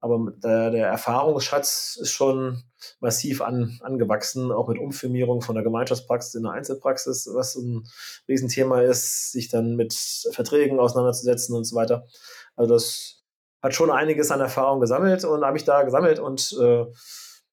Aber 0.00 0.32
der, 0.42 0.70
der 0.70 0.88
Erfahrungsschatz 0.88 1.98
ist 2.00 2.12
schon 2.12 2.62
massiv 3.00 3.42
an, 3.42 3.78
angewachsen, 3.82 4.52
auch 4.52 4.68
mit 4.68 4.78
Umfirmierung 4.78 5.40
von 5.42 5.54
der 5.56 5.64
Gemeinschaftspraxis 5.64 6.34
in 6.34 6.44
der 6.44 6.52
Einzelpraxis, 6.52 7.28
was 7.32 7.56
ein 7.56 7.84
Riesenthema 8.28 8.80
ist, 8.82 9.32
sich 9.32 9.48
dann 9.48 9.74
mit 9.74 9.94
Verträgen 10.30 10.78
auseinanderzusetzen 10.78 11.56
und 11.56 11.64
so 11.64 11.74
weiter. 11.74 12.06
Also 12.54 12.74
das 12.74 13.24
hat 13.60 13.74
schon 13.74 13.90
einiges 13.90 14.30
an 14.30 14.40
Erfahrung 14.40 14.80
gesammelt 14.80 15.24
und 15.24 15.44
habe 15.44 15.56
ich 15.56 15.64
da 15.64 15.82
gesammelt 15.82 16.20
und 16.20 16.56
äh, 16.60 16.86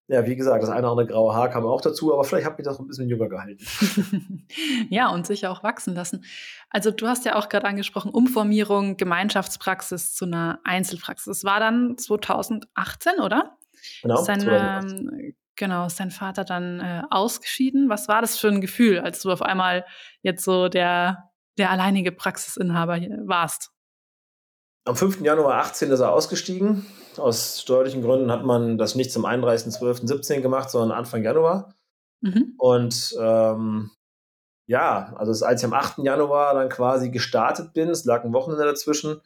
ja, 0.08 0.24
wie 0.24 0.36
gesagt, 0.36 0.62
das 0.62 0.70
eine 0.70 0.82
oder 0.82 0.90
andere 0.90 1.06
graue 1.08 1.34
Haar 1.34 1.50
kam 1.50 1.66
auch 1.66 1.80
dazu, 1.80 2.12
aber 2.12 2.22
vielleicht 2.22 2.46
habe 2.46 2.56
ich 2.60 2.64
das 2.64 2.78
ein 2.78 2.86
bisschen 2.86 3.08
jünger 3.08 3.28
gehalten. 3.28 3.64
ja, 4.88 5.08
und 5.08 5.26
sicher 5.26 5.50
auch 5.50 5.64
wachsen 5.64 5.94
lassen. 5.94 6.24
Also 6.70 6.90
du 6.90 7.06
hast 7.06 7.24
ja 7.24 7.36
auch 7.36 7.48
gerade 7.48 7.66
angesprochen, 7.66 8.10
Umformierung, 8.10 8.96
Gemeinschaftspraxis 8.96 10.14
zu 10.14 10.24
einer 10.24 10.60
Einzelpraxis. 10.64 11.26
Das 11.26 11.44
war 11.44 11.60
dann 11.60 11.96
2018, 11.96 13.20
oder? 13.20 13.56
Genau. 14.02 14.20
Ist 14.20 14.26
dein, 14.26 14.48
ähm, 14.48 15.34
genau, 15.54 15.86
ist 15.86 16.00
dein 16.00 16.10
Vater 16.10 16.44
dann 16.44 16.80
äh, 16.80 17.02
ausgeschieden? 17.10 17.88
Was 17.88 18.08
war 18.08 18.20
das 18.20 18.38
für 18.38 18.48
ein 18.48 18.60
Gefühl, 18.60 19.00
als 19.00 19.22
du 19.22 19.30
auf 19.30 19.42
einmal 19.42 19.86
jetzt 20.22 20.44
so 20.44 20.68
der, 20.68 21.30
der 21.56 21.70
alleinige 21.70 22.12
Praxisinhaber 22.12 23.00
warst? 23.24 23.70
Am 24.86 24.96
5. 24.96 25.20
Januar 25.22 25.58
18 25.58 25.90
ist 25.90 26.00
er 26.00 26.12
ausgestiegen. 26.12 26.86
Aus 27.16 27.60
steuerlichen 27.62 28.02
Gründen 28.02 28.30
hat 28.30 28.44
man 28.44 28.78
das 28.78 28.94
nicht 28.94 29.10
zum 29.10 29.26
31.12.17 29.26 30.40
gemacht, 30.40 30.70
sondern 30.70 30.96
Anfang 30.96 31.24
Januar. 31.24 31.74
Mhm. 32.20 32.54
Und 32.56 33.14
ähm, 33.20 33.90
ja, 34.66 35.14
also 35.16 35.44
als 35.44 35.62
ich 35.62 35.66
am 35.66 35.72
8. 35.72 35.98
Januar 35.98 36.54
dann 36.54 36.68
quasi 36.68 37.10
gestartet 37.10 37.72
bin, 37.72 37.88
es 37.88 38.04
lag 38.04 38.24
ein 38.24 38.32
Wochenende 38.32 38.64
dazwischen, 38.64 39.20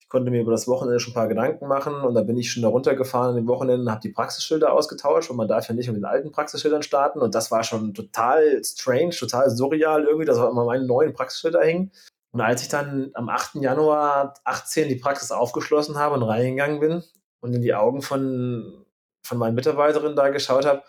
ich 0.00 0.08
konnte 0.08 0.30
mir 0.30 0.42
über 0.42 0.52
das 0.52 0.68
Wochenende 0.68 1.00
schon 1.00 1.12
ein 1.12 1.14
paar 1.14 1.28
Gedanken 1.28 1.66
machen 1.66 1.94
und 1.94 2.14
da 2.14 2.22
bin 2.22 2.36
ich 2.36 2.52
schon 2.52 2.62
da 2.62 2.68
runtergefahren 2.68 3.30
an 3.30 3.36
den 3.36 3.48
Wochenenden, 3.48 3.90
habe 3.90 4.02
die 4.02 4.10
Praxisschilder 4.10 4.72
ausgetauscht 4.72 5.30
und 5.30 5.38
man 5.38 5.48
darf 5.48 5.68
ja 5.68 5.74
nicht 5.74 5.86
mit 5.86 5.96
den 5.96 6.04
alten 6.04 6.30
Praxisschildern 6.30 6.82
starten 6.82 7.20
und 7.20 7.34
das 7.34 7.50
war 7.50 7.64
schon 7.64 7.94
total 7.94 8.62
strange, 8.62 9.10
total 9.10 9.48
surreal 9.48 10.04
irgendwie, 10.04 10.26
dass 10.26 10.36
immer 10.36 10.66
meine 10.66 10.84
neuen 10.84 11.14
Praxisschilder 11.14 11.62
hängen. 11.62 11.90
Und 12.32 12.40
als 12.40 12.62
ich 12.62 12.68
dann 12.68 13.10
am 13.14 13.28
8. 13.28 13.56
Januar 13.56 14.34
18 14.44 14.88
die 14.88 14.96
Praxis 14.96 15.30
aufgeschlossen 15.32 15.96
habe 15.96 16.14
und 16.14 16.22
reingegangen 16.22 16.80
bin 16.80 17.02
und 17.40 17.54
in 17.54 17.62
die 17.62 17.74
Augen 17.74 18.02
von, 18.02 18.84
von 19.22 19.38
meinen 19.38 19.54
Mitarbeiterinnen 19.54 20.16
da 20.16 20.28
geschaut 20.30 20.64
habe, 20.64 20.82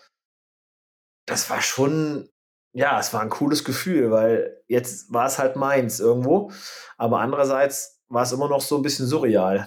das 1.26 1.48
war 1.50 1.60
schon, 1.62 2.28
ja, 2.74 3.00
es 3.00 3.14
war 3.14 3.22
ein 3.22 3.30
cooles 3.30 3.64
Gefühl, 3.64 4.10
weil 4.10 4.62
jetzt 4.66 5.12
war 5.12 5.26
es 5.26 5.38
halt 5.38 5.56
meins 5.56 6.00
irgendwo. 6.00 6.50
Aber 6.98 7.20
andererseits 7.20 8.02
war 8.08 8.24
es 8.24 8.32
immer 8.32 8.48
noch 8.48 8.60
so 8.60 8.76
ein 8.76 8.82
bisschen 8.82 9.06
surreal. 9.06 9.66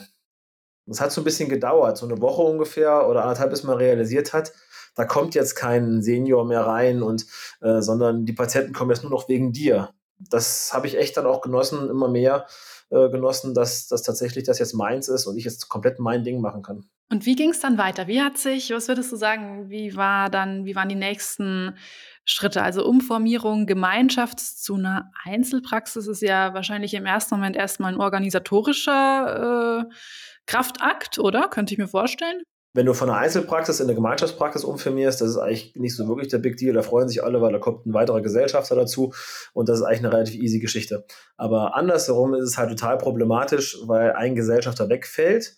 Es 0.86 1.02
hat 1.02 1.12
so 1.12 1.22
ein 1.22 1.24
bisschen 1.24 1.50
gedauert, 1.50 1.98
so 1.98 2.06
eine 2.06 2.22
Woche 2.22 2.43
ungefähr 2.43 3.08
oder 3.10 3.24
anderthalb, 3.24 3.50
bis 3.50 3.63
man 3.63 3.78
realisiert 3.78 4.34
hat, 4.34 4.54
da 4.96 5.06
kommt 5.06 5.36
jetzt 5.36 5.56
kein 5.56 6.02
Senior 6.02 6.46
mehr 6.46 6.65
rein 6.65 7.04
und 7.04 7.26
äh, 7.62 7.82
sondern 7.82 8.26
die 8.26 8.34
Patienten 8.34 8.74
kommen 8.74 8.91
jetzt 8.91 9.04
nur 9.04 9.12
noch 9.12 9.28
wegen 9.30 9.52
dir 9.52 9.93
das 10.20 10.72
habe 10.74 10.88
ich 10.88 10.98
echt 10.98 11.17
dann 11.17 11.26
auch 11.26 11.41
genossen, 11.41 11.89
immer 11.89 12.08
mehr 12.08 12.48
äh, 12.89 13.10
genossen, 13.10 13.54
dass 13.54 13.88
das 13.88 14.04
tatsächlich 14.04 14.43
das 14.46 14.60
jetzt 14.60 14.74
meins 14.74 15.08
ist 15.08 15.28
und 15.28 15.38
ich 15.38 15.46
jetzt 15.46 15.70
komplett 15.70 16.00
mein 16.00 16.24
Ding 16.24 16.41
machen 16.41 16.62
kann. 16.62 16.86
Und 17.10 17.26
wie 17.26 17.36
ging 17.36 17.52
es 17.52 17.60
dann 17.60 17.78
weiter? 17.78 18.08
Wie 18.08 18.22
hat 18.22 18.38
sich, 18.38 18.72
was 18.72 18.88
würdest 18.88 19.12
du 19.12 19.15
sagen, 19.15 19.70
wie 19.70 19.96
war 19.96 20.30
dann, 20.30 20.65
wie 20.65 20.76
waren 20.76 20.89
die 20.89 20.96
nächsten 20.96 21.78
Schritte? 22.30 22.62
Also 22.62 22.86
Umformierung 22.86 23.66
Gemeinschafts 23.66 24.62
zu 24.62 24.76
einer 24.76 25.12
Einzelpraxis 25.24 26.08
ist 26.08 26.22
ja 26.22 26.54
wahrscheinlich 26.54 26.94
im 26.94 27.06
ersten 27.06 27.36
Moment 27.36 27.56
erstmal 27.56 27.94
ein 27.94 28.00
organisatorischer 28.00 29.88
äh, 29.90 29.94
Kraftakt, 30.46 31.20
oder? 31.20 31.48
Könnte 31.48 31.74
ich 31.74 31.78
mir 31.78 31.88
vorstellen. 31.88 32.44
Wenn 32.74 32.86
du 32.86 32.94
von 32.94 33.10
einer 33.10 33.18
Einzelpraxis 33.20 33.80
in 33.80 33.88
eine 33.88 33.96
Gemeinschaftspraxis 33.96 34.63
umfirmierst, 34.63 35.22
das 35.22 35.30
ist 35.30 35.38
eigentlich 35.38 35.76
nicht 35.76 35.96
so 35.96 36.08
wirklich 36.08 36.28
der 36.28 36.38
Big 36.38 36.58
Deal. 36.58 36.74
Da 36.74 36.84
freuen 36.84 37.08
sich 37.08 37.24
alle, 37.24 37.42
weil 37.42 37.54
da 37.54 37.60
kommt 37.60 37.86
ein 37.86 37.94
weiterer 37.94 38.22
Gesellschafter 38.22 38.76
dazu 38.76 39.13
und 39.54 39.68
das 39.68 39.80
ist 39.80 39.86
eigentlich 39.86 40.00
eine 40.00 40.13
relativ 40.13 40.36
easy 40.36 40.60
Geschichte. 40.60 41.06
Aber 41.38 41.76
andersherum 41.76 42.36
ist 42.36 42.44
es 42.44 42.58
halt 42.58 42.70
total 42.70 42.98
problematisch, 42.98 43.78
weil 43.86 44.12
ein 44.12 44.36
Gesellschafter 44.36 44.90
wegfällt 44.90 45.58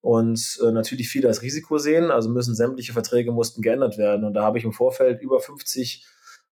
und 0.00 0.58
äh, 0.62 0.70
natürlich 0.72 1.08
viele 1.08 1.28
als 1.28 1.42
Risiko 1.42 1.78
sehen. 1.78 2.10
Also 2.10 2.28
müssen 2.28 2.54
sämtliche 2.54 2.92
Verträge 2.92 3.32
mussten 3.32 3.62
geändert 3.62 3.98
werden. 3.98 4.24
Und 4.24 4.34
da 4.34 4.42
habe 4.42 4.58
ich 4.58 4.64
im 4.64 4.72
Vorfeld 4.72 5.20
über 5.20 5.40
50 5.40 6.06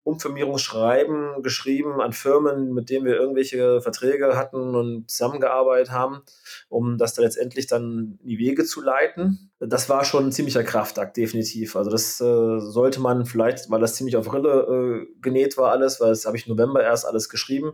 Umfirmierungsschreiben 0.06 1.42
geschrieben 1.42 2.00
an 2.00 2.12
Firmen, 2.12 2.72
mit 2.72 2.90
denen 2.90 3.04
wir 3.04 3.16
irgendwelche 3.16 3.80
Verträge 3.80 4.37
hatten 4.37 4.76
und 4.76 5.11
zusammengearbeitet 5.11 5.90
haben, 5.90 6.22
um 6.68 6.96
das 6.96 7.14
dann 7.14 7.24
letztendlich 7.24 7.66
dann 7.66 8.16
in 8.22 8.28
die 8.28 8.38
Wege 8.38 8.64
zu 8.64 8.80
leiten. 8.80 9.50
Das 9.59 9.88
war 9.88 10.04
schon 10.04 10.26
ein 10.26 10.32
ziemlicher 10.32 10.62
Kraftakt, 10.62 11.16
definitiv. 11.16 11.74
Also 11.74 11.90
das 11.90 12.20
äh, 12.20 12.61
sollte 12.61 13.00
man 13.00 13.26
vielleicht, 13.26 13.68
weil 13.68 13.80
das 13.80 13.96
ziemlich 13.96 14.16
auf 14.16 14.32
Rille 14.32 15.06
äh, 15.09 15.20
genäht 15.20 15.56
war 15.56 15.72
alles, 15.72 16.00
weil 16.00 16.11
das 16.11 16.24
habe 16.24 16.37
ich 16.37 16.46
November 16.46 16.85
erst 16.85 17.04
alles 17.04 17.28
geschrieben. 17.28 17.72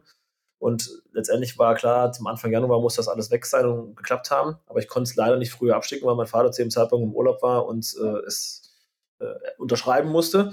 Und 0.62 1.02
letztendlich 1.12 1.58
war 1.58 1.74
klar, 1.74 2.12
zum 2.12 2.28
Anfang 2.28 2.52
Januar 2.52 2.80
muss 2.80 2.94
das 2.94 3.08
alles 3.08 3.32
weg 3.32 3.46
sein 3.46 3.66
und 3.66 3.96
geklappt 3.96 4.30
haben. 4.30 4.58
Aber 4.66 4.78
ich 4.78 4.86
konnte 4.86 5.10
es 5.10 5.16
leider 5.16 5.36
nicht 5.36 5.50
früher 5.50 5.74
abschicken, 5.74 6.06
weil 6.06 6.14
mein 6.14 6.28
Vater 6.28 6.52
zu 6.52 6.62
dem 6.62 6.70
Zeitpunkt 6.70 7.04
im 7.04 7.16
Urlaub 7.16 7.42
war 7.42 7.66
und 7.66 7.96
äh, 8.00 8.18
es 8.28 8.72
äh, 9.18 9.24
unterschreiben 9.58 10.08
musste. 10.08 10.52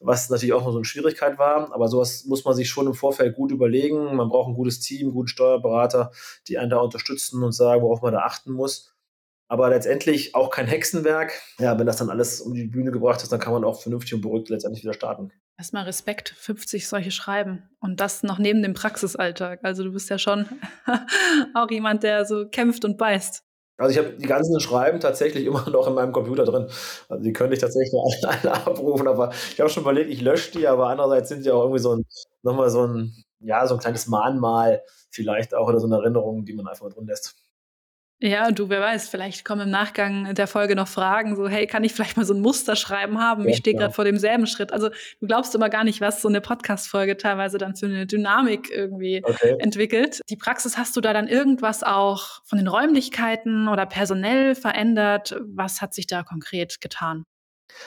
was 0.00 0.30
natürlich 0.30 0.54
auch 0.54 0.64
noch 0.64 0.72
so 0.72 0.78
eine 0.78 0.86
Schwierigkeit 0.86 1.38
war. 1.38 1.70
Aber 1.70 1.88
sowas 1.88 2.24
muss 2.24 2.46
man 2.46 2.54
sich 2.54 2.70
schon 2.70 2.86
im 2.86 2.94
Vorfeld 2.94 3.36
gut 3.36 3.52
überlegen. 3.52 4.16
Man 4.16 4.30
braucht 4.30 4.48
ein 4.48 4.54
gutes 4.54 4.80
Team, 4.80 5.08
einen 5.08 5.14
guten 5.14 5.28
Steuerberater, 5.28 6.12
die 6.48 6.56
einen 6.56 6.70
da 6.70 6.78
unterstützen 6.78 7.42
und 7.42 7.52
sagen, 7.52 7.82
worauf 7.82 8.00
man 8.00 8.14
da 8.14 8.20
achten 8.20 8.52
muss. 8.52 8.94
Aber 9.48 9.68
letztendlich 9.68 10.34
auch 10.34 10.48
kein 10.48 10.66
Hexenwerk. 10.66 11.38
Ja, 11.58 11.78
wenn 11.78 11.86
das 11.86 11.96
dann 11.98 12.08
alles 12.08 12.40
um 12.40 12.54
die 12.54 12.64
Bühne 12.64 12.90
gebracht 12.90 13.22
ist, 13.22 13.30
dann 13.30 13.40
kann 13.40 13.52
man 13.52 13.64
auch 13.64 13.82
vernünftig 13.82 14.14
und 14.14 14.22
beruhigt 14.22 14.48
letztendlich 14.48 14.82
wieder 14.82 14.94
starten. 14.94 15.30
Erstmal 15.62 15.84
Respekt, 15.84 16.30
50 16.30 16.88
solche 16.88 17.12
Schreiben. 17.12 17.70
Und 17.78 18.00
das 18.00 18.24
noch 18.24 18.40
neben 18.40 18.64
dem 18.64 18.74
Praxisalltag. 18.74 19.60
Also 19.62 19.84
du 19.84 19.92
bist 19.92 20.10
ja 20.10 20.18
schon 20.18 20.44
auch 21.54 21.70
jemand, 21.70 22.02
der 22.02 22.24
so 22.24 22.48
kämpft 22.48 22.84
und 22.84 22.98
beißt. 22.98 23.44
Also 23.76 23.92
ich 23.92 24.04
habe 24.04 24.16
die 24.16 24.26
ganzen 24.26 24.58
Schreiben 24.58 24.98
tatsächlich 24.98 25.46
immer 25.46 25.64
noch 25.70 25.86
in 25.86 25.94
meinem 25.94 26.10
Computer 26.10 26.44
drin. 26.44 26.66
Also 27.08 27.22
die 27.22 27.32
könnte 27.32 27.54
ich 27.54 27.60
tatsächlich 27.60 27.94
alle, 27.94 28.40
alle 28.42 28.54
abrufen, 28.54 29.06
aber 29.06 29.30
ich 29.52 29.60
habe 29.60 29.70
schon 29.70 29.84
überlegt, 29.84 30.10
ich 30.10 30.20
lösche 30.20 30.50
die, 30.50 30.66
aber 30.66 30.88
andererseits 30.88 31.28
sind 31.28 31.44
die 31.44 31.52
auch 31.52 31.62
irgendwie 31.62 31.78
so 31.78 31.94
ein, 31.94 32.06
nochmal 32.42 32.68
so 32.68 32.84
ein, 32.84 33.14
ja, 33.38 33.64
so 33.68 33.74
ein 33.74 33.80
kleines 33.80 34.08
Mahnmal 34.08 34.82
vielleicht 35.12 35.54
auch 35.54 35.68
oder 35.68 35.78
so 35.78 35.86
eine 35.86 35.94
Erinnerung, 35.94 36.44
die 36.44 36.54
man 36.54 36.66
einfach 36.66 36.86
mal 36.86 36.90
drin 36.90 37.06
lässt. 37.06 37.36
Ja, 38.22 38.52
du, 38.52 38.68
wer 38.68 38.80
weiß, 38.80 39.08
vielleicht 39.08 39.44
kommen 39.44 39.62
im 39.62 39.70
Nachgang 39.70 40.32
der 40.36 40.46
Folge 40.46 40.76
noch 40.76 40.86
Fragen, 40.86 41.34
so, 41.34 41.48
hey, 41.48 41.66
kann 41.66 41.82
ich 41.82 41.92
vielleicht 41.92 42.16
mal 42.16 42.24
so 42.24 42.34
ein 42.34 42.40
Musterschreiben 42.40 43.18
haben? 43.18 43.42
Ja, 43.42 43.50
ich 43.50 43.56
stehe 43.56 43.76
gerade 43.76 43.92
vor 43.92 44.04
demselben 44.04 44.46
Schritt. 44.46 44.72
Also 44.72 44.90
du 45.20 45.26
glaubst 45.26 45.56
immer 45.56 45.68
gar 45.68 45.82
nicht, 45.82 46.00
was 46.00 46.22
so 46.22 46.28
eine 46.28 46.40
Podcast-Folge 46.40 47.16
teilweise 47.16 47.58
dann 47.58 47.74
für 47.74 47.86
eine 47.86 48.06
Dynamik 48.06 48.70
irgendwie 48.70 49.22
okay. 49.24 49.56
entwickelt. 49.58 50.20
Die 50.30 50.36
Praxis, 50.36 50.78
hast 50.78 50.94
du 50.96 51.00
da 51.00 51.12
dann 51.12 51.26
irgendwas 51.26 51.82
auch 51.82 52.44
von 52.44 52.58
den 52.58 52.68
Räumlichkeiten 52.68 53.66
oder 53.66 53.86
personell 53.86 54.54
verändert? 54.54 55.34
Was 55.44 55.82
hat 55.82 55.92
sich 55.92 56.06
da 56.06 56.22
konkret 56.22 56.80
getan? 56.80 57.24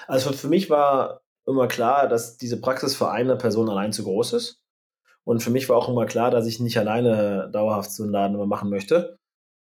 Also 0.05 0.33
für 0.33 0.49
mich 0.49 0.69
war 0.69 1.21
immer 1.47 1.69
klar, 1.69 2.09
dass 2.09 2.35
diese 2.35 2.59
Praxis 2.59 2.93
für 2.93 3.09
eine 3.09 3.37
Person 3.37 3.69
allein 3.69 3.93
zu 3.93 4.03
groß 4.03 4.33
ist. 4.33 4.61
Und 5.23 5.41
für 5.41 5.49
mich 5.49 5.69
war 5.69 5.77
auch 5.77 5.87
immer 5.87 6.05
klar, 6.05 6.29
dass 6.29 6.45
ich 6.45 6.59
nicht 6.59 6.77
alleine 6.77 7.49
dauerhaft 7.53 7.93
so 7.93 8.03
einen 8.03 8.11
Laden 8.11 8.49
machen 8.49 8.69
möchte 8.69 9.17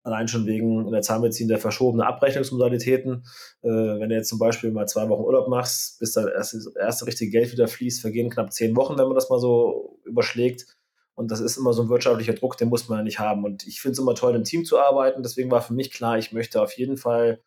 Allein 0.09 0.27
schon 0.27 0.47
wegen 0.47 0.91
der 0.91 1.03
Zahnmedizin 1.03 1.49
der 1.49 1.59
verschobenen 1.59 2.07
Abrechnungsmodalitäten. 2.07 3.27
Äh, 3.63 3.69
wenn 3.69 4.09
du 4.09 4.15
jetzt 4.15 4.31
zum 4.31 4.39
Beispiel 4.39 4.71
mal 4.71 4.89
zwei 4.89 5.07
Wochen 5.11 5.23
Urlaub 5.23 5.49
machst, 5.49 5.99
bis 5.99 6.13
das 6.13 6.27
erste, 6.75 7.07
richtige 7.07 7.31
Geld 7.31 7.53
wieder 7.53 7.69
fließt, 7.69 8.01
vergehen 8.01 8.31
knapp 8.31 8.51
zehn 8.51 8.75
Wochen, 8.75 8.97
wenn 8.97 9.05
man 9.05 9.15
das 9.15 9.29
mal 9.29 9.39
so 9.39 10.01
überschlägt. 10.07 10.67
Und 11.15 11.31
das 11.31 11.41
ist 11.41 11.59
immer 11.59 11.75
so 11.75 11.83
ein 11.83 11.91
wirtschaftlicher 11.91 12.33
Druck, 12.33 12.57
den 12.57 12.71
muss 12.71 12.89
man 12.89 13.01
ja 13.01 13.05
nicht 13.05 13.19
haben. 13.19 13.45
Und 13.45 13.67
ich 13.67 13.83
finde 13.83 13.93
es 13.93 13.99
immer 13.99 14.15
toll, 14.15 14.35
im 14.35 14.45
Team 14.45 14.65
zu 14.65 14.79
arbeiten. 14.79 15.23
Deswegen 15.23 15.51
war 15.51 15.61
für 15.61 15.75
mich 15.75 15.91
klar, 15.91 16.17
ich 16.17 16.33
möchte 16.33 16.63
auf 16.63 16.73
jeden 16.73 16.97
Fall 16.97 17.43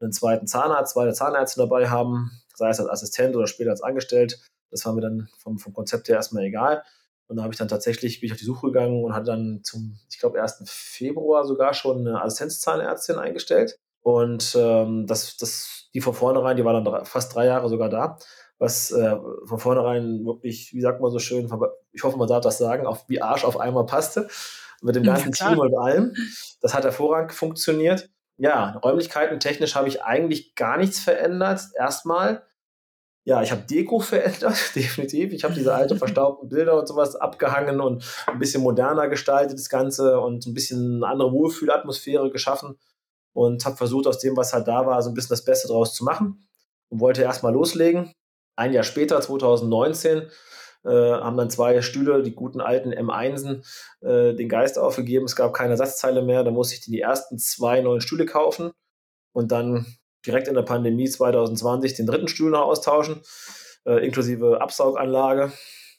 einen 0.00 0.12
zweiten 0.12 0.46
Zahnarzt, 0.46 0.92
zweite 0.92 1.14
Zahnärzte 1.14 1.60
dabei 1.60 1.88
haben, 1.88 2.30
sei 2.54 2.68
es 2.68 2.78
als 2.78 2.90
Assistent 2.90 3.36
oder 3.36 3.46
später 3.46 3.70
als 3.70 3.82
Angestellt. 3.82 4.38
Das 4.70 4.84
war 4.84 4.92
mir 4.92 5.00
dann 5.00 5.30
vom, 5.38 5.58
vom 5.58 5.72
Konzept 5.72 6.08
her 6.08 6.16
erstmal 6.16 6.44
egal. 6.44 6.82
Und 7.32 7.38
da 7.38 7.44
habe 7.44 7.54
ich 7.54 7.58
dann 7.58 7.68
tatsächlich, 7.68 8.20
bin 8.20 8.26
ich 8.26 8.32
auf 8.32 8.38
die 8.38 8.44
Suche 8.44 8.66
gegangen 8.66 9.02
und 9.02 9.14
hatte 9.14 9.30
dann 9.30 9.60
zum, 9.62 9.98
ich 10.10 10.18
glaube, 10.18 10.42
1. 10.42 10.64
Februar 10.66 11.46
sogar 11.46 11.72
schon 11.72 12.06
eine 12.06 12.20
Assistenzzahnärztin 12.20 13.16
eingestellt. 13.16 13.78
Und 14.02 14.54
ähm, 14.54 15.06
das, 15.06 15.38
das, 15.38 15.88
die 15.94 16.02
von 16.02 16.12
vornherein, 16.12 16.58
die 16.58 16.64
war 16.66 16.74
dann 16.74 16.84
drei, 16.84 17.06
fast 17.06 17.34
drei 17.34 17.46
Jahre 17.46 17.70
sogar 17.70 17.88
da, 17.88 18.18
was 18.58 18.90
äh, 18.90 19.16
von 19.46 19.58
vornherein 19.58 20.26
wirklich, 20.26 20.74
wie 20.74 20.82
sagt 20.82 21.00
man 21.00 21.10
so 21.10 21.20
schön, 21.20 21.50
ich 21.92 22.04
hoffe, 22.04 22.18
man 22.18 22.28
darf 22.28 22.42
das 22.42 22.58
sagen, 22.58 22.86
auf 22.86 23.08
wie 23.08 23.22
Arsch 23.22 23.46
auf 23.46 23.58
einmal 23.58 23.86
passte, 23.86 24.28
mit 24.82 24.94
dem 24.94 25.04
ganzen 25.04 25.32
ja, 25.32 25.48
Team 25.48 25.58
und 25.58 25.74
allem. 25.74 26.14
Das 26.60 26.74
hat 26.74 26.84
hervorragend 26.84 27.32
funktioniert. 27.32 28.10
Ja, 28.36 28.78
Räumlichkeiten 28.84 29.40
technisch 29.40 29.74
habe 29.74 29.88
ich 29.88 30.04
eigentlich 30.04 30.54
gar 30.54 30.76
nichts 30.76 31.00
verändert. 31.00 31.62
Erstmal, 31.78 32.42
ja, 33.24 33.40
ich 33.42 33.52
habe 33.52 33.62
Deko 33.62 34.00
verändert, 34.00 34.56
definitiv. 34.74 35.32
Ich 35.32 35.44
habe 35.44 35.54
diese 35.54 35.74
alten 35.74 35.98
verstaubten 35.98 36.48
Bilder 36.48 36.78
und 36.78 36.88
sowas 36.88 37.14
abgehangen 37.14 37.80
und 37.80 38.04
ein 38.26 38.38
bisschen 38.38 38.62
moderner 38.62 39.08
gestaltet 39.08 39.58
das 39.58 39.68
Ganze 39.68 40.18
und 40.20 40.46
ein 40.46 40.54
bisschen 40.54 40.96
eine 40.96 41.06
andere 41.06 41.32
Wohlfühlatmosphäre 41.32 42.30
geschaffen 42.30 42.78
und 43.32 43.64
habe 43.64 43.76
versucht, 43.76 44.06
aus 44.06 44.18
dem, 44.18 44.36
was 44.36 44.52
halt 44.52 44.66
da 44.66 44.86
war, 44.86 45.00
so 45.02 45.10
ein 45.10 45.14
bisschen 45.14 45.30
das 45.30 45.44
Beste 45.44 45.68
draus 45.68 45.94
zu 45.94 46.04
machen 46.04 46.48
und 46.88 47.00
wollte 47.00 47.22
erstmal 47.22 47.52
loslegen. 47.52 48.12
Ein 48.56 48.72
Jahr 48.72 48.84
später, 48.84 49.20
2019, 49.20 50.28
äh, 50.84 50.88
haben 50.88 51.36
dann 51.36 51.48
zwei 51.48 51.80
Stühle, 51.80 52.22
die 52.22 52.34
guten 52.34 52.60
alten 52.60 52.92
M1en, 52.92 53.64
äh, 54.00 54.34
den 54.34 54.48
Geist 54.48 54.78
aufgegeben. 54.78 55.26
Es 55.26 55.36
gab 55.36 55.54
keine 55.54 55.70
Ersatzteile 55.70 56.22
mehr. 56.22 56.42
Da 56.42 56.50
musste 56.50 56.74
ich 56.74 56.80
die 56.80 57.00
ersten 57.00 57.38
zwei 57.38 57.80
neuen 57.80 58.00
Stühle 58.00 58.26
kaufen 58.26 58.72
und 59.32 59.52
dann 59.52 59.86
direkt 60.26 60.48
in 60.48 60.54
der 60.54 60.62
Pandemie 60.62 61.08
2020 61.08 61.94
den 61.94 62.06
dritten 62.06 62.28
Stuhl 62.28 62.50
noch 62.50 62.62
austauschen, 62.62 63.20
äh, 63.84 64.04
inklusive 64.04 64.60
Absauganlage, 64.60 65.52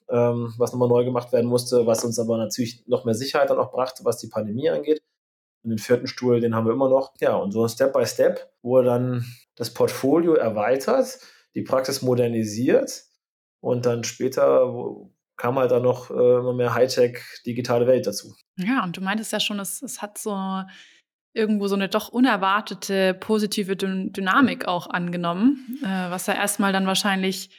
ähm, 0.09 0.53
was 0.57 0.71
nochmal 0.71 0.89
neu 0.89 1.03
gemacht 1.03 1.31
werden 1.31 1.49
musste, 1.49 1.85
was 1.85 2.03
uns 2.03 2.19
aber 2.19 2.37
natürlich 2.37 2.87
noch 2.87 3.05
mehr 3.05 3.15
Sicherheit 3.15 3.49
dann 3.49 3.59
auch 3.59 3.71
brachte, 3.71 4.05
was 4.05 4.17
die 4.17 4.27
Pandemie 4.27 4.69
angeht. 4.69 5.01
Und 5.63 5.69
den 5.69 5.79
vierten 5.79 6.07
Stuhl, 6.07 6.41
den 6.41 6.55
haben 6.55 6.65
wir 6.65 6.73
immer 6.73 6.89
noch. 6.89 7.13
Ja, 7.19 7.35
und 7.35 7.51
so 7.51 7.67
Step 7.67 7.93
by 7.93 8.05
Step 8.05 8.51
wurde 8.61 8.89
dann 8.89 9.25
das 9.55 9.73
Portfolio 9.73 10.33
erweitert, 10.33 11.19
die 11.55 11.61
Praxis 11.61 12.01
modernisiert 12.01 13.03
und 13.61 13.85
dann 13.85 14.03
später 14.03 14.73
kam 15.37 15.57
halt 15.57 15.71
dann 15.71 15.83
noch 15.83 16.09
äh, 16.09 16.13
immer 16.13 16.53
mehr 16.53 16.73
Hightech 16.73 17.19
digitale 17.45 17.87
Welt 17.87 18.05
dazu. 18.05 18.35
Ja, 18.57 18.83
und 18.83 18.97
du 18.97 19.01
meintest 19.01 19.31
ja 19.31 19.39
schon, 19.39 19.59
es, 19.59 19.81
es 19.81 20.01
hat 20.01 20.17
so 20.17 20.31
irgendwo 21.33 21.67
so 21.67 21.75
eine 21.75 21.89
doch 21.89 22.09
unerwartete 22.09 23.13
positive 23.13 23.75
Dynamik 23.75 24.67
auch 24.67 24.87
angenommen, 24.87 25.79
äh, 25.83 26.11
was 26.11 26.27
ja 26.27 26.33
erstmal 26.33 26.73
dann 26.73 26.87
wahrscheinlich 26.87 27.49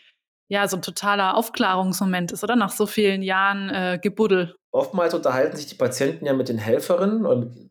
ja 0.49 0.69
so 0.69 0.77
ein 0.77 0.83
totaler 0.83 1.37
Aufklärungsmoment 1.37 2.33
ist, 2.33 2.45
oder? 2.45 2.57
Nach 2.57 2.71
so 2.71 2.87
vielen 2.87 3.23
Jahren 3.23 3.71
äh, 3.71 3.99
Gebuddel. 4.01 4.55
Oftmals 4.73 5.15
unterhalten 5.15 5.57
sich 5.57 5.67
die 5.67 5.75
Patienten 5.75 6.27
ja 6.27 6.35
mit 6.35 6.49
den 6.49 6.59
Helferinnen 6.59 7.27
und 7.27 7.71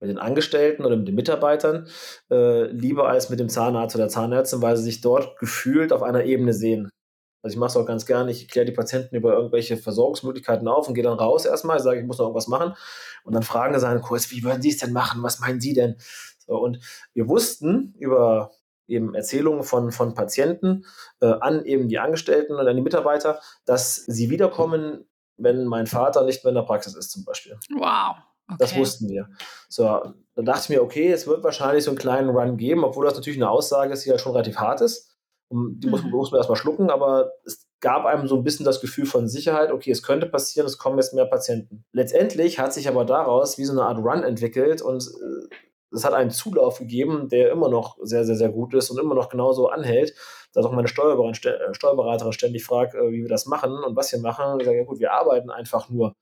mit 0.00 0.10
den 0.10 0.18
Angestellten 0.18 0.84
oder 0.84 0.96
mit 0.96 1.08
den 1.08 1.14
Mitarbeitern 1.14 1.88
äh, 2.30 2.64
lieber 2.66 3.08
als 3.08 3.30
mit 3.30 3.40
dem 3.40 3.48
Zahnarzt 3.48 3.96
oder 3.96 4.08
Zahnärztin, 4.08 4.62
weil 4.62 4.76
sie 4.76 4.84
sich 4.84 5.00
dort 5.00 5.38
gefühlt 5.38 5.92
auf 5.92 6.02
einer 6.02 6.24
Ebene 6.24 6.52
sehen. 6.52 6.90
Also 7.44 7.56
ich 7.56 7.60
mache 7.60 7.68
es 7.68 7.76
auch 7.76 7.84
ganz 7.84 8.06
gerne, 8.06 8.30
ich 8.30 8.48
kläre 8.48 8.64
die 8.64 8.72
Patienten 8.72 9.14
über 9.14 9.34
irgendwelche 9.34 9.76
Versorgungsmöglichkeiten 9.76 10.66
auf 10.66 10.88
und 10.88 10.94
gehe 10.94 11.04
dann 11.04 11.18
raus 11.18 11.44
erstmal, 11.44 11.78
sage, 11.78 12.00
ich 12.00 12.06
muss 12.06 12.16
noch 12.16 12.24
irgendwas 12.24 12.48
machen. 12.48 12.74
Und 13.22 13.34
dann 13.34 13.42
fragen 13.42 13.78
sie 13.78 13.86
einen 13.86 14.00
Kurs, 14.00 14.30
wie 14.30 14.42
würden 14.42 14.62
Sie 14.62 14.70
es 14.70 14.78
denn 14.78 14.94
machen? 14.94 15.22
Was 15.22 15.40
meinen 15.40 15.60
Sie 15.60 15.74
denn? 15.74 15.96
So, 16.38 16.56
und 16.56 16.78
wir 17.12 17.28
wussten 17.28 17.94
über 17.98 18.52
eben 18.86 19.14
Erzählungen 19.14 19.62
von, 19.62 19.92
von 19.92 20.14
Patienten 20.14 20.86
äh, 21.20 21.34
an 21.40 21.66
eben 21.66 21.88
die 21.88 21.98
Angestellten 21.98 22.54
und 22.54 22.66
an 22.66 22.76
die 22.76 22.82
Mitarbeiter, 22.82 23.40
dass 23.66 23.96
sie 23.96 24.30
wiederkommen, 24.30 25.06
wenn 25.36 25.66
mein 25.66 25.86
Vater 25.86 26.24
nicht 26.24 26.44
mehr 26.44 26.50
in 26.50 26.56
der 26.56 26.62
Praxis 26.62 26.94
ist 26.94 27.10
zum 27.10 27.26
Beispiel. 27.26 27.58
Wow. 27.76 28.16
Okay. 28.46 28.56
Das 28.58 28.74
wussten 28.74 29.08
wir. 29.08 29.28
So, 29.68 29.84
dann 30.34 30.44
dachte 30.46 30.62
ich 30.62 30.68
mir, 30.70 30.82
okay, 30.82 31.12
es 31.12 31.26
wird 31.26 31.44
wahrscheinlich 31.44 31.84
so 31.84 31.90
einen 31.90 31.98
kleinen 31.98 32.30
Run 32.30 32.56
geben, 32.56 32.84
obwohl 32.84 33.04
das 33.04 33.14
natürlich 33.14 33.38
eine 33.38 33.50
Aussage 33.50 33.92
ist, 33.92 34.06
die 34.06 34.10
ja 34.10 34.18
schon 34.18 34.32
relativ 34.32 34.56
hart 34.56 34.80
ist. 34.80 35.13
Und 35.54 35.80
die 35.80 35.86
mhm. 35.86 35.90
muss, 35.92 36.02
muss 36.02 36.30
man 36.32 36.38
erstmal 36.38 36.56
schlucken, 36.56 36.90
aber 36.90 37.30
es 37.44 37.68
gab 37.80 38.06
einem 38.06 38.26
so 38.26 38.36
ein 38.36 38.42
bisschen 38.42 38.66
das 38.66 38.80
Gefühl 38.80 39.06
von 39.06 39.28
Sicherheit, 39.28 39.70
okay, 39.70 39.92
es 39.92 40.02
könnte 40.02 40.26
passieren, 40.26 40.66
es 40.66 40.78
kommen 40.78 40.98
jetzt 40.98 41.14
mehr 41.14 41.26
Patienten. 41.26 41.84
Letztendlich 41.92 42.58
hat 42.58 42.72
sich 42.72 42.88
aber 42.88 43.04
daraus 43.04 43.56
wie 43.56 43.64
so 43.64 43.72
eine 43.72 43.82
Art 43.82 43.98
Run 43.98 44.24
entwickelt 44.24 44.82
und 44.82 45.04
äh, 45.04 45.54
es 45.94 46.04
hat 46.04 46.12
einen 46.12 46.30
Zulauf 46.30 46.78
gegeben, 46.78 47.28
der 47.28 47.52
immer 47.52 47.68
noch 47.68 47.98
sehr, 48.02 48.24
sehr, 48.24 48.34
sehr 48.34 48.48
gut 48.48 48.74
ist 48.74 48.90
und 48.90 48.98
immer 48.98 49.14
noch 49.14 49.28
genauso 49.28 49.68
anhält. 49.68 50.14
Da 50.52 50.60
auch 50.62 50.72
meine 50.72 50.88
äh, 50.88 51.74
Steuerberaterin 51.74 52.32
ständig 52.32 52.64
fragt, 52.64 52.94
äh, 52.94 53.12
wie 53.12 53.22
wir 53.22 53.28
das 53.28 53.46
machen 53.46 53.72
und 53.72 53.94
was 53.94 54.10
wir 54.10 54.18
machen. 54.18 54.58
Ich 54.58 54.66
sage, 54.66 54.78
ja 54.78 54.84
gut, 54.84 54.98
wir 54.98 55.12
arbeiten 55.12 55.50
einfach 55.50 55.88
nur. 55.88 56.14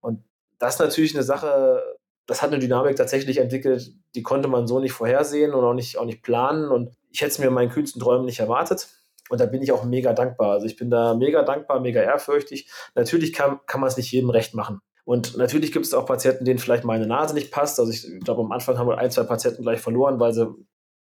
Und 0.00 0.24
das 0.60 0.74
ist 0.74 0.80
natürlich 0.80 1.14
eine 1.14 1.24
Sache, 1.24 1.82
das 2.26 2.42
hat 2.42 2.50
eine 2.50 2.60
Dynamik 2.60 2.94
tatsächlich 2.94 3.38
entwickelt, 3.38 3.92
die 4.14 4.22
konnte 4.22 4.46
man 4.46 4.68
so 4.68 4.78
nicht 4.78 4.92
vorhersehen 4.92 5.52
und 5.54 5.64
auch 5.64 5.74
nicht, 5.74 5.98
auch 5.98 6.04
nicht 6.04 6.22
planen. 6.22 6.68
Und 6.68 6.94
ich 7.10 7.20
hätte 7.20 7.32
es 7.32 7.38
mir 7.38 7.46
in 7.46 7.54
meinen 7.54 7.70
kühlsten 7.70 8.00
Träumen 8.00 8.26
nicht 8.26 8.40
erwartet. 8.40 8.88
Und 9.28 9.40
da 9.40 9.46
bin 9.46 9.62
ich 9.62 9.72
auch 9.72 9.84
mega 9.84 10.12
dankbar. 10.12 10.52
Also 10.52 10.66
ich 10.66 10.76
bin 10.76 10.90
da 10.90 11.14
mega 11.14 11.42
dankbar, 11.42 11.80
mega 11.80 12.00
ehrfürchtig. 12.00 12.70
Natürlich 12.94 13.32
kann, 13.32 13.60
kann 13.66 13.80
man 13.80 13.88
es 13.88 13.96
nicht 13.96 14.10
jedem 14.10 14.30
recht 14.30 14.54
machen. 14.54 14.80
Und 15.04 15.36
natürlich 15.36 15.72
gibt 15.72 15.86
es 15.86 15.94
auch 15.94 16.06
Patienten, 16.06 16.44
denen 16.44 16.58
vielleicht 16.58 16.84
meine 16.84 17.06
Nase 17.06 17.34
nicht 17.34 17.50
passt. 17.50 17.80
Also 17.80 17.92
ich 17.92 18.06
glaube, 18.24 18.42
am 18.42 18.52
Anfang 18.52 18.78
haben 18.78 18.88
wir 18.88 18.98
ein, 18.98 19.10
zwei 19.10 19.22
Patienten 19.22 19.62
gleich 19.62 19.80
verloren, 19.80 20.20
weil 20.20 20.32
sie 20.32 20.46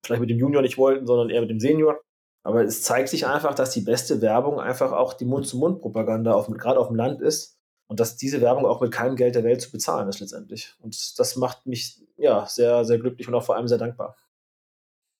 vielleicht 0.03 0.21
mit 0.21 0.29
dem 0.29 0.39
Junior 0.39 0.61
nicht 0.61 0.77
wollten, 0.77 1.07
sondern 1.07 1.29
eher 1.29 1.41
mit 1.41 1.49
dem 1.49 1.59
Senior. 1.59 1.99
Aber 2.43 2.63
es 2.63 2.83
zeigt 2.83 3.09
sich 3.09 3.25
einfach, 3.25 3.55
dass 3.55 3.71
die 3.71 3.81
beste 3.81 4.21
Werbung 4.21 4.59
einfach 4.59 4.91
auch 4.91 5.13
die 5.13 5.25
Mund-zu-Mund-Propaganda, 5.25 6.45
gerade 6.57 6.79
auf 6.79 6.87
dem 6.87 6.95
Land 6.95 7.21
ist. 7.21 7.57
Und 7.87 7.99
dass 7.99 8.17
diese 8.17 8.41
Werbung 8.41 8.65
auch 8.65 8.81
mit 8.81 8.91
keinem 8.91 9.15
Geld 9.15 9.35
der 9.35 9.43
Welt 9.43 9.61
zu 9.61 9.71
bezahlen 9.71 10.09
ist 10.09 10.19
letztendlich. 10.19 10.75
Und 10.79 11.19
das 11.19 11.35
macht 11.35 11.65
mich 11.65 12.01
ja 12.17 12.45
sehr, 12.47 12.83
sehr 12.83 12.97
glücklich 12.97 13.27
und 13.27 13.35
auch 13.35 13.43
vor 13.43 13.55
allem 13.55 13.67
sehr 13.67 13.77
dankbar. 13.77 14.15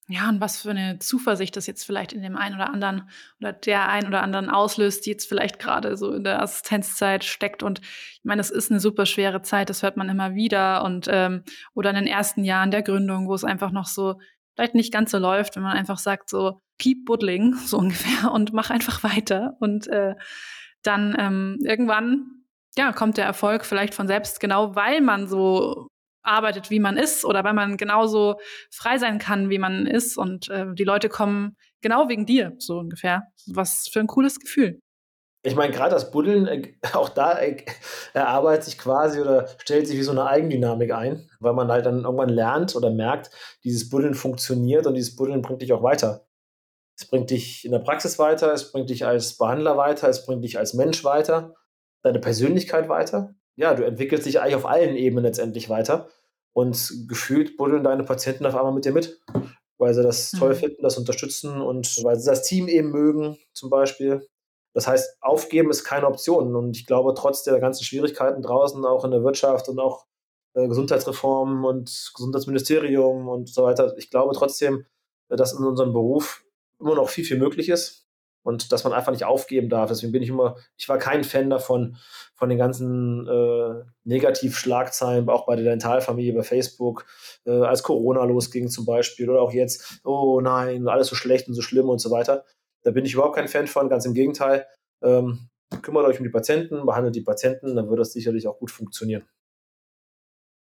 Ja, 0.08 0.28
und 0.28 0.40
was 0.40 0.62
für 0.62 0.70
eine 0.70 1.00
Zuversicht 1.00 1.56
das 1.56 1.66
jetzt 1.66 1.84
vielleicht 1.84 2.12
in 2.12 2.22
dem 2.22 2.36
einen 2.36 2.54
oder 2.54 2.72
anderen 2.72 3.10
oder 3.40 3.52
der 3.52 3.88
einen 3.88 4.06
oder 4.06 4.22
anderen 4.22 4.50
auslöst, 4.50 5.04
die 5.04 5.10
jetzt 5.10 5.28
vielleicht 5.28 5.58
gerade 5.58 5.96
so 5.96 6.12
in 6.12 6.22
der 6.22 6.40
Assistenzzeit 6.40 7.24
steckt. 7.24 7.64
Und 7.64 7.80
ich 7.80 8.20
meine, 8.22 8.40
es 8.40 8.50
ist 8.50 8.70
eine 8.70 8.78
super 8.78 9.04
schwere 9.04 9.42
Zeit, 9.42 9.68
das 9.68 9.82
hört 9.82 9.96
man 9.96 10.08
immer 10.08 10.36
wieder. 10.36 10.84
Und 10.84 11.08
ähm, 11.10 11.42
oder 11.74 11.90
in 11.90 11.96
den 11.96 12.06
ersten 12.06 12.44
Jahren 12.44 12.70
der 12.70 12.82
Gründung, 12.82 13.26
wo 13.26 13.34
es 13.34 13.42
einfach 13.42 13.72
noch 13.72 13.86
so 13.86 14.20
vielleicht 14.54 14.76
nicht 14.76 14.92
ganz 14.92 15.10
so 15.10 15.18
läuft, 15.18 15.56
wenn 15.56 15.64
man 15.64 15.76
einfach 15.76 15.98
sagt, 15.98 16.30
so, 16.30 16.60
keep 16.78 17.04
buddling, 17.04 17.54
so 17.66 17.78
ungefähr, 17.78 18.30
und 18.30 18.52
mach 18.52 18.70
einfach 18.70 19.02
weiter. 19.02 19.56
Und 19.58 19.88
äh, 19.88 20.14
dann 20.82 21.16
ähm, 21.18 21.58
irgendwann, 21.64 22.44
ja, 22.76 22.92
kommt 22.92 23.16
der 23.16 23.24
Erfolg 23.24 23.64
vielleicht 23.64 23.94
von 23.94 24.06
selbst, 24.06 24.38
genau 24.38 24.76
weil 24.76 25.00
man 25.00 25.26
so 25.26 25.88
arbeitet, 26.26 26.70
wie 26.70 26.80
man 26.80 26.96
ist, 26.96 27.24
oder 27.24 27.44
weil 27.44 27.54
man 27.54 27.76
genauso 27.76 28.36
frei 28.70 28.98
sein 28.98 29.18
kann, 29.18 29.50
wie 29.50 29.58
man 29.58 29.86
ist. 29.86 30.16
Und 30.16 30.48
äh, 30.48 30.66
die 30.74 30.84
Leute 30.84 31.08
kommen 31.08 31.56
genau 31.80 32.08
wegen 32.08 32.26
dir, 32.26 32.54
so 32.58 32.78
ungefähr. 32.78 33.24
Was 33.46 33.88
für 33.88 34.00
ein 34.00 34.06
cooles 34.06 34.40
Gefühl. 34.40 34.80
Ich 35.46 35.54
meine, 35.54 35.72
gerade 35.72 35.94
das 35.94 36.10
Buddeln, 36.10 36.48
äh, 36.48 36.72
auch 36.94 37.08
da 37.08 37.38
äh, 37.38 37.64
erarbeitet 38.14 38.64
sich 38.64 38.78
quasi 38.78 39.20
oder 39.20 39.46
stellt 39.58 39.86
sich 39.86 39.96
wie 39.96 40.02
so 40.02 40.10
eine 40.10 40.26
Eigendynamik 40.26 40.92
ein, 40.92 41.30
weil 41.38 41.52
man 41.52 41.70
halt 41.70 41.86
dann 41.86 42.02
irgendwann 42.02 42.30
lernt 42.30 42.74
oder 42.74 42.90
merkt, 42.90 43.30
dieses 43.62 43.88
Buddeln 43.88 44.14
funktioniert 44.14 44.86
und 44.86 44.94
dieses 44.94 45.14
Buddeln 45.14 45.42
bringt 45.42 45.62
dich 45.62 45.72
auch 45.72 45.84
weiter. 45.84 46.26
Es 46.98 47.06
bringt 47.06 47.30
dich 47.30 47.64
in 47.64 47.70
der 47.70 47.78
Praxis 47.78 48.18
weiter, 48.18 48.52
es 48.52 48.72
bringt 48.72 48.90
dich 48.90 49.06
als 49.06 49.36
Behandler 49.36 49.76
weiter, 49.76 50.08
es 50.08 50.26
bringt 50.26 50.42
dich 50.42 50.58
als 50.58 50.74
Mensch 50.74 51.04
weiter, 51.04 51.54
deine 52.02 52.18
Persönlichkeit 52.18 52.88
weiter. 52.88 53.34
Ja, 53.54 53.74
du 53.74 53.84
entwickelst 53.84 54.26
dich 54.26 54.40
eigentlich 54.40 54.56
auf 54.56 54.66
allen 54.66 54.96
Ebenen 54.96 55.24
letztendlich 55.24 55.68
weiter 55.68 56.08
und 56.56 57.06
gefühlt 57.06 57.58
buddeln 57.58 57.84
deine 57.84 58.02
Patienten 58.02 58.46
auf 58.46 58.56
einmal 58.56 58.72
mit 58.72 58.86
dir 58.86 58.92
mit, 58.92 59.20
weil 59.76 59.92
sie 59.92 60.02
das 60.02 60.32
mhm. 60.32 60.38
toll 60.38 60.54
finden, 60.54 60.82
das 60.82 60.96
unterstützen 60.96 61.60
und 61.60 62.02
weil 62.02 62.18
sie 62.18 62.30
das 62.30 62.44
Team 62.44 62.66
eben 62.66 62.90
mögen, 62.90 63.36
zum 63.52 63.68
Beispiel. 63.68 64.26
Das 64.72 64.86
heißt, 64.86 65.18
aufgeben 65.20 65.68
ist 65.68 65.84
keine 65.84 66.06
Option. 66.06 66.56
Und 66.56 66.74
ich 66.74 66.86
glaube, 66.86 67.12
trotz 67.14 67.42
der 67.42 67.60
ganzen 67.60 67.84
Schwierigkeiten 67.84 68.40
draußen, 68.40 68.86
auch 68.86 69.04
in 69.04 69.10
der 69.10 69.22
Wirtschaft 69.22 69.68
und 69.68 69.78
auch 69.78 70.06
äh, 70.54 70.66
Gesundheitsreform 70.66 71.66
und 71.66 72.10
Gesundheitsministerium 72.14 73.28
und 73.28 73.50
so 73.50 73.62
weiter, 73.64 73.94
ich 73.98 74.08
glaube 74.08 74.34
trotzdem, 74.34 74.86
äh, 75.28 75.36
dass 75.36 75.52
in 75.52 75.62
unserem 75.62 75.92
Beruf 75.92 76.42
immer 76.80 76.94
noch 76.94 77.10
viel, 77.10 77.26
viel 77.26 77.38
möglich 77.38 77.68
ist 77.68 78.05
und 78.46 78.70
dass 78.70 78.84
man 78.84 78.92
einfach 78.92 79.10
nicht 79.10 79.24
aufgeben 79.24 79.68
darf. 79.68 79.88
Deswegen 79.88 80.12
bin 80.12 80.22
ich 80.22 80.28
immer, 80.28 80.56
ich 80.76 80.88
war 80.88 80.98
kein 80.98 81.24
Fan 81.24 81.50
davon, 81.50 81.96
von 82.36 82.48
den 82.48 82.58
ganzen 82.58 83.26
äh, 83.26 83.82
Negativschlagzeilen, 84.04 85.28
auch 85.28 85.46
bei 85.46 85.56
der 85.56 85.64
Dentalfamilie 85.64 86.32
bei 86.32 86.44
Facebook, 86.44 87.06
äh, 87.44 87.50
als 87.50 87.82
Corona 87.82 88.22
losging 88.22 88.68
zum 88.68 88.86
Beispiel 88.86 89.28
oder 89.28 89.42
auch 89.42 89.52
jetzt, 89.52 90.00
oh 90.04 90.40
nein, 90.40 90.86
alles 90.86 91.08
so 91.08 91.16
schlecht 91.16 91.48
und 91.48 91.54
so 91.54 91.62
schlimm 91.62 91.88
und 91.88 91.98
so 91.98 92.12
weiter. 92.12 92.44
Da 92.84 92.92
bin 92.92 93.04
ich 93.04 93.14
überhaupt 93.14 93.34
kein 93.34 93.48
Fan 93.48 93.66
von, 93.66 93.88
ganz 93.88 94.06
im 94.06 94.14
Gegenteil. 94.14 94.64
Ähm, 95.02 95.48
kümmert 95.82 96.06
euch 96.06 96.18
um 96.18 96.24
die 96.24 96.30
Patienten, 96.30 96.86
behandelt 96.86 97.16
die 97.16 97.22
Patienten, 97.22 97.74
dann 97.74 97.88
wird 97.88 97.98
das 97.98 98.12
sicherlich 98.12 98.46
auch 98.46 98.60
gut 98.60 98.70
funktionieren. 98.70 99.24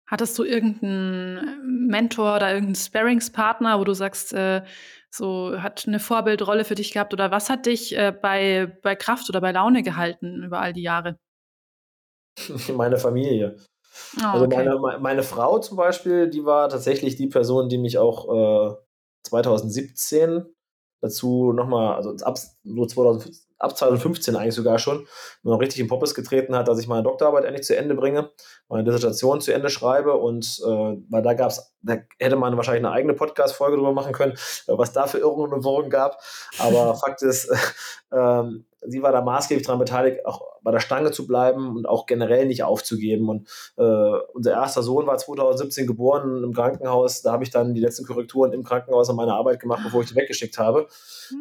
Hattest 0.07 0.39
du 0.39 0.45
irgendeinen 0.45 1.87
Mentor 1.87 2.37
oder 2.37 2.49
irgendeinen 2.49 2.77
Sparringspartner, 2.77 3.79
wo 3.79 3.85
du 3.85 3.93
sagst, 3.93 4.33
äh, 4.33 4.63
so 5.11 5.61
hat 5.61 5.85
eine 5.87 6.01
Vorbildrolle 6.01 6.65
für 6.65 6.75
dich 6.75 6.93
gehabt 6.93 7.13
oder 7.13 7.31
was 7.31 7.51
hat 7.51 7.67
dich 7.67 7.97
äh, 7.97 8.13
bei, 8.13 8.79
bei 8.83 8.95
Kraft 8.95 9.29
oder 9.29 9.41
bei 9.41 9.53
Laune 9.53 9.83
gehalten 9.83 10.43
über 10.43 10.61
all 10.61 10.73
die 10.73 10.83
Jahre? 10.83 11.19
Meine 12.75 12.99
Familie. 12.99 13.57
Oh, 14.21 14.27
also 14.27 14.45
okay. 14.45 14.65
meine, 14.65 14.99
meine 15.01 15.23
Frau 15.23 15.59
zum 15.59 15.77
Beispiel, 15.77 16.29
die 16.29 16.45
war 16.45 16.69
tatsächlich 16.69 17.17
die 17.17 17.27
Person, 17.27 17.69
die 17.69 17.79
mich 17.79 17.99
auch 17.99 18.73
äh, 18.73 18.77
2017 19.25 20.45
dazu 21.01 21.53
nochmal, 21.53 21.95
also 21.97 22.15
ab, 22.25 22.39
so 22.39 22.87
2000, 22.87 23.48
ab 23.59 23.77
2015 23.77 24.37
eigentlich 24.37 24.55
sogar 24.55 24.79
schon, 24.79 25.07
noch 25.43 25.61
richtig 25.61 25.81
in 25.81 25.89
Poppes 25.89 26.15
getreten 26.15 26.55
hat, 26.55 26.69
dass 26.69 26.79
ich 26.79 26.89
meine 26.89 27.03
Doktorarbeit 27.03 27.45
endlich 27.45 27.67
zu 27.67 27.77
Ende 27.77 27.95
bringe, 27.95 28.31
meine 28.69 28.85
Dissertation 28.85 29.41
zu 29.41 29.53
Ende 29.53 29.71
schreibe 29.71 30.15
und 30.15 30.61
äh, 30.65 30.97
weil 31.11 31.23
da 31.23 31.35
gab 31.35 31.51
es, 31.51 31.75
da 31.83 31.97
hätte 32.19 32.37
man 32.37 32.57
wahrscheinlich 32.57 32.85
eine 32.85 32.95
eigene 32.95 33.15
Podcast-Folge 33.15 33.77
drüber 33.77 33.93
machen 33.93 34.13
können, 34.13 34.33
äh, 34.33 34.73
was 34.77 34.93
da 34.93 35.07
für 35.07 35.19
Irrungen 35.19 35.53
und 35.53 35.65
Wirrungen 35.65 35.91
gab. 35.91 36.21
Aber 36.59 36.95
Fakt 37.01 37.23
ist, 37.23 37.51
äh, 38.11 38.43
sie 38.83 39.03
war 39.03 39.13
da 39.13 39.23
maßgeblich 39.23 39.67
daran 39.67 39.79
beteiligt, 39.79 40.25
auch 40.27 40.43
bei 40.63 40.71
der 40.71 40.81
Stange 40.81 41.11
zu 41.11 41.27
bleiben 41.27 41.77
und 41.77 41.87
auch 41.87 42.07
generell 42.07 42.47
nicht 42.47 42.63
aufzugeben. 42.63 43.29
Und 43.29 43.49
äh, 43.77 44.19
unser 44.33 44.53
erster 44.53 44.83
Sohn 44.83 45.07
war 45.07 45.17
2017 45.17 45.87
geboren 45.87 46.43
im 46.45 46.53
Krankenhaus. 46.53 47.23
Da 47.23 47.33
habe 47.33 47.45
ich 47.45 47.51
dann 47.51 47.75
die 47.75 47.81
letzten 47.81 48.07
Korrekturen 48.07 48.53
im 48.53 48.65
Krankenhaus 48.65 49.11
an 49.11 49.17
meiner 49.17 49.35
Arbeit 49.35 49.61
gemacht, 49.61 49.83
bevor 49.85 50.03
ich 50.03 50.09
die 50.09 50.17
weggeschickt 50.17 50.59
habe. 50.59 50.89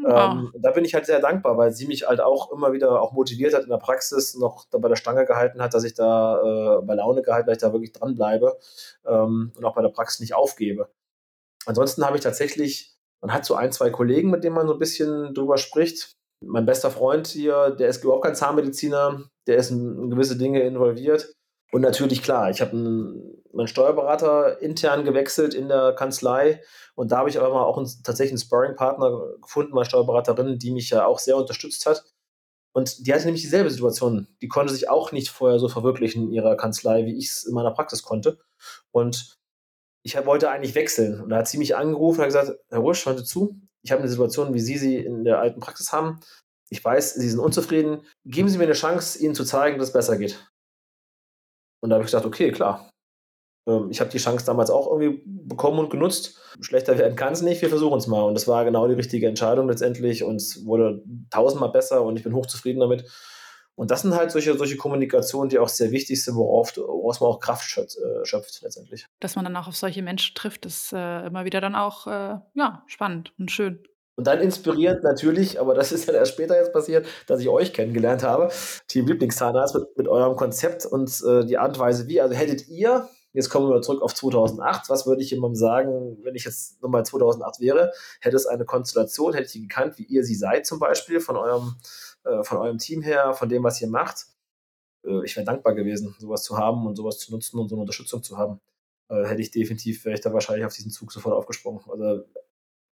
Ja. 0.03 0.31
Ähm, 0.31 0.51
da 0.57 0.71
bin 0.71 0.85
ich 0.85 0.93
halt 0.93 1.05
sehr 1.05 1.19
dankbar, 1.19 1.57
weil 1.57 1.71
sie 1.71 1.87
mich 1.87 2.07
halt 2.07 2.21
auch 2.21 2.51
immer 2.51 2.73
wieder 2.73 3.01
auch 3.01 3.13
motiviert 3.13 3.53
hat 3.53 3.63
in 3.63 3.69
der 3.69 3.77
Praxis, 3.77 4.35
noch 4.35 4.65
bei 4.69 4.89
der 4.89 4.95
Stange 4.95 5.25
gehalten 5.25 5.61
hat, 5.61 5.73
dass 5.73 5.83
ich 5.83 5.93
da 5.93 6.77
äh, 6.79 6.81
bei 6.81 6.95
Laune 6.95 7.21
gehalten, 7.21 7.47
dass 7.47 7.57
ich 7.57 7.61
da 7.61 7.73
wirklich 7.73 7.93
dranbleibe 7.93 8.57
ähm, 9.05 9.51
und 9.55 9.65
auch 9.65 9.75
bei 9.75 9.81
der 9.81 9.89
Praxis 9.89 10.19
nicht 10.19 10.35
aufgebe. 10.35 10.89
Ansonsten 11.65 12.05
habe 12.05 12.17
ich 12.17 12.23
tatsächlich, 12.23 12.95
man 13.19 13.33
hat 13.33 13.45
so 13.45 13.55
ein, 13.55 13.71
zwei 13.71 13.89
Kollegen, 13.89 14.29
mit 14.29 14.43
denen 14.43 14.55
man 14.55 14.67
so 14.67 14.73
ein 14.73 14.79
bisschen 14.79 15.33
drüber 15.33 15.57
spricht 15.57 16.16
mein 16.41 16.65
bester 16.65 16.91
Freund 16.91 17.27
hier, 17.27 17.71
der 17.71 17.89
ist 17.89 18.03
überhaupt 18.03 18.25
kein 18.25 18.35
Zahnmediziner, 18.35 19.23
der 19.47 19.57
ist 19.57 19.71
in, 19.71 20.09
gewisse 20.09 20.37
Dinge 20.37 20.61
involviert. 20.61 21.33
Und 21.71 21.81
natürlich, 21.81 22.23
klar, 22.23 22.49
ich 22.49 22.61
habe 22.61 22.75
meinen 23.51 23.67
Steuerberater 23.67 24.61
intern 24.61 25.03
gewechselt 25.03 25.53
in 25.53 25.67
der 25.67 25.93
Kanzlei 25.93 26.61
und 26.95 27.11
da 27.11 27.17
habe 27.17 27.29
ich 27.29 27.37
aber 27.37 27.53
mal 27.53 27.63
auch 27.63 27.77
einen, 27.77 27.89
tatsächlich 28.03 28.31
einen 28.31 28.45
Sparring-Partner 28.45 29.35
gefunden, 29.41 29.73
meine 29.73 29.85
Steuerberaterin, 29.85 30.59
die 30.59 30.71
mich 30.71 30.89
ja 30.89 31.05
auch 31.05 31.19
sehr 31.19 31.35
unterstützt 31.35 31.85
hat. 31.85 32.05
Und 32.73 33.07
die 33.07 33.13
hatte 33.13 33.25
nämlich 33.25 33.41
dieselbe 33.41 33.71
Situation. 33.71 34.27
Die 34.41 34.47
konnte 34.47 34.71
sich 34.71 34.87
auch 34.87 35.11
nicht 35.11 35.29
vorher 35.29 35.57
so 35.57 35.67
verwirklichen 35.67 36.25
in 36.25 36.31
ihrer 36.31 36.55
Kanzlei, 36.55 37.05
wie 37.05 37.17
ich 37.17 37.29
es 37.29 37.43
in 37.43 37.55
meiner 37.55 37.71
Praxis 37.71 38.03
konnte. 38.03 38.37
Und 38.91 39.37
ich 40.03 40.15
wollte 40.25 40.51
eigentlich 40.51 40.75
wechseln. 40.75 41.19
Und 41.19 41.29
da 41.29 41.37
hat 41.37 41.47
sie 41.47 41.57
mich 41.57 41.75
angerufen 41.75 42.19
und 42.19 42.21
hat 42.21 42.27
gesagt, 42.27 42.59
Herr 42.69 42.79
Rusch, 42.79 43.03
Sie 43.03 43.23
zu, 43.23 43.59
ich 43.87 43.91
habe 43.93 44.01
eine 44.01 44.11
Situation, 44.11 44.53
wie 44.53 44.59
Sie 44.59 44.77
sie 44.77 44.97
in 44.97 45.23
der 45.23 45.39
alten 45.39 45.61
Praxis 45.61 45.93
haben. 45.93 46.19
Ich 46.69 46.83
weiß, 46.83 47.13
Sie 47.13 47.29
sind 47.29 47.39
unzufrieden. 47.39 48.01
Geben 48.25 48.49
Sie 48.49 48.57
mir 48.57 48.65
eine 48.65 48.73
Chance, 48.73 49.17
Ihnen 49.23 49.33
zu 49.33 49.45
zeigen, 49.45 49.77
dass 49.77 49.87
es 49.87 49.93
besser 49.93 50.17
geht. 50.17 50.45
Und 51.81 51.89
da 51.89 51.93
habe 51.93 52.03
ich 52.03 52.07
gesagt, 52.07 52.25
okay, 52.25 52.51
klar. 52.51 52.91
Ähm, 53.65 53.89
ich 53.89 54.01
habe 54.01 54.09
die 54.09 54.17
Chance 54.17 54.45
damals 54.45 54.69
auch 54.69 54.91
irgendwie 54.91 55.23
bekommen 55.25 55.79
und 55.79 55.89
genutzt. 55.89 56.37
Schlechter 56.59 56.97
werden 56.97 57.15
kann 57.15 57.31
es 57.31 57.41
nicht, 57.41 57.61
wir 57.61 57.69
versuchen 57.69 57.97
es 57.97 58.07
mal. 58.07 58.23
Und 58.23 58.33
das 58.33 58.45
war 58.45 58.65
genau 58.65 58.89
die 58.89 58.95
richtige 58.95 59.29
Entscheidung 59.29 59.69
letztendlich 59.69 60.25
und 60.25 60.35
es 60.35 60.65
wurde 60.65 61.01
tausendmal 61.29 61.71
besser 61.71 62.03
und 62.03 62.17
ich 62.17 62.23
bin 62.23 62.35
hochzufrieden 62.35 62.81
damit. 62.81 63.05
Und 63.77 63.91
das 63.91 64.01
sind 64.01 64.15
halt 64.15 64.31
solche, 64.31 64.57
solche 64.57 64.75
Kommunikationen, 64.75 65.49
die 65.49 65.59
auch 65.59 65.69
sehr 65.69 65.91
wichtig 65.91 66.23
sind, 66.23 66.35
worauf, 66.35 66.75
woraus 66.75 67.21
man 67.21 67.29
auch 67.29 67.39
Kraft 67.39 67.63
schöpft, 67.63 67.95
äh, 67.97 68.25
schöpft 68.25 68.59
letztendlich. 68.63 69.05
Dass 69.19 69.35
man 69.35 69.45
dann 69.45 69.55
auch 69.55 69.67
auf 69.67 69.75
solche 69.75 70.01
Menschen 70.01 70.33
trifft, 70.33 70.65
ist 70.65 70.93
äh, 70.93 71.27
immer 71.27 71.45
wieder 71.45 71.61
dann 71.61 71.75
auch 71.75 72.07
äh, 72.07 72.39
ja, 72.55 72.83
spannend 72.87 73.33
und 73.37 73.51
schön. 73.51 73.83
Und 74.15 74.25
dann 74.25 74.41
inspirierend 74.41 75.03
natürlich, 75.03 75.61
aber 75.61 75.75
das 75.75 75.91
ist 75.91 76.07
ja 76.07 76.13
erst 76.15 76.31
später 76.31 76.57
jetzt 76.57 76.73
passiert, 76.73 77.05
dass 77.27 77.39
ich 77.39 77.49
euch 77.49 77.71
kennengelernt 77.71 78.23
habe, 78.23 78.49
Team 78.87 79.05
Lieblingszahnarzt 79.05 79.75
mit, 79.75 79.95
mit 79.95 80.07
eurem 80.07 80.35
Konzept 80.35 80.87
und 80.87 81.23
äh, 81.23 81.45
die 81.45 81.59
Art 81.59 81.77
und 81.77 81.79
Weise 81.79 82.07
wie. 82.07 82.19
Also 82.19 82.33
hättet 82.33 82.67
ihr, 82.67 83.07
jetzt 83.33 83.51
kommen 83.51 83.69
wir 83.69 83.79
zurück 83.83 84.01
auf 84.01 84.15
2008, 84.15 84.89
was 84.89 85.05
würde 85.05 85.21
ich 85.21 85.29
jemandem 85.29 85.55
sagen, 85.55 86.17
wenn 86.23 86.33
ich 86.33 86.45
jetzt 86.45 86.81
nochmal 86.81 87.05
2008 87.05 87.59
wäre, 87.59 87.91
hätte 88.19 88.35
es 88.37 88.47
eine 88.47 88.65
Konstellation, 88.65 89.33
hätte 89.33 89.45
ich 89.45 89.51
die 89.51 89.67
gekannt, 89.67 89.99
wie 89.99 90.05
ihr 90.05 90.23
sie 90.23 90.33
seid 90.33 90.65
zum 90.65 90.79
Beispiel, 90.79 91.19
von 91.19 91.37
eurem 91.37 91.75
äh, 92.27 92.43
von 92.43 92.57
eurem 92.57 92.77
Team 92.77 93.01
her, 93.01 93.33
von 93.33 93.49
dem, 93.49 93.63
was 93.63 93.81
ihr 93.81 93.87
macht. 93.87 94.27
Äh, 95.05 95.23
ich 95.25 95.35
wäre 95.35 95.45
dankbar 95.45 95.75
gewesen, 95.75 96.15
sowas 96.19 96.43
zu 96.43 96.57
haben 96.57 96.85
und 96.85 96.95
sowas 96.95 97.19
zu 97.19 97.31
nutzen 97.31 97.59
und 97.59 97.69
so 97.69 97.75
eine 97.75 97.81
Unterstützung 97.81 98.23
zu 98.23 98.37
haben. 98.37 98.59
Äh, 99.09 99.25
hätte 99.25 99.41
ich 99.41 99.51
definitiv, 99.51 100.05
wäre 100.05 100.15
ich 100.15 100.21
da 100.21 100.33
wahrscheinlich 100.33 100.65
auf 100.65 100.73
diesen 100.73 100.91
Zug 100.91 101.11
sofort 101.11 101.35
aufgesprungen. 101.35 101.81
Also 101.89 102.25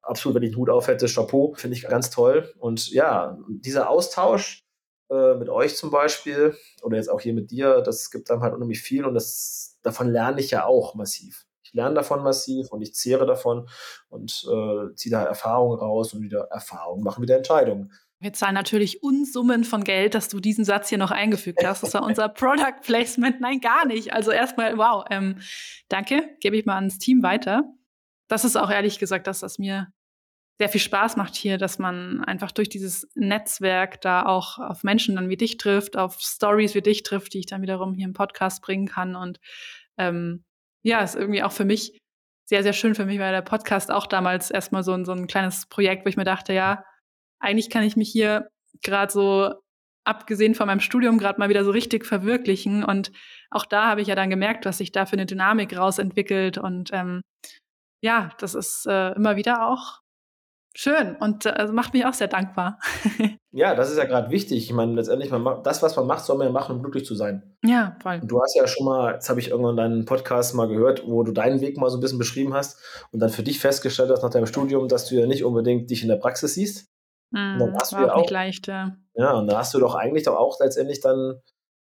absolut, 0.02 0.36
wenn 0.36 0.44
ich 0.44 0.50
einen 0.50 0.58
Hut 0.58 0.70
auf 0.70 0.88
hätte, 0.88 1.08
Chapeau, 1.08 1.54
finde 1.56 1.78
ich 1.78 1.88
ganz 1.88 2.10
toll. 2.10 2.54
Und 2.60 2.90
ja, 2.92 3.38
dieser 3.50 3.90
Austausch 3.90 4.62
mit 5.08 5.50
euch 5.50 5.76
zum 5.76 5.92
Beispiel 5.92 6.58
oder 6.82 6.98
jetzt 6.98 7.12
auch 7.12 7.22
hier 7.22 7.36
mit 7.36 7.52
dir, 7.52 7.82
das 7.82 8.10
gibt 8.10 8.28
dann 8.32 8.42
halt 8.42 8.56
unheimlich 8.56 8.82
viel 8.82 9.06
und 9.06 9.14
das, 9.14 9.78
davon 9.84 10.10
lerne 10.10 10.40
ich 10.40 10.50
ja 10.50 10.66
auch 10.66 10.96
massiv. 10.96 11.46
Ich 11.62 11.74
lerne 11.74 11.94
davon 11.94 12.24
massiv 12.24 12.72
und 12.72 12.82
ich 12.82 12.96
zehre 12.96 13.28
davon 13.28 13.70
und 14.10 14.48
äh, 14.52 14.96
ziehe 14.96 15.12
da 15.12 15.24
Erfahrungen 15.24 15.78
raus 15.78 16.14
und 16.16 16.22
wieder 16.22 16.48
Erfahrungen 16.50 17.04
machen 17.04 17.22
wieder 17.22 17.38
Entscheidungen. 17.38 17.92
Wir 18.20 18.34
zahlen 18.34 18.56
natürlich 18.56 19.04
Unsummen 19.04 19.64
von 19.64 19.84
Geld, 19.84 20.16
dass 20.16 20.30
du 20.30 20.40
diesen 20.40 20.66
Satz 20.66 20.90
hier 20.90 20.98
noch 20.98 21.12
eingefügt 21.12 21.66
hast. 21.66 21.84
Das 21.84 21.94
war 21.94 22.04
unser 22.06 22.30
Product 22.30 22.82
Placement. 22.82 23.42
Nein, 23.42 23.60
gar 23.60 23.86
nicht. 23.86 24.14
Also 24.14 24.32
erstmal, 24.32 24.78
wow, 24.78 25.06
ähm, 25.10 25.40
danke, 25.90 26.36
gebe 26.40 26.58
ich 26.58 26.66
mal 26.66 26.76
ans 26.76 26.98
Team 26.98 27.24
weiter. 27.24 27.64
Das 28.28 28.46
ist 28.46 28.56
auch 28.56 28.72
ehrlich 28.72 29.00
gesagt 29.00 29.28
das, 29.28 29.42
was 29.42 29.60
mir 29.60 29.92
sehr 30.58 30.70
viel 30.70 30.82
Spaß 30.82 31.18
macht 31.18 31.36
hier, 31.36 31.58
dass 31.58 31.80
man 31.80 32.24
einfach 32.24 32.52
durch 32.52 32.70
dieses 32.70 33.10
Netzwerk 33.16 34.00
da 34.02 34.26
auch 34.26 34.58
auf 34.58 34.84
Menschen 34.84 35.16
dann 35.16 35.28
wie 35.28 35.38
dich 35.38 35.58
trifft, 35.58 35.98
auf 35.98 36.20
Stories 36.22 36.76
wie 36.76 36.82
dich 36.82 37.04
trifft, 37.04 37.34
die 37.34 37.40
ich 37.40 37.46
dann 37.46 37.62
wiederum 37.62 37.94
hier 37.94 38.06
im 38.06 38.14
Podcast 38.14 38.62
bringen 38.62 38.88
kann. 38.88 39.16
Und 39.16 39.40
ähm, 39.98 40.46
ja, 40.82 41.02
ist 41.02 41.16
irgendwie 41.16 41.44
auch 41.44 41.52
für 41.52 41.66
mich 41.66 42.00
sehr, 42.46 42.64
sehr 42.64 42.74
schön. 42.74 42.96
Für 42.96 43.06
mich 43.06 43.20
war 43.20 43.32
der 43.32 43.42
Podcast 43.42 43.92
auch 43.92 44.08
damals 44.08 44.50
erstmal 44.50 44.84
so 44.84 44.94
ein, 44.94 45.04
so 45.04 45.12
ein 45.12 45.28
kleines 45.28 45.66
Projekt, 45.68 46.06
wo 46.06 46.10
ich 46.10 46.18
mir 46.18 46.24
dachte, 46.24 46.54
ja, 46.54 46.86
eigentlich 47.40 47.70
kann 47.70 47.84
ich 47.84 47.96
mich 47.96 48.10
hier 48.10 48.50
gerade 48.82 49.12
so, 49.12 49.54
abgesehen 50.04 50.54
von 50.54 50.68
meinem 50.68 50.82
Studium, 50.82 51.18
gerade 51.18 51.40
mal 51.40 51.50
wieder 51.50 51.64
so 51.64 51.72
richtig 51.72 52.06
verwirklichen. 52.06 52.84
Und 52.84 53.12
auch 53.50 53.66
da 53.66 53.88
habe 53.88 54.02
ich 54.02 54.08
ja 54.08 54.16
dann 54.16 54.30
gemerkt, 54.30 54.66
was 54.66 54.78
sich 54.78 54.92
da 54.92 55.06
für 55.06 55.14
eine 55.14 55.26
Dynamik 55.26 55.76
rausentwickelt. 55.76 56.58
Und 56.58 56.92
ähm, 56.94 57.22
ja, 58.02 58.32
das 58.38 58.54
ist 58.54 58.86
äh, 58.88 59.14
immer 59.14 59.36
wieder 59.36 59.68
auch 59.68 60.02
Schön 60.78 61.16
und 61.22 61.46
äh, 61.46 61.68
macht 61.72 61.94
mich 61.94 62.06
auch 62.06 62.14
sehr 62.14 62.28
dankbar. 62.28 62.80
ja, 63.52 63.76
das 63.76 63.92
ist 63.92 63.98
ja 63.98 64.04
gerade 64.04 64.30
wichtig. 64.30 64.58
Ich 64.58 64.74
meine, 64.74 64.94
letztendlich, 64.94 65.32
man 65.32 65.64
das, 65.64 65.82
was 65.82 65.96
man 65.96 66.06
macht, 66.06 66.26
soll 66.26 66.38
man 66.38 66.48
ja 66.48 66.52
machen, 66.52 66.76
um 66.76 66.82
glücklich 66.82 67.06
zu 67.06 67.16
sein. 67.16 67.56
Ja, 67.64 67.96
voll. 68.04 68.20
Und 68.22 68.30
du 68.30 68.42
hast 68.42 68.58
ja 68.58 68.68
schon 68.68 68.86
mal, 68.86 69.14
jetzt 69.14 69.30
habe 69.30 69.40
ich 69.40 69.52
irgendwann 69.52 69.78
deinen 69.78 70.04
Podcast 70.04 70.54
mal 70.54 70.68
gehört, 70.68 71.08
wo 71.08 71.24
du 71.24 71.32
deinen 71.32 71.62
Weg 71.62 71.78
mal 71.78 71.90
so 71.90 71.98
ein 71.98 72.02
bisschen 72.02 72.18
beschrieben 72.18 72.54
hast 72.54 72.78
und 73.14 73.22
dann 73.22 73.30
für 73.30 73.42
dich 73.42 73.60
festgestellt 73.60 74.10
hast 74.12 74.22
nach 74.22 74.32
deinem 74.32 74.48
Studium, 74.48 74.90
dass 74.90 75.08
du 75.08 75.16
ja 75.16 75.28
nicht 75.28 75.46
unbedingt 75.46 75.90
dich 75.90 76.02
in 76.02 76.10
der 76.10 76.18
Praxis 76.18 76.56
siehst. 76.56 76.90
Mm, 77.32 77.60
dann 77.60 77.76
hast 77.76 77.94
war 77.94 78.02
du 78.02 78.08
ja 78.08 78.14
auch 78.14 78.22
nicht 78.22 78.32
leicht, 78.32 78.68
ja. 78.68 78.98
Ja, 79.16 79.34
und 79.34 79.48
da 79.48 79.58
hast 79.58 79.74
du 79.74 79.80
doch 79.80 79.96
eigentlich 79.96 80.24
doch 80.24 80.36
auch 80.36 80.60
letztendlich 80.60 81.00
dann 81.00 81.42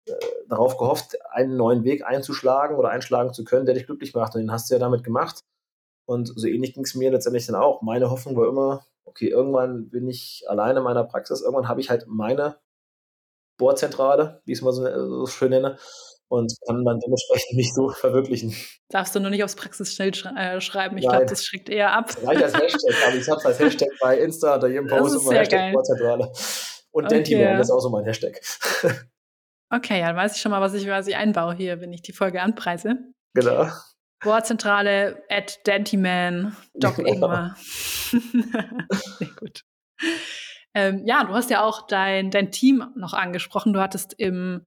äh, 0.05 0.13
darauf 0.47 0.77
gehofft, 0.77 1.17
einen 1.31 1.57
neuen 1.57 1.83
Weg 1.83 2.05
einzuschlagen 2.05 2.77
oder 2.77 2.89
einschlagen 2.89 3.33
zu 3.33 3.43
können, 3.43 3.65
der 3.65 3.75
dich 3.75 3.85
glücklich 3.85 4.13
macht. 4.13 4.35
Und 4.35 4.41
den 4.41 4.51
hast 4.51 4.69
du 4.69 4.75
ja 4.75 4.79
damit 4.79 5.03
gemacht. 5.03 5.43
Und 6.05 6.31
so 6.35 6.47
ähnlich 6.47 6.73
ging 6.73 6.83
es 6.83 6.95
mir 6.95 7.11
letztendlich 7.11 7.45
dann 7.45 7.55
auch. 7.55 7.81
Meine 7.83 8.09
Hoffnung 8.09 8.35
war 8.35 8.47
immer, 8.47 8.83
okay, 9.05 9.27
irgendwann 9.27 9.89
bin 9.89 10.07
ich 10.07 10.43
alleine 10.47 10.79
in 10.79 10.83
meiner 10.83 11.03
Praxis, 11.03 11.41
irgendwann 11.41 11.67
habe 11.67 11.81
ich 11.81 11.89
halt 11.89 12.05
meine 12.07 12.57
Bohrzentrale, 13.57 14.41
wie 14.45 14.53
ich 14.53 14.59
es 14.59 14.63
mal 14.63 14.71
so, 14.71 14.83
so, 14.85 15.27
schön 15.27 15.51
nenne, 15.51 15.77
und 16.30 16.53
kann 16.65 16.86
dann 16.86 16.99
dementsprechend 16.99 17.57
nicht 17.57 17.73
so 17.73 17.89
verwirklichen. 17.89 18.55
Darfst 18.89 19.15
du 19.15 19.19
nur 19.19 19.30
nicht 19.30 19.43
aufs 19.43 19.55
Praxisschild 19.55 20.15
sch 20.15 20.25
äh, 20.25 20.61
schreiben, 20.61 20.97
ich 20.97 21.07
glaube, 21.07 21.25
das 21.25 21.43
schreckt 21.43 21.69
eher 21.69 21.91
ab. 21.91 22.07
Das 22.07 22.25
reicht 22.25 22.43
als 22.43 22.53
Hashtag, 22.53 22.95
aber 23.07 23.15
ich 23.15 23.30
habe 23.30 23.39
es 23.39 23.45
als 23.45 23.59
Hashtag 23.59 23.89
bei 23.99 24.17
Insta 24.19 24.55
oder 24.55 24.67
jedem 24.67 24.88
Post 24.88 25.21
immer 25.21 25.34
Hashtag 25.34 25.59
geil. 25.59 25.73
Bohrzentrale. 25.73 26.32
Und 26.91 27.05
okay. 27.05 27.15
Dentiman, 27.15 27.57
das 27.57 27.67
ist 27.67 27.71
auch 27.71 27.80
so 27.82 27.89
mein 27.89 28.05
Hashtag. 28.05 28.39
Okay, 29.71 29.99
ja, 29.99 30.07
dann 30.07 30.15
weiß 30.15 30.36
ich 30.36 30.41
schon 30.41 30.49
mal, 30.49 30.61
was 30.61 30.73
ich 30.73 30.84
quasi 30.84 31.13
einbaue 31.13 31.53
hier, 31.53 31.80
wenn 31.80 31.93
ich 31.93 32.01
die 32.01 32.11
Folge 32.11 32.41
anpreise. 32.41 32.97
Genau. 33.36 33.67
Bohrzentrale 34.21 35.23
at 35.30 35.59
Dantyman, 35.65 36.57
Doc 36.73 36.95
genau. 36.95 37.09
Ingmar. 37.09 37.55
Sehr 37.59 39.27
gut. 39.39 39.63
Ähm, 40.73 41.03
ja, 41.05 41.23
du 41.23 41.34
hast 41.34 41.49
ja 41.49 41.63
auch 41.63 41.88
dein, 41.88 42.32
dein 42.32 42.51
Team 42.51 42.84
noch 42.95 43.13
angesprochen. 43.13 43.73
Du 43.73 43.80
hattest 43.80 44.13
im, 44.17 44.65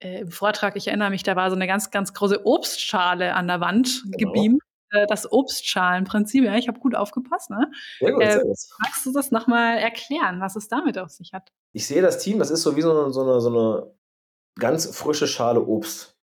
äh, 0.00 0.20
im 0.20 0.30
Vortrag, 0.30 0.76
ich 0.76 0.88
erinnere 0.88 1.10
mich, 1.10 1.22
da 1.22 1.36
war 1.36 1.50
so 1.50 1.56
eine 1.56 1.66
ganz, 1.66 1.90
ganz 1.90 2.12
große 2.12 2.44
Obstschale 2.44 3.34
an 3.34 3.46
der 3.46 3.60
Wand 3.60 4.02
genau. 4.04 4.32
gebeamt. 4.32 4.62
Äh, 4.90 5.06
das 5.06 5.30
Obstschalenprinzip, 5.30 6.44
ja, 6.44 6.56
ich 6.56 6.68
habe 6.68 6.80
gut 6.80 6.94
aufgepasst. 6.94 7.50
Ne? 7.50 7.70
Sehr 8.00 8.12
gut, 8.12 8.22
äh, 8.22 8.32
sehr 8.32 8.42
gut. 8.42 8.56
Magst 8.80 9.06
du 9.06 9.12
das 9.12 9.30
nochmal 9.30 9.78
erklären, 9.78 10.40
was 10.40 10.56
es 10.56 10.68
damit 10.68 10.98
auf 10.98 11.10
sich 11.10 11.32
hat? 11.32 11.52
Ich 11.72 11.86
sehe 11.86 12.02
das 12.02 12.18
Team, 12.18 12.38
das 12.38 12.50
ist 12.50 12.62
so 12.62 12.76
wie 12.76 12.82
so 12.82 12.90
eine, 12.90 13.12
so 13.12 13.22
eine, 13.22 13.40
so 13.40 13.48
eine 13.48 13.94
ganz 14.58 14.86
frische 14.96 15.26
Schale 15.26 15.60
Obst. 15.60 16.16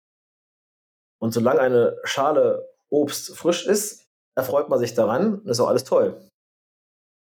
Und 1.19 1.31
solange 1.33 1.61
eine 1.61 1.97
Schale 2.03 2.67
Obst 2.89 3.35
frisch 3.35 3.65
ist, 3.65 4.09
erfreut 4.35 4.69
man 4.69 4.79
sich 4.79 4.93
daran 4.93 5.39
und 5.39 5.47
ist 5.47 5.59
auch 5.59 5.67
alles 5.67 5.83
toll. 5.83 6.21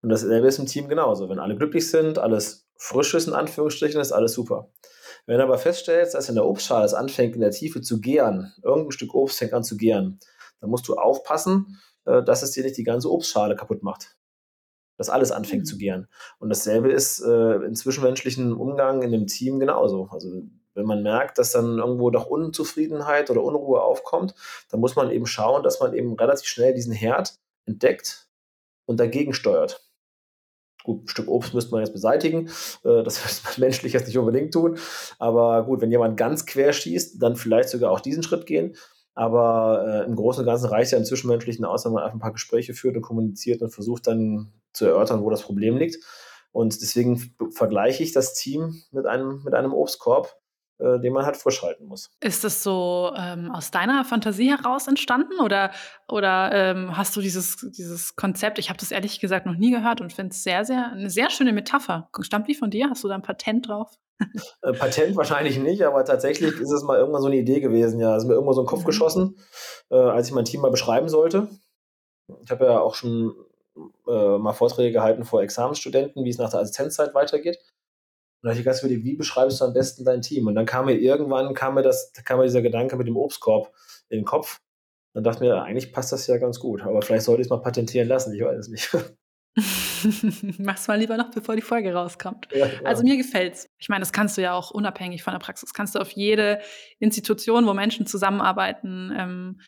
Und 0.03 0.09
dasselbe 0.09 0.47
ist 0.47 0.59
im 0.59 0.65
Team 0.65 0.87
genauso. 0.87 1.29
Wenn 1.29 1.39
alle 1.39 1.55
glücklich 1.55 1.89
sind, 1.89 2.17
alles 2.17 2.67
frisch 2.75 3.13
ist, 3.13 3.27
in 3.27 3.33
Anführungsstrichen, 3.33 4.01
ist 4.01 4.11
alles 4.11 4.33
super. 4.33 4.71
Wenn 5.25 5.37
du 5.37 5.43
aber 5.43 5.57
feststellst, 5.57 6.13
dass 6.13 6.29
in 6.29 6.35
der 6.35 6.45
Obstschale 6.45 6.85
es 6.85 6.93
anfängt, 6.93 7.35
in 7.35 7.41
der 7.41 7.51
Tiefe 7.51 7.81
zu 7.81 8.01
gären, 8.01 8.53
irgendein 8.63 8.91
Stück 8.91 9.13
Obst 9.13 9.37
fängt 9.37 9.53
an 9.53 9.63
zu 9.63 9.77
gären, 9.77 10.19
dann 10.59 10.69
musst 10.69 10.87
du 10.87 10.95
aufpassen, 10.95 11.79
äh, 12.05 12.23
dass 12.23 12.43
es 12.43 12.51
dir 12.51 12.63
nicht 12.63 12.77
die 12.77 12.83
ganze 12.83 13.11
Obstschale 13.11 13.55
kaputt 13.55 13.83
macht. 13.83 14.17
Dass 14.97 15.09
alles 15.09 15.31
anfängt 15.31 15.63
mhm. 15.63 15.67
zu 15.67 15.77
gären. 15.77 16.07
Und 16.39 16.49
dasselbe 16.49 16.91
ist 16.91 17.21
äh, 17.21 17.55
im 17.55 17.75
zwischenmenschlichen 17.75 18.53
Umgang 18.53 19.01
in 19.01 19.11
dem 19.11 19.27
Team 19.27 19.59
genauso. 19.59 20.09
Also 20.11 20.43
wenn 20.73 20.85
man 20.85 21.03
merkt, 21.03 21.37
dass 21.37 21.51
dann 21.51 21.79
irgendwo 21.79 22.09
doch 22.11 22.27
Unzufriedenheit 22.27 23.29
oder 23.29 23.43
Unruhe 23.43 23.81
aufkommt, 23.81 24.35
dann 24.69 24.79
muss 24.79 24.95
man 24.95 25.11
eben 25.11 25.25
schauen, 25.25 25.63
dass 25.63 25.79
man 25.79 25.93
eben 25.93 26.13
relativ 26.13 26.47
schnell 26.47 26.73
diesen 26.73 26.93
Herd 26.93 27.35
entdeckt 27.65 28.29
und 28.85 28.99
dagegen 28.99 29.33
steuert. 29.33 29.83
Gut, 30.83 31.03
ein 31.03 31.07
Stück 31.07 31.27
Obst 31.27 31.53
müsste 31.53 31.71
man 31.71 31.81
jetzt 31.81 31.93
beseitigen. 31.93 32.47
Äh, 32.83 33.03
das 33.03 33.23
muss 33.23 33.43
man 33.43 33.53
menschlich 33.57 33.93
jetzt 33.93 34.07
nicht 34.07 34.17
unbedingt 34.17 34.53
tun. 34.53 34.77
Aber 35.19 35.65
gut, 35.65 35.81
wenn 35.81 35.91
jemand 35.91 36.17
ganz 36.17 36.45
quer 36.45 36.73
schießt, 36.73 37.21
dann 37.21 37.35
vielleicht 37.35 37.69
sogar 37.69 37.91
auch 37.91 37.99
diesen 37.99 38.23
Schritt 38.23 38.45
gehen. 38.45 38.75
Aber 39.13 39.85
äh, 39.87 40.05
im 40.05 40.15
Großen 40.15 40.41
und 40.41 40.45
Ganzen 40.45 40.67
reicht 40.67 40.91
ja 40.91 40.97
im 40.97 41.05
Zwischenmenschlichen 41.05 41.65
aus, 41.65 41.85
wenn 41.85 41.91
man 41.91 42.03
einfach 42.03 42.15
ein 42.15 42.21
paar 42.21 42.31
Gespräche 42.31 42.73
führt 42.73 42.95
und 42.95 43.01
kommuniziert 43.01 43.61
und 43.61 43.71
versucht 43.71 44.07
dann 44.07 44.53
zu 44.73 44.85
erörtern, 44.85 45.21
wo 45.21 45.29
das 45.29 45.41
Problem 45.41 45.77
liegt. 45.77 46.03
Und 46.53 46.81
deswegen 46.81 47.33
vergleiche 47.51 48.03
ich 48.03 48.13
das 48.13 48.33
Team 48.33 48.81
mit 48.91 49.05
einem, 49.05 49.41
mit 49.43 49.53
einem 49.53 49.73
Obstkorb, 49.73 50.35
äh, 50.81 50.99
den 50.99 51.13
man 51.13 51.25
halt 51.25 51.37
frisch 51.37 51.61
halten 51.61 51.85
muss. 51.85 52.09
Ist 52.21 52.43
das 52.43 52.63
so 52.63 53.13
ähm, 53.15 53.51
aus 53.51 53.71
deiner 53.71 54.03
Fantasie 54.03 54.49
heraus 54.49 54.87
entstanden 54.87 55.39
oder, 55.39 55.71
oder 56.07 56.51
ähm, 56.53 56.97
hast 56.97 57.15
du 57.15 57.21
dieses, 57.21 57.57
dieses 57.77 58.15
Konzept, 58.15 58.57
ich 58.57 58.69
habe 58.69 58.79
das 58.79 58.91
ehrlich 58.91 59.19
gesagt 59.19 59.45
noch 59.45 59.55
nie 59.55 59.71
gehört 59.71 60.01
und 60.01 60.11
finde 60.11 60.31
es 60.31 60.43
sehr, 60.43 60.65
sehr, 60.65 60.91
eine 60.91 61.09
sehr 61.09 61.29
schöne 61.29 61.53
Metapher. 61.53 62.09
Stammt 62.21 62.47
die 62.47 62.55
von 62.55 62.71
dir? 62.71 62.89
Hast 62.89 63.03
du 63.03 63.07
da 63.07 63.15
ein 63.15 63.21
Patent 63.21 63.67
drauf? 63.67 63.97
Äh, 64.61 64.73
Patent 64.73 65.15
wahrscheinlich 65.15 65.57
nicht, 65.57 65.81
aber 65.81 66.05
tatsächlich 66.05 66.59
ist 66.59 66.71
es 66.71 66.83
mal 66.83 66.99
irgendwann 66.99 67.23
so 67.23 67.27
eine 67.27 67.37
Idee 67.37 67.59
gewesen. 67.59 67.99
Ja, 67.99 68.15
ist 68.15 68.25
mir 68.25 68.33
irgendwo 68.33 68.53
so 68.53 68.61
in 68.61 68.65
den 68.65 68.69
Kopf 68.69 68.81
mhm. 68.81 68.85
geschossen, 68.85 69.37
äh, 69.89 69.95
als 69.95 70.27
ich 70.27 70.33
mein 70.33 70.45
Team 70.45 70.61
mal 70.61 70.69
beschreiben 70.69 71.09
sollte. 71.09 71.47
Ich 72.43 72.51
habe 72.51 72.65
ja 72.65 72.79
auch 72.79 72.93
schon 72.93 73.33
äh, 74.07 74.37
mal 74.37 74.53
Vorträge 74.53 74.91
gehalten 74.93 75.25
vor 75.25 75.41
Examensstudenten, 75.41 76.23
wie 76.23 76.29
es 76.29 76.37
nach 76.37 76.51
der 76.51 76.59
Assistenzzeit 76.59 77.15
weitergeht. 77.15 77.57
Und 78.41 78.47
da 78.47 78.49
habe 78.49 78.59
ich 78.59 78.65
ganz 78.65 78.79
überlegt, 78.79 79.03
wie 79.03 79.15
beschreibst 79.15 79.61
du 79.61 79.65
am 79.65 79.73
besten 79.73 80.03
dein 80.03 80.21
Team? 80.21 80.47
Und 80.47 80.55
dann 80.55 80.65
kam 80.65 80.85
mir 80.85 80.95
irgendwann, 80.95 81.53
kam 81.53 81.75
mir, 81.75 81.83
das, 81.83 82.11
kam 82.25 82.39
mir 82.39 82.45
dieser 82.45 82.61
Gedanke 82.61 82.95
mit 82.95 83.07
dem 83.07 83.17
Obstkorb 83.17 83.71
in 84.09 84.19
den 84.19 84.25
Kopf. 84.25 84.59
Dann 85.13 85.23
dachte 85.23 85.43
ich 85.43 85.49
mir, 85.49 85.61
eigentlich 85.61 85.93
passt 85.93 86.11
das 86.11 86.25
ja 86.27 86.37
ganz 86.37 86.59
gut. 86.59 86.81
Aber 86.81 87.01
vielleicht 87.01 87.25
sollte 87.25 87.41
ich 87.41 87.47
es 87.47 87.49
mal 87.49 87.61
patentieren 87.61 88.07
lassen, 88.07 88.33
ich 88.33 88.41
weiß 88.41 88.57
es 88.57 88.67
nicht. 88.69 88.89
Mach's 90.59 90.87
mal 90.87 90.97
lieber 90.97 91.17
noch, 91.17 91.31
bevor 91.31 91.55
die 91.55 91.61
Folge 91.61 91.93
rauskommt. 91.93 92.47
Ja, 92.51 92.67
ja. 92.67 92.81
Also 92.83 93.03
mir 93.03 93.17
gefällt's. 93.17 93.67
Ich 93.77 93.89
meine, 93.89 94.01
das 94.01 94.13
kannst 94.13 94.37
du 94.37 94.41
ja 94.41 94.53
auch 94.53 94.71
unabhängig 94.71 95.23
von 95.23 95.33
der 95.33 95.39
Praxis, 95.39 95.73
kannst 95.73 95.95
du 95.95 95.99
auf 95.99 96.11
jede 96.11 96.59
Institution, 96.99 97.67
wo 97.67 97.73
Menschen 97.73 98.05
zusammenarbeiten, 98.05 99.13
ähm, 99.15 99.61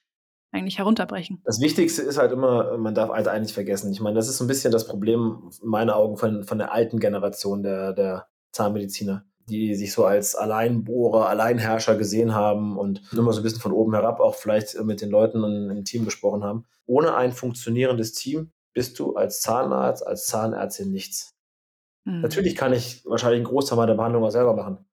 eigentlich 0.51 0.77
herunterbrechen. 0.77 1.41
Das 1.45 1.59
Wichtigste 1.59 2.03
ist 2.03 2.17
halt 2.17 2.31
immer, 2.31 2.77
man 2.77 2.93
darf 2.93 3.09
halt 3.09 3.27
eigentlich 3.27 3.53
vergessen. 3.53 3.91
Ich 3.91 3.99
meine, 3.99 4.15
das 4.15 4.29
ist 4.29 4.37
so 4.37 4.43
ein 4.43 4.47
bisschen 4.47 4.71
das 4.71 4.87
Problem 4.87 5.49
in 5.61 5.67
meinen 5.67 5.89
Augen 5.89 6.15
von, 6.15 6.43
von 6.43 6.59
der 6.59 6.71
alten 6.71 6.99
Generation 6.99 7.63
der, 7.63 7.93
der 7.93 8.27
Zahnmediziner, 8.53 9.25
die 9.49 9.75
sich 9.75 9.91
so 9.91 10.05
als 10.05 10.35
Alleinbohrer, 10.35 11.27
Alleinherrscher 11.27 11.97
gesehen 11.97 12.33
haben 12.33 12.77
und 12.77 13.01
immer 13.11 13.33
so 13.33 13.41
ein 13.41 13.43
bisschen 13.43 13.61
von 13.61 13.73
oben 13.73 13.93
herab 13.93 14.19
auch 14.19 14.35
vielleicht 14.35 14.81
mit 14.83 15.01
den 15.01 15.09
Leuten 15.09 15.43
im 15.43 15.83
Team 15.83 16.05
gesprochen 16.05 16.43
haben. 16.43 16.65
Ohne 16.85 17.15
ein 17.15 17.33
funktionierendes 17.33 18.13
Team 18.13 18.51
bist 18.73 18.97
du 18.99 19.15
als 19.15 19.41
Zahnarzt, 19.41 20.05
als 20.05 20.25
Zahnärztin 20.25 20.91
nichts. 20.91 21.35
Mhm. 22.05 22.21
Natürlich 22.21 22.55
kann 22.55 22.73
ich 22.73 23.05
wahrscheinlich 23.05 23.39
einen 23.39 23.47
Großteil 23.47 23.77
meiner 23.77 23.95
Behandlung 23.95 24.23
auch 24.23 24.31
selber 24.31 24.55
machen. 24.55 24.85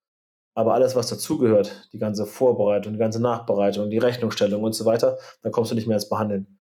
Aber 0.55 0.75
alles, 0.75 0.97
was 0.97 1.09
dazugehört, 1.09 1.89
die 1.93 1.99
ganze 1.99 2.27
Vorbereitung, 2.27 2.93
die 2.93 2.99
ganze 2.99 3.21
Nachbereitung, 3.21 3.89
die 3.89 3.99
Rechnungsstellung 3.99 4.63
und 4.63 4.73
so 4.73 4.85
weiter, 4.85 5.19
dann 5.43 5.53
kommst 5.53 5.71
du 5.71 5.75
nicht 5.75 5.87
mehr 5.87 5.97
ins 5.97 6.09
Behandeln. 6.09 6.59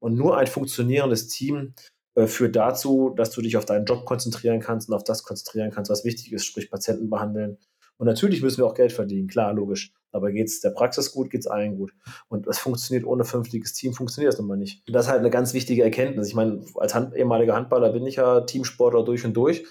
Und 0.00 0.16
nur 0.16 0.36
ein 0.36 0.46
funktionierendes 0.46 1.28
Team 1.28 1.74
führt 2.26 2.56
dazu, 2.56 3.12
dass 3.16 3.30
du 3.30 3.42
dich 3.42 3.56
auf 3.56 3.64
deinen 3.64 3.84
Job 3.84 4.04
konzentrieren 4.04 4.60
kannst 4.60 4.88
und 4.88 4.94
auf 4.94 5.04
das 5.04 5.22
konzentrieren 5.22 5.70
kannst, 5.70 5.90
was 5.90 6.04
wichtig 6.04 6.32
ist, 6.32 6.46
sprich 6.46 6.70
Patienten 6.70 7.10
behandeln. 7.10 7.58
Und 7.98 8.06
natürlich 8.06 8.42
müssen 8.42 8.58
wir 8.58 8.66
auch 8.66 8.74
Geld 8.74 8.92
verdienen, 8.92 9.28
klar, 9.28 9.52
logisch. 9.52 9.92
Aber 10.12 10.30
geht 10.30 10.46
es 10.46 10.60
der 10.60 10.70
Praxis 10.70 11.12
gut, 11.12 11.30
geht 11.30 11.40
es 11.40 11.46
allen 11.46 11.76
gut. 11.76 11.92
Und 12.28 12.46
das 12.46 12.58
funktioniert 12.58 13.04
ohne 13.04 13.24
fünftiges 13.24 13.74
Team, 13.74 13.92
funktioniert 13.92 14.32
das 14.32 14.38
nun 14.38 14.48
mal 14.48 14.56
nicht. 14.56 14.82
Und 14.86 14.94
das 14.94 15.06
ist 15.06 15.10
halt 15.10 15.20
eine 15.20 15.30
ganz 15.30 15.52
wichtige 15.52 15.82
Erkenntnis. 15.82 16.28
Ich 16.28 16.34
meine, 16.34 16.64
als 16.76 16.94
Hand, 16.94 17.14
ehemaliger 17.14 17.54
Handballer 17.54 17.92
bin 17.92 18.06
ich 18.06 18.16
ja 18.16 18.40
Teamsportler 18.40 19.04
durch 19.04 19.24
und 19.24 19.34
durch. 19.34 19.66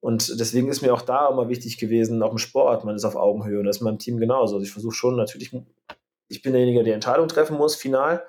Und 0.00 0.40
deswegen 0.40 0.68
ist 0.68 0.82
mir 0.82 0.92
auch 0.92 1.02
da 1.02 1.28
immer 1.28 1.48
wichtig 1.48 1.78
gewesen, 1.78 2.22
auch 2.22 2.32
im 2.32 2.38
Sport, 2.38 2.84
man 2.84 2.96
ist 2.96 3.04
auf 3.04 3.16
Augenhöhe 3.16 3.60
und 3.60 3.66
das 3.66 3.76
ist 3.76 3.82
in 3.82 3.84
meinem 3.84 3.98
Team 3.98 4.18
genauso. 4.18 4.56
Also 4.56 4.64
ich 4.64 4.72
versuche 4.72 4.94
schon 4.94 5.16
natürlich, 5.16 5.54
ich 6.28 6.42
bin 6.42 6.52
derjenige, 6.52 6.82
der 6.82 6.94
Entscheidung 6.94 7.28
treffen 7.28 7.56
muss, 7.56 7.76
final. 7.76 8.22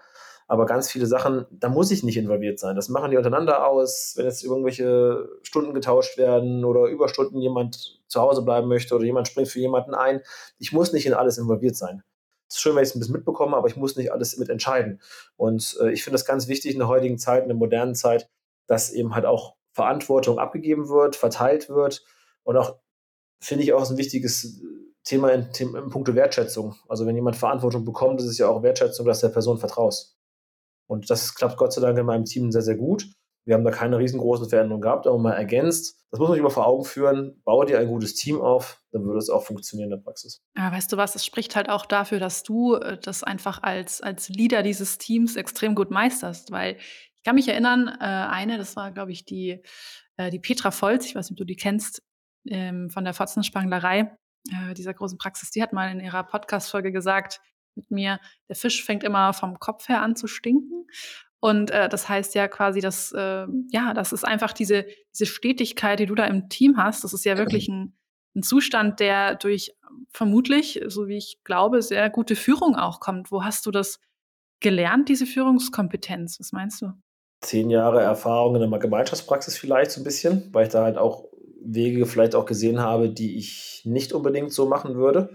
Aber 0.51 0.65
ganz 0.65 0.91
viele 0.91 1.05
Sachen, 1.05 1.45
da 1.49 1.69
muss 1.69 1.91
ich 1.91 2.03
nicht 2.03 2.17
involviert 2.17 2.59
sein. 2.59 2.75
Das 2.75 2.89
machen 2.89 3.09
die 3.09 3.15
untereinander 3.15 3.65
aus, 3.65 4.15
wenn 4.17 4.25
jetzt 4.25 4.43
irgendwelche 4.43 5.29
Stunden 5.43 5.73
getauscht 5.73 6.17
werden 6.17 6.65
oder 6.65 6.87
Überstunden 6.87 7.39
jemand 7.39 8.01
zu 8.09 8.19
Hause 8.19 8.41
bleiben 8.41 8.67
möchte 8.67 8.93
oder 8.93 9.05
jemand 9.05 9.29
springt 9.29 9.47
für 9.47 9.61
jemanden 9.61 9.93
ein. 9.93 10.19
Ich 10.57 10.73
muss 10.73 10.91
nicht 10.91 11.05
in 11.05 11.13
alles 11.13 11.37
involviert 11.37 11.77
sein. 11.77 12.03
Es 12.49 12.55
ist 12.55 12.61
schön, 12.63 12.75
wenn 12.75 12.83
ich 12.83 12.89
es 12.89 12.95
ein 12.95 12.99
bisschen 12.99 13.15
mitbekomme, 13.15 13.55
aber 13.55 13.69
ich 13.69 13.77
muss 13.77 13.95
nicht 13.95 14.11
alles 14.11 14.35
mit 14.35 14.49
entscheiden. 14.49 14.99
Und 15.37 15.77
äh, 15.79 15.93
ich 15.93 16.03
finde 16.03 16.15
das 16.15 16.25
ganz 16.25 16.49
wichtig 16.49 16.73
in 16.73 16.79
der 16.79 16.89
heutigen 16.89 17.17
Zeit, 17.17 17.43
in 17.43 17.47
der 17.47 17.55
modernen 17.55 17.95
Zeit, 17.95 18.29
dass 18.67 18.91
eben 18.91 19.15
halt 19.15 19.25
auch 19.25 19.55
Verantwortung 19.71 20.37
abgegeben 20.37 20.89
wird, 20.89 21.15
verteilt 21.15 21.69
wird 21.69 22.03
und 22.43 22.57
auch, 22.57 22.75
finde 23.39 23.63
ich, 23.63 23.71
auch 23.71 23.89
ein 23.89 23.97
wichtiges 23.97 24.59
Thema 25.05 25.31
in 25.31 25.49
puncto 25.89 26.13
Wertschätzung. 26.13 26.75
Also 26.89 27.05
wenn 27.05 27.15
jemand 27.15 27.37
Verantwortung 27.37 27.85
bekommt, 27.85 28.19
ist 28.19 28.27
es 28.27 28.37
ja 28.37 28.49
auch 28.49 28.63
Wertschätzung, 28.63 29.05
dass 29.05 29.21
der 29.21 29.29
Person 29.29 29.57
vertraust. 29.57 30.17
Und 30.91 31.09
das 31.09 31.35
klappt 31.35 31.55
Gott 31.55 31.71
sei 31.71 31.79
Dank 31.79 31.97
in 31.97 32.05
meinem 32.05 32.25
Team 32.25 32.51
sehr, 32.51 32.63
sehr 32.63 32.75
gut. 32.75 33.05
Wir 33.45 33.55
haben 33.55 33.63
da 33.63 33.71
keine 33.71 33.97
riesengroßen 33.97 34.49
Veränderungen 34.49 34.81
gehabt, 34.81 35.07
aber 35.07 35.17
mal 35.17 35.31
ergänzt. 35.31 35.95
Das 36.11 36.19
muss 36.19 36.27
man 36.27 36.35
sich 36.35 36.41
immer 36.41 36.49
vor 36.49 36.67
Augen 36.67 36.83
führen. 36.83 37.41
Baue 37.45 37.65
dir 37.65 37.79
ein 37.79 37.87
gutes 37.87 38.13
Team 38.13 38.41
auf, 38.41 38.83
dann 38.91 39.05
würde 39.05 39.17
es 39.19 39.29
auch 39.29 39.43
funktionieren 39.43 39.89
in 39.89 39.97
der 39.97 40.03
Praxis. 40.03 40.41
Ja, 40.57 40.69
weißt 40.69 40.91
du 40.91 40.97
was, 40.97 41.15
es 41.15 41.25
spricht 41.25 41.55
halt 41.55 41.69
auch 41.69 41.85
dafür, 41.85 42.19
dass 42.19 42.43
du 42.43 42.75
äh, 42.75 42.99
das 43.01 43.23
einfach 43.23 43.63
als, 43.63 44.01
als 44.01 44.27
Leader 44.27 44.63
dieses 44.63 44.97
Teams 44.97 45.37
extrem 45.37 45.75
gut 45.75 45.91
meisterst, 45.91 46.51
weil 46.51 46.75
Ich 47.15 47.23
kann 47.23 47.35
mich 47.35 47.47
erinnern, 47.47 47.87
äh, 47.87 48.03
eine, 48.03 48.57
das 48.57 48.75
war, 48.75 48.91
glaube 48.91 49.13
ich, 49.13 49.23
die, 49.23 49.63
äh, 50.17 50.29
die 50.29 50.39
Petra 50.39 50.71
Volz, 50.71 51.05
ich 51.05 51.15
weiß 51.15 51.29
nicht, 51.29 51.35
ob 51.35 51.37
du 51.37 51.45
die 51.45 51.55
kennst, 51.55 52.03
ähm, 52.49 52.89
von 52.89 53.05
der 53.05 53.13
Fotzenspanglerei, 53.13 54.17
dieser 54.75 54.95
großen 54.95 55.19
Praxis, 55.19 55.51
die 55.51 55.61
hat 55.61 55.71
mal 55.71 55.91
in 55.91 55.99
ihrer 55.99 56.23
Podcast-Folge 56.23 56.91
gesagt 56.91 57.39
mit 57.75 57.91
mir, 57.91 58.19
der 58.49 58.55
Fisch 58.55 58.83
fängt 58.83 59.03
immer 59.03 59.33
vom 59.33 59.59
Kopf 59.59 59.89
her 59.89 60.01
an 60.01 60.15
zu 60.15 60.27
stinken. 60.27 60.87
Und 61.39 61.71
äh, 61.71 61.89
das 61.89 62.07
heißt 62.07 62.35
ja 62.35 62.47
quasi, 62.47 62.81
dass, 62.81 63.11
äh, 63.13 63.47
ja, 63.71 63.93
das 63.93 64.13
ist 64.13 64.23
einfach 64.23 64.53
diese, 64.53 64.85
diese 65.13 65.25
Stetigkeit, 65.25 65.99
die 65.99 66.05
du 66.05 66.15
da 66.15 66.25
im 66.25 66.49
Team 66.49 66.77
hast. 66.77 67.03
Das 67.03 67.13
ist 67.13 67.25
ja 67.25 67.37
wirklich 67.37 67.67
ein, 67.67 67.97
ein 68.35 68.43
Zustand, 68.43 68.99
der 68.99 69.35
durch 69.35 69.75
vermutlich, 70.11 70.81
so 70.87 71.07
wie 71.07 71.17
ich 71.17 71.39
glaube, 71.43 71.81
sehr 71.81 72.09
gute 72.09 72.35
Führung 72.35 72.75
auch 72.75 72.99
kommt. 72.99 73.31
Wo 73.31 73.43
hast 73.43 73.65
du 73.65 73.71
das 73.71 73.99
gelernt, 74.59 75.09
diese 75.09 75.25
Führungskompetenz? 75.25 76.39
Was 76.39 76.51
meinst 76.51 76.81
du? 76.83 76.91
Zehn 77.41 77.71
Jahre 77.71 78.01
Erfahrung 78.01 78.55
in 78.55 78.69
der 78.69 78.79
Gemeinschaftspraxis 78.79 79.57
vielleicht 79.57 79.89
so 79.89 80.01
ein 80.01 80.03
bisschen, 80.03 80.49
weil 80.53 80.67
ich 80.67 80.71
da 80.71 80.83
halt 80.83 80.97
auch 80.97 81.25
Wege 81.63 82.05
vielleicht 82.05 82.35
auch 82.35 82.45
gesehen 82.45 82.79
habe, 82.79 83.09
die 83.09 83.37
ich 83.37 83.81
nicht 83.83 84.13
unbedingt 84.13 84.51
so 84.51 84.67
machen 84.67 84.95
würde. 84.95 85.31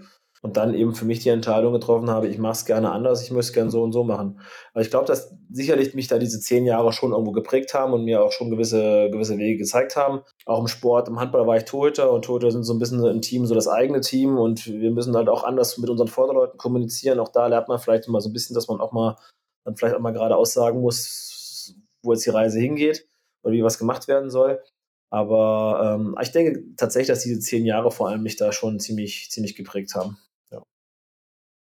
Und 0.47 0.55
dann 0.55 0.73
eben 0.73 0.95
für 0.95 1.03
mich 1.03 1.19
die 1.19 1.27
Entscheidung 1.27 1.73
getroffen 1.73 2.09
habe, 2.09 2.29
ich 2.29 2.37
mache 2.37 2.53
es 2.53 2.63
gerne 2.63 2.89
anders, 2.93 3.21
ich 3.21 3.31
möchte 3.31 3.49
es 3.49 3.53
gerne 3.53 3.69
so 3.69 3.83
und 3.83 3.91
so 3.91 4.05
machen. 4.05 4.39
Aber 4.71 4.81
ich 4.81 4.89
glaube, 4.89 5.05
dass 5.05 5.35
sicherlich 5.51 5.93
mich 5.93 6.07
da 6.07 6.19
diese 6.19 6.39
zehn 6.39 6.63
Jahre 6.63 6.93
schon 6.93 7.11
irgendwo 7.11 7.33
geprägt 7.33 7.73
haben 7.73 7.91
und 7.91 8.05
mir 8.05 8.23
auch 8.23 8.31
schon 8.31 8.49
gewisse, 8.49 9.09
gewisse 9.11 9.37
Wege 9.37 9.57
gezeigt 9.57 9.97
haben. 9.97 10.21
Auch 10.45 10.61
im 10.61 10.69
Sport, 10.69 11.09
im 11.09 11.19
Handball 11.19 11.45
war 11.47 11.57
ich 11.57 11.65
Torhüter 11.65 12.13
und 12.13 12.23
Torhüter 12.23 12.49
sind 12.49 12.63
so 12.63 12.73
ein 12.73 12.79
bisschen 12.79 13.05
im 13.05 13.19
Team 13.19 13.45
so 13.45 13.55
das 13.55 13.67
eigene 13.67 13.99
Team 13.99 14.37
und 14.37 14.67
wir 14.67 14.91
müssen 14.91 15.17
halt 15.17 15.27
auch 15.27 15.43
anders 15.43 15.77
mit 15.79 15.89
unseren 15.89 16.07
Vorderleuten 16.07 16.57
kommunizieren. 16.57 17.19
Auch 17.19 17.27
da 17.27 17.47
lernt 17.47 17.67
man 17.67 17.79
vielleicht 17.79 18.07
immer 18.07 18.21
so 18.21 18.29
ein 18.29 18.33
bisschen, 18.33 18.53
dass 18.53 18.69
man 18.69 18.79
auch 18.79 18.93
mal 18.93 19.17
dann 19.65 19.75
vielleicht 19.75 19.97
auch 19.97 19.99
mal 19.99 20.13
gerade 20.13 20.37
aussagen 20.37 20.79
muss, 20.79 21.75
wo 22.03 22.13
jetzt 22.13 22.25
die 22.25 22.29
Reise 22.29 22.57
hingeht 22.57 23.05
oder 23.43 23.51
wie 23.51 23.65
was 23.65 23.79
gemacht 23.79 24.07
werden 24.07 24.29
soll. 24.29 24.63
Aber 25.09 25.97
ähm, 25.99 26.15
ich 26.21 26.31
denke 26.31 26.63
tatsächlich, 26.77 27.09
dass 27.09 27.23
diese 27.23 27.41
zehn 27.41 27.65
Jahre 27.65 27.91
vor 27.91 28.07
allem 28.07 28.23
mich 28.23 28.37
da 28.37 28.53
schon 28.53 28.79
ziemlich, 28.79 29.29
ziemlich 29.29 29.55
geprägt 29.55 29.93
haben. 29.93 30.17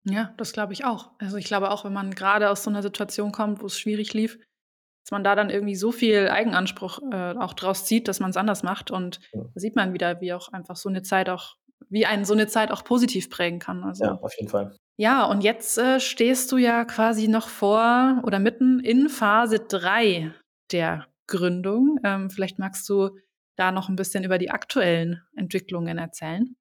Ja, 0.05 0.34
das 0.36 0.52
glaube 0.52 0.72
ich 0.72 0.84
auch. 0.84 1.11
Also 1.18 1.36
ich 1.36 1.46
glaube 1.46 1.70
auch, 1.70 1.84
wenn 1.84 1.92
man 1.92 2.14
gerade 2.14 2.50
aus 2.50 2.62
so 2.62 2.70
einer 2.70 2.82
Situation 2.82 3.32
kommt, 3.32 3.62
wo 3.62 3.66
es 3.66 3.78
schwierig 3.78 4.12
lief, 4.12 4.38
dass 5.05 5.11
man 5.11 5.24
da 5.24 5.34
dann 5.34 5.50
irgendwie 5.50 5.76
so 5.76 5.92
viel 5.92 6.28
Eigenanspruch 6.28 7.00
äh, 7.11 7.34
auch 7.38 7.55
draus 7.55 7.84
zieht, 7.84 8.09
dass 8.09 8.20
man 8.20 8.30
es 8.30 8.36
anders 8.36 8.62
macht. 8.62 8.90
Und 8.90 9.20
ja. 9.32 9.42
da 9.42 9.61
sieht 9.61 9.76
man 9.76 9.92
wieder, 9.92 10.20
wie 10.20 10.32
auch 10.32 10.48
einfach 10.52 10.76
so 10.76 10.88
eine 10.88 11.02
Zeit 11.02 11.28
auch, 11.28 11.57
wie 11.88 12.07
einen 12.07 12.24
so 12.24 12.32
eine 12.32 12.46
Zeit 12.46 12.70
auch 12.70 12.84
positiv 12.84 13.30
prägen 13.30 13.59
kann. 13.59 13.84
Also, 13.84 14.05
ja, 14.05 14.12
auf 14.14 14.34
jeden 14.36 14.48
Fall. 14.48 14.76
Ja, 14.96 15.24
und 15.24 15.42
jetzt 15.42 15.76
äh, 15.76 16.00
stehst 16.00 16.52
du 16.52 16.57
ja 16.57 16.84
quasi 16.84 17.28
noch 17.28 17.48
vor 17.48 18.22
oder 18.24 18.38
mitten 18.38 18.80
in 18.80 19.09
Phase 19.09 19.59
3 19.59 20.32
der 20.70 21.07
Gründung. 21.26 21.98
Ähm, 22.05 22.30
vielleicht 22.30 22.59
magst 22.59 22.88
du 22.88 23.11
da 23.57 23.72
noch 23.72 23.88
ein 23.88 23.96
bisschen 23.96 24.24
über 24.24 24.38
die 24.38 24.50
aktuellen 24.50 25.22
Entwicklungen 25.36 25.98
erzählen? 25.98 26.57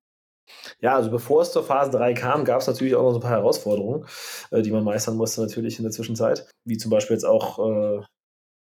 Ja, 0.82 0.96
also 0.96 1.10
bevor 1.10 1.42
es 1.42 1.52
zur 1.52 1.64
Phase 1.64 1.92
3 1.92 2.14
kam, 2.14 2.46
gab 2.46 2.62
es 2.62 2.68
natürlich 2.68 2.96
auch 2.96 3.04
noch 3.04 3.12
so 3.12 3.20
ein 3.20 3.22
paar 3.22 3.32
Herausforderungen, 3.32 4.06
äh, 4.52 4.62
die 4.62 4.72
man 4.72 4.84
meistern 4.84 5.18
musste 5.18 5.42
natürlich 5.42 5.78
in 5.78 5.84
der 5.84 5.92
Zwischenzeit, 5.92 6.50
wie 6.66 6.78
zum 6.78 6.92
Beispiel 6.92 7.16
jetzt 7.16 7.26
auch 7.26 7.60
äh, 7.60 8.04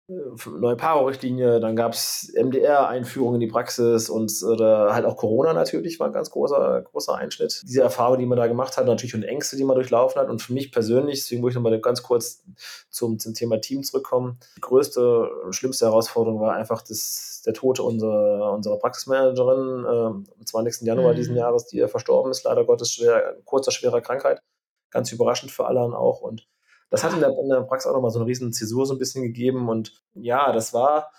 neue 0.10 0.76
Paro-Richtlinie, 0.76 1.60
dann 1.60 1.76
gab 1.76 1.94
es 1.94 2.34
MDR-Einführung 2.36 3.36
in 3.36 3.40
die 3.40 3.48
Praxis 3.48 4.10
und 4.10 4.32
oder 4.44 4.94
halt 4.94 5.06
auch 5.06 5.16
Corona 5.16 5.54
natürlich 5.54 6.00
war 6.00 6.08
ein 6.08 6.14
ganz 6.14 6.32
großer, 6.32 6.82
großer 6.82 7.16
Einschnitt. 7.16 7.62
Diese 7.68 7.82
Erfahrung, 7.82 8.18
die 8.18 8.26
man 8.26 8.38
da 8.38 8.48
gemacht 8.48 8.78
hat, 8.78 8.88
natürlich 8.88 9.14
und 9.14 9.24
Ängste, 9.24 9.56
die 9.56 9.64
man 9.64 9.76
durchlaufen 9.76 10.20
hat. 10.20 10.30
Und 10.30 10.42
für 10.42 10.54
mich 10.54 10.72
persönlich, 10.72 11.20
deswegen 11.20 11.42
muss 11.42 11.52
ich 11.52 11.56
nochmal 11.56 11.80
ganz 11.80 12.02
kurz 12.02 12.44
zum, 12.90 13.20
zum 13.20 13.36
Thema 13.36 13.62
Team 13.62 13.84
zurückkommen. 13.84 14.40
Die 14.58 14.62
größte, 14.62 15.30
schlimmste 15.52 15.86
Herausforderung 15.86 16.40
war 16.40 16.54
einfach 16.54 16.82
das, 16.82 17.44
der 17.46 17.54
Tod 17.54 17.80
unserer, 17.80 18.54
unserer 18.54 18.80
Praxismanagerin 18.80 19.86
äh, 19.86 19.90
am 19.90 20.46
20. 20.46 20.88
Januar 20.88 21.14
mhm. 21.14 21.18
diesen 21.18 21.36
Jahres, 21.36 21.68
die 21.68 21.88
verstorben 21.88 22.32
ist, 22.32 22.44
leider 22.46 22.66
Gottes 22.66 22.94
schwer, 22.94 23.38
kurzer, 23.46 23.72
schwerer 23.72 24.02
Krankheit. 24.02 24.42
Ganz 24.90 25.12
überraschend 25.12 25.52
für 25.52 25.68
alle 25.68 25.82
auch. 25.82 26.22
Und 26.22 26.48
das 26.90 27.04
hat 27.04 27.14
in 27.14 27.20
der, 27.20 27.30
in 27.30 27.50
der 27.50 27.62
Praxis 27.62 27.90
auch 27.90 27.96
nochmal 27.96 28.12
so 28.12 28.20
eine 28.20 28.28
riesen 28.28 28.52
Zäsur 28.52 28.86
so 28.86 28.96
ein 28.96 29.00
bisschen 29.00 29.24
gegeben. 29.24 29.70
Und 29.70 30.02
ja, 30.14 30.52
das 30.52 30.74
war 30.74 31.12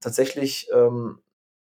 tatsächlich, 0.00 0.68
ähm, 0.72 1.18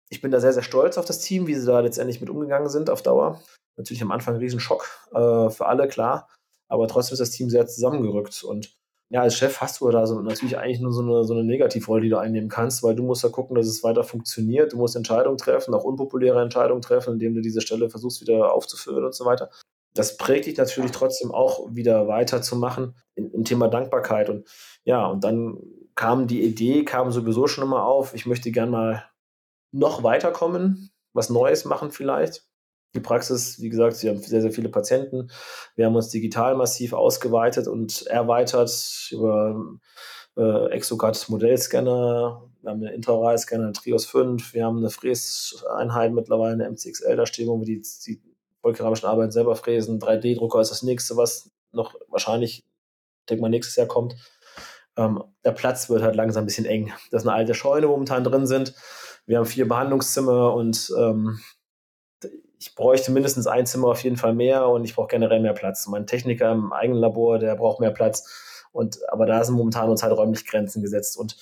ich 0.10 0.22
bin 0.22 0.32
da 0.32 0.40
sehr, 0.40 0.54
sehr 0.54 0.64
stolz 0.64 0.98
auf 0.98 1.06
das 1.06 1.20
Team, 1.20 1.48
wie 1.48 1.56
sie 1.56 1.66
da 1.66 1.80
letztendlich 1.80 2.22
mit 2.22 2.30
umgegangen 2.30 2.70
sind 2.70 2.90
auf 2.90 3.02
Dauer. 3.02 3.42
Natürlich 3.78 4.02
am 4.02 4.12
Anfang 4.12 4.36
ein 4.36 4.40
Riesenschock 4.40 4.88
äh, 5.14 5.50
für 5.50 5.66
alle, 5.68 5.88
klar. 5.88 6.28
Aber 6.68 6.88
trotzdem 6.88 7.14
ist 7.14 7.20
das 7.20 7.32
Team 7.32 7.50
sehr 7.50 7.68
zusammengerückt. 7.68 8.44
Und 8.44 8.76
ja, 9.10 9.22
als 9.22 9.36
Chef 9.36 9.60
hast 9.60 9.82
du 9.82 9.90
da 9.90 10.08
so 10.08 10.22
natürlich 10.22 10.58
eigentlich 10.58 10.80
nur 10.80 10.94
so 10.94 11.02
eine, 11.02 11.24
so 11.26 11.34
eine 11.34 11.44
Negativrolle, 11.44 12.02
die 12.02 12.10
du 12.10 12.18
einnehmen 12.18 12.50
kannst, 12.50 12.82
weil 12.82 12.96
du 12.96 13.04
musst 13.04 13.24
da 13.24 13.30
gucken, 13.30 13.56
dass 13.56 13.68
es 13.68 13.84
weiter 13.84 14.04
funktioniert. 14.04 14.74
Du 14.74 14.78
musst 14.78 14.96
Entscheidungen 14.96 15.38
treffen, 15.38 15.74
auch 15.74 15.84
unpopuläre 15.84 16.42
Entscheidungen 16.42 16.82
treffen, 16.82 17.14
indem 17.14 17.36
du 17.36 17.42
diese 17.42 17.62
Stelle 17.62 17.90
versuchst 17.90 18.22
wieder 18.22 18.54
aufzufüllen 18.54 19.04
und 19.06 19.14
so 19.14 19.26
weiter 19.26 19.50
das 19.94 20.18
prägt 20.18 20.46
dich 20.46 20.58
natürlich 20.58 20.92
trotzdem 20.92 21.32
auch 21.32 21.68
wieder 21.72 22.08
weiterzumachen 22.08 22.96
im 23.16 23.44
Thema 23.44 23.68
Dankbarkeit. 23.68 24.30
Und 24.30 24.48
ja, 24.84 25.06
und 25.06 25.24
dann 25.24 25.58
kam 25.96 26.28
die 26.28 26.44
Idee, 26.44 26.86
kam 26.86 27.12
sowieso 27.12 27.48
schon 27.48 27.64
immer 27.64 27.84
auf, 27.84 28.14
ich 28.14 28.26
möchte 28.26 28.52
gern 28.52 28.70
mal 28.70 29.06
noch 29.72 30.04
weiterkommen, 30.04 30.92
was 31.14 31.30
Neues 31.30 31.66
machen 31.66 31.92
vielleicht. 31.92 32.46
Die 32.94 33.00
Praxis, 33.00 33.62
wie 33.62 33.70
gesagt, 33.70 33.96
sie 33.96 34.10
haben 34.10 34.22
sehr, 34.22 34.42
sehr 34.42 34.52
viele 34.52 34.70
Patienten. 34.70 35.30
Wir 35.76 35.86
haben 35.86 35.96
uns 35.96 36.10
digital 36.10 36.56
massiv 36.56 36.94
ausgeweitet 36.94 37.68
und 37.68 38.06
erweitert 38.08 39.10
über 39.12 39.78
äh, 40.38 40.68
Exocad 40.72 41.30
Modellscanner, 41.30 42.50
wir 42.62 42.70
haben 42.70 42.84
einen 42.84 42.94
Intraoral-Scanner, 42.94 43.66
einen 43.66 43.74
Trios 43.74 44.06
5, 44.06 44.54
wir 44.54 44.66
haben 44.66 44.78
eine 44.78 44.90
Fräseinheit 44.90 46.14
mittlerweile, 46.14 46.54
eine 46.54 46.70
MCXL, 46.70 47.16
da 47.16 47.26
stehen, 47.26 47.48
wo 47.48 47.60
wir 47.60 47.66
die, 47.66 47.82
die 48.06 48.22
vollkeramischen 48.62 49.08
Arbeiten 49.08 49.32
selber 49.32 49.56
fräsen. 49.56 50.00
3D-Drucker 50.00 50.62
ist 50.62 50.72
das 50.72 50.84
nächste, 50.84 51.18
was 51.18 51.52
noch 51.72 51.96
wahrscheinlich, 52.08 52.64
denke 53.30 53.42
mal, 53.42 53.50
nächstes 53.50 53.76
Jahr 53.76 53.88
kommt. 53.88 54.16
Ähm, 54.98 55.24
der 55.44 55.52
Platz 55.52 55.90
wird 55.90 56.04
halt 56.04 56.16
langsam 56.16 56.44
ein 56.44 56.48
bisschen 56.48 56.66
eng. 56.66 56.92
Das 57.12 57.24
ist 57.24 57.28
eine 57.28 57.36
alte 57.36 57.54
Scheune, 57.54 57.88
wo 57.88 57.94
momentan 57.94 58.24
drin 58.24 58.46
sind. 58.46 58.76
Wir 59.26 59.38
haben 59.38 59.46
vier 59.46 59.68
Behandlungszimmer 59.68 60.54
und 60.54 60.94
ähm, 60.98 61.40
ich 62.60 62.76
bräuchte 62.76 63.12
mindestens 63.12 63.48
ein 63.48 63.66
Zimmer 63.66 63.88
auf 63.88 64.04
jeden 64.04 64.18
Fall 64.18 64.36
mehr 64.36 64.68
und 64.68 64.86
ich 64.86 64.96
brauche 64.96 65.08
generell 65.08 65.40
mehr 65.40 65.54
Platz. 65.54 65.88
Mein 65.88 66.06
Techniker 66.06 66.52
im 66.52 66.72
eigenen 66.72 67.00
Labor, 67.00 67.40
der 67.40 67.56
braucht 67.56 67.80
mehr 67.80 67.92
Platz. 67.92 68.68
Und, 68.72 69.00
aber 69.10 69.26
da 69.26 69.44
sind 69.44 69.56
momentan 69.56 69.90
uns 69.90 70.04
halt 70.04 70.16
räumlich 70.16 70.46
Grenzen 70.46 70.82
gesetzt. 70.82 71.18
Und 71.18 71.38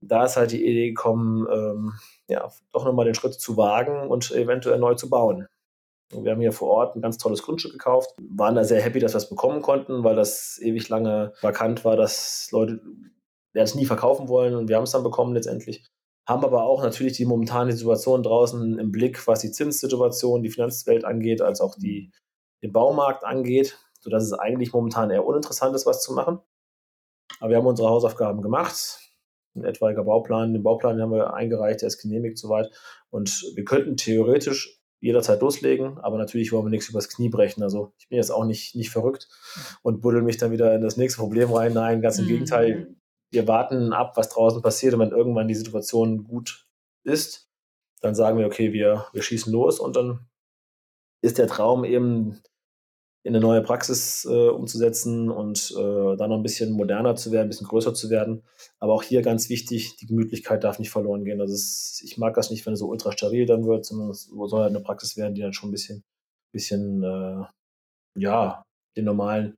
da 0.00 0.24
ist 0.24 0.36
halt 0.36 0.50
die 0.50 0.64
Idee 0.64 0.88
gekommen, 0.88 1.46
ähm, 1.52 1.92
ja, 2.28 2.50
doch 2.72 2.84
nochmal 2.84 3.04
den 3.04 3.14
Schritt 3.14 3.34
zu 3.34 3.56
wagen 3.56 4.08
und 4.08 4.30
eventuell 4.32 4.78
neu 4.78 4.94
zu 4.94 5.08
bauen. 5.08 5.46
Wir 6.10 6.32
haben 6.32 6.40
hier 6.40 6.52
vor 6.52 6.68
Ort 6.68 6.96
ein 6.96 7.02
ganz 7.02 7.18
tolles 7.18 7.42
Grundstück 7.42 7.72
gekauft, 7.72 8.14
waren 8.18 8.54
da 8.54 8.64
sehr 8.64 8.80
happy, 8.80 8.98
dass 8.98 9.12
wir 9.12 9.18
es 9.18 9.28
bekommen 9.28 9.60
konnten, 9.60 10.04
weil 10.04 10.16
das 10.16 10.58
ewig 10.62 10.88
lange 10.88 11.34
vakant 11.42 11.84
war, 11.84 11.96
dass 11.96 12.48
Leute 12.50 12.80
das 13.52 13.74
nie 13.74 13.84
verkaufen 13.84 14.28
wollen 14.28 14.54
und 14.54 14.68
wir 14.68 14.76
haben 14.76 14.84
es 14.84 14.92
dann 14.92 15.02
bekommen 15.02 15.34
letztendlich. 15.34 15.86
Haben 16.26 16.44
aber 16.44 16.64
auch 16.64 16.82
natürlich 16.82 17.14
die 17.14 17.24
momentane 17.24 17.72
Situation 17.72 18.22
draußen 18.22 18.78
im 18.78 18.92
Blick, 18.92 19.26
was 19.26 19.40
die 19.40 19.50
Zinssituation, 19.50 20.42
die 20.42 20.50
Finanzwelt 20.50 21.04
angeht, 21.04 21.40
als 21.42 21.60
auch 21.60 21.74
die, 21.76 22.12
den 22.62 22.72
Baumarkt 22.72 23.24
angeht, 23.24 23.78
sodass 24.00 24.24
es 24.24 24.32
eigentlich 24.32 24.72
momentan 24.72 25.10
eher 25.10 25.26
uninteressant 25.26 25.74
ist, 25.74 25.86
was 25.86 26.02
zu 26.02 26.12
machen. 26.12 26.38
Aber 27.40 27.50
wir 27.50 27.56
haben 27.56 27.66
unsere 27.66 27.88
Hausaufgaben 27.88 28.42
gemacht. 28.42 29.00
Ein 29.54 29.64
etwaiger 29.64 30.04
Bauplan, 30.04 30.52
den 30.52 30.62
Bauplan 30.62 31.00
haben 31.00 31.12
wir 31.12 31.34
eingereicht, 31.34 31.80
der 31.80 31.88
ist 31.88 32.00
genehmigt 32.00 32.38
soweit. 32.38 32.70
Und 33.10 33.44
wir 33.54 33.64
könnten 33.64 33.96
theoretisch 33.96 34.77
jederzeit 35.00 35.40
loslegen, 35.40 35.98
aber 35.98 36.18
natürlich 36.18 36.52
wollen 36.52 36.66
wir 36.66 36.70
nichts 36.70 36.88
übers 36.88 37.08
Knie 37.08 37.28
brechen. 37.28 37.62
Also 37.62 37.92
ich 37.98 38.08
bin 38.08 38.16
jetzt 38.16 38.30
auch 38.30 38.44
nicht, 38.44 38.74
nicht 38.74 38.90
verrückt 38.90 39.28
und 39.82 40.00
buddel 40.00 40.22
mich 40.22 40.36
dann 40.36 40.50
wieder 40.50 40.74
in 40.74 40.82
das 40.82 40.96
nächste 40.96 41.20
Problem 41.20 41.52
rein. 41.52 41.72
Nein, 41.72 42.00
ganz 42.02 42.18
im 42.18 42.24
mhm. 42.24 42.28
Gegenteil. 42.28 42.94
Wir 43.30 43.46
warten 43.46 43.92
ab, 43.92 44.16
was 44.16 44.30
draußen 44.30 44.62
passiert 44.62 44.94
und 44.94 45.00
wenn 45.00 45.10
irgendwann 45.10 45.48
die 45.48 45.54
Situation 45.54 46.24
gut 46.24 46.66
ist, 47.04 47.48
dann 48.00 48.14
sagen 48.14 48.38
wir, 48.38 48.46
okay, 48.46 48.72
wir, 48.72 49.06
wir 49.12 49.22
schießen 49.22 49.52
los 49.52 49.78
und 49.78 49.96
dann 49.96 50.26
ist 51.20 51.38
der 51.38 51.48
Traum 51.48 51.84
eben 51.84 52.40
in 53.24 53.34
eine 53.34 53.40
neue 53.40 53.62
Praxis 53.62 54.24
äh, 54.24 54.48
umzusetzen 54.48 55.30
und 55.30 55.72
äh, 55.76 56.16
dann 56.16 56.30
noch 56.30 56.36
ein 56.36 56.42
bisschen 56.42 56.72
moderner 56.72 57.16
zu 57.16 57.32
werden, 57.32 57.46
ein 57.46 57.48
bisschen 57.48 57.66
größer 57.66 57.92
zu 57.92 58.10
werden. 58.10 58.42
Aber 58.78 58.94
auch 58.94 59.02
hier 59.02 59.22
ganz 59.22 59.48
wichtig, 59.48 59.96
die 59.96 60.06
Gemütlichkeit 60.06 60.62
darf 60.64 60.78
nicht 60.78 60.90
verloren 60.90 61.24
gehen. 61.24 61.40
Also 61.40 61.54
ist, 61.54 62.00
ich 62.04 62.16
mag 62.16 62.34
das 62.34 62.50
nicht, 62.50 62.64
wenn 62.64 62.74
es 62.74 62.78
so 62.78 62.88
ultra 62.88 63.12
steril 63.12 63.44
dann 63.44 63.66
wird, 63.66 63.84
sondern 63.84 64.10
es 64.10 64.24
soll 64.24 64.62
halt 64.62 64.70
eine 64.74 64.80
Praxis 64.80 65.16
werden, 65.16 65.34
die 65.34 65.42
dann 65.42 65.52
schon 65.52 65.68
ein 65.68 65.72
bisschen, 65.72 66.04
bisschen 66.52 67.02
äh, 67.02 67.44
ja, 68.16 68.62
den 68.96 69.04
normalen, 69.04 69.56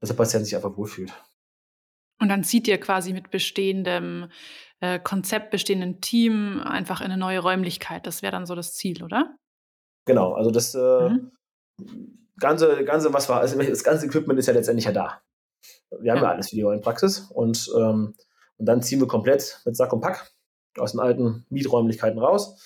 dass 0.00 0.08
der 0.08 0.16
Patient 0.16 0.44
sich 0.44 0.54
einfach 0.54 0.76
wohlfühlt. 0.76 1.12
Und 2.20 2.28
dann 2.28 2.44
zieht 2.44 2.68
ihr 2.68 2.78
quasi 2.78 3.12
mit 3.12 3.30
bestehendem 3.30 4.28
äh, 4.80 5.00
Konzept, 5.00 5.50
bestehenden 5.50 6.00
Team 6.00 6.60
einfach 6.60 7.00
in 7.00 7.06
eine 7.06 7.16
neue 7.16 7.40
Räumlichkeit. 7.40 8.06
Das 8.06 8.22
wäre 8.22 8.32
dann 8.32 8.46
so 8.46 8.54
das 8.54 8.74
Ziel, 8.74 9.02
oder? 9.02 9.36
Genau, 10.06 10.34
also 10.34 10.50
das 10.50 10.74
äh, 10.74 11.08
mhm 11.08 11.32
ganze, 12.40 12.84
ganze, 12.84 13.12
was 13.12 13.28
war, 13.28 13.40
also 13.40 13.56
das 13.56 13.84
ganze 13.84 14.06
Equipment 14.06 14.38
ist 14.40 14.46
ja 14.46 14.54
letztendlich 14.54 14.86
ja 14.86 14.92
da. 14.92 15.20
Wir 16.00 16.12
haben 16.12 16.18
ja, 16.18 16.24
ja 16.24 16.30
alles 16.32 16.50
für 16.50 16.56
die 16.56 16.80
Praxis 16.82 17.30
und, 17.30 17.70
ähm, 17.76 18.14
Und 18.56 18.66
dann 18.66 18.82
ziehen 18.82 19.00
wir 19.00 19.06
komplett 19.06 19.60
mit 19.64 19.76
Sack 19.76 19.92
und 19.92 20.00
Pack 20.00 20.32
aus 20.78 20.92
den 20.92 21.00
alten 21.00 21.46
Mieträumlichkeiten 21.48 22.18
raus 22.18 22.56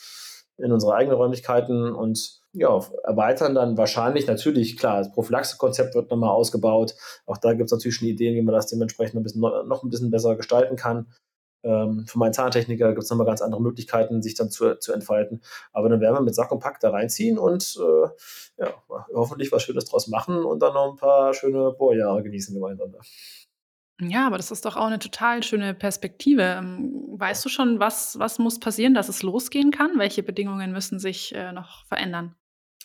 in 0.57 0.72
unsere 0.72 0.95
eigenen 0.95 1.16
Räumlichkeiten 1.16 1.93
und 1.93 2.41
ja, 2.53 2.81
erweitern 3.03 3.55
dann 3.55 3.77
wahrscheinlich 3.77 4.27
natürlich, 4.27 4.77
klar, 4.77 4.99
das 4.99 5.12
Prophylaxe-Konzept 5.12 5.95
wird 5.95 6.11
nochmal 6.11 6.31
ausgebaut. 6.31 6.95
Auch 7.27 7.39
da 7.39 7.53
gibt 7.55 7.66
es 7.66 7.72
natürlich 7.72 7.97
schon 7.97 8.09
Ideen, 8.09 8.37
wie 8.37 8.43
man 8.43 8.55
das 8.55 8.68
dementsprechend 8.68 9.16
ein 9.16 9.25
bisschen, 9.25 9.41
noch 9.41 9.83
ein 9.83 9.91
bisschen 9.91 10.12
besser 10.12 10.37
gestalten 10.37 10.77
kann. 10.77 11.09
Ähm, 11.65 12.07
für 12.07 12.19
meinen 12.19 12.33
Zahntechniker 12.33 12.91
gibt 12.91 13.03
es 13.03 13.11
nochmal 13.11 13.27
ganz 13.27 13.43
andere 13.43 13.62
Möglichkeiten, 13.62 14.23
sich 14.23 14.35
dann 14.35 14.51
zu, 14.51 14.79
zu 14.79 14.93
entfalten. 14.93 15.43
Aber 15.73 15.89
dann 15.89 16.01
werden 16.01 16.15
wir 16.15 16.21
mit 16.21 16.35
Sack 16.35 16.53
und 16.53 16.61
Pack 16.61 16.81
da 16.81 16.91
reinziehen 16.91 17.39
und 17.39 17.79
äh, 17.81 18.62
ja, 18.62 18.75
hoffentlich 19.15 19.51
was 19.51 19.62
Schönes 19.62 19.87
draus 19.87 20.09
machen 20.09 20.45
und 20.45 20.61
dann 20.61 20.75
noch 20.75 20.93
ein 20.93 20.97
paar 20.97 21.33
schöne 21.35 21.73
Bohrjahre 21.73 22.23
genießen 22.23 22.55
gemeinsam. 22.55 22.95
Ja, 24.01 24.27
aber 24.27 24.37
das 24.37 24.51
ist 24.51 24.65
doch 24.65 24.77
auch 24.77 24.87
eine 24.87 24.99
total 24.99 25.43
schöne 25.43 25.73
Perspektive. 25.73 26.43
Ähm, 26.43 27.07
weißt 27.17 27.45
du 27.45 27.49
schon, 27.49 27.79
was, 27.79 28.19
was 28.19 28.39
muss 28.39 28.59
passieren, 28.59 28.95
dass 28.95 29.09
es 29.09 29.23
losgehen 29.23 29.71
kann? 29.71 29.99
Welche 29.99 30.23
Bedingungen 30.23 30.73
müssen 30.73 30.99
sich 30.99 31.35
äh, 31.35 31.53
noch 31.53 31.87
verändern? 31.87 32.35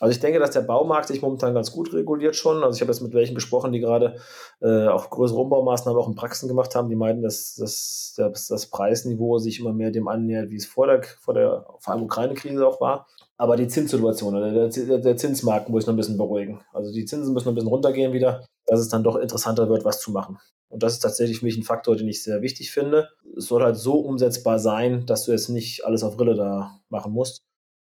Also 0.00 0.12
ich 0.12 0.20
denke, 0.20 0.38
dass 0.38 0.52
der 0.52 0.62
Baumarkt 0.62 1.08
sich 1.08 1.20
momentan 1.20 1.52
ganz 1.52 1.72
gut 1.72 1.92
reguliert 1.92 2.34
schon. 2.34 2.64
Also 2.64 2.74
ich 2.74 2.80
habe 2.80 2.90
jetzt 2.90 3.02
mit 3.02 3.12
welchen 3.12 3.34
gesprochen, 3.34 3.70
die 3.70 3.80
gerade 3.80 4.16
äh, 4.60 4.88
auch 4.88 5.10
größere 5.10 5.38
Umbaumaßnahmen 5.38 6.00
auch 6.00 6.08
in 6.08 6.14
Praxen 6.14 6.48
gemacht 6.48 6.74
haben. 6.74 6.88
Die 6.88 6.96
meinten, 6.96 7.22
dass, 7.22 7.54
dass, 7.54 8.14
dass 8.16 8.48
das 8.48 8.66
Preisniveau 8.66 9.38
sich 9.38 9.60
immer 9.60 9.74
mehr 9.74 9.90
dem 9.90 10.08
annähert, 10.08 10.50
wie 10.50 10.56
es 10.56 10.64
vor 10.64 10.86
der, 10.86 11.02
vor 11.02 11.34
der 11.34 11.66
vor 11.80 11.92
allem 11.92 12.04
Ukraine-Krise 12.04 12.66
auch 12.66 12.80
war. 12.80 13.06
Aber 13.36 13.56
die 13.56 13.68
Zinssituation, 13.68 14.34
der, 14.34 14.68
der, 14.68 14.98
der 14.98 15.16
Zinsmarkt 15.18 15.68
muss 15.68 15.86
noch 15.86 15.92
ein 15.92 15.98
bisschen 15.98 16.16
beruhigen. 16.16 16.62
Also 16.72 16.92
die 16.92 17.04
Zinsen 17.04 17.34
müssen 17.34 17.44
noch 17.44 17.52
ein 17.52 17.56
bisschen 17.56 17.68
runtergehen 17.68 18.14
wieder, 18.14 18.46
dass 18.66 18.80
es 18.80 18.88
dann 18.88 19.04
doch 19.04 19.16
interessanter 19.16 19.68
wird, 19.68 19.84
was 19.84 20.00
zu 20.00 20.12
machen. 20.12 20.38
Und 20.70 20.82
das 20.82 20.94
ist 20.94 21.00
tatsächlich 21.00 21.40
für 21.40 21.44
mich 21.44 21.58
ein 21.58 21.62
Faktor, 21.62 21.96
den 21.96 22.08
ich 22.08 22.22
sehr 22.22 22.40
wichtig 22.40 22.70
finde. 22.70 23.10
Es 23.36 23.46
soll 23.46 23.62
halt 23.62 23.76
so 23.76 23.98
umsetzbar 24.00 24.58
sein, 24.58 25.04
dass 25.04 25.24
du 25.24 25.32
jetzt 25.32 25.50
nicht 25.50 25.84
alles 25.84 26.02
auf 26.02 26.18
Rille 26.18 26.36
da 26.36 26.80
machen 26.88 27.12
musst 27.12 27.42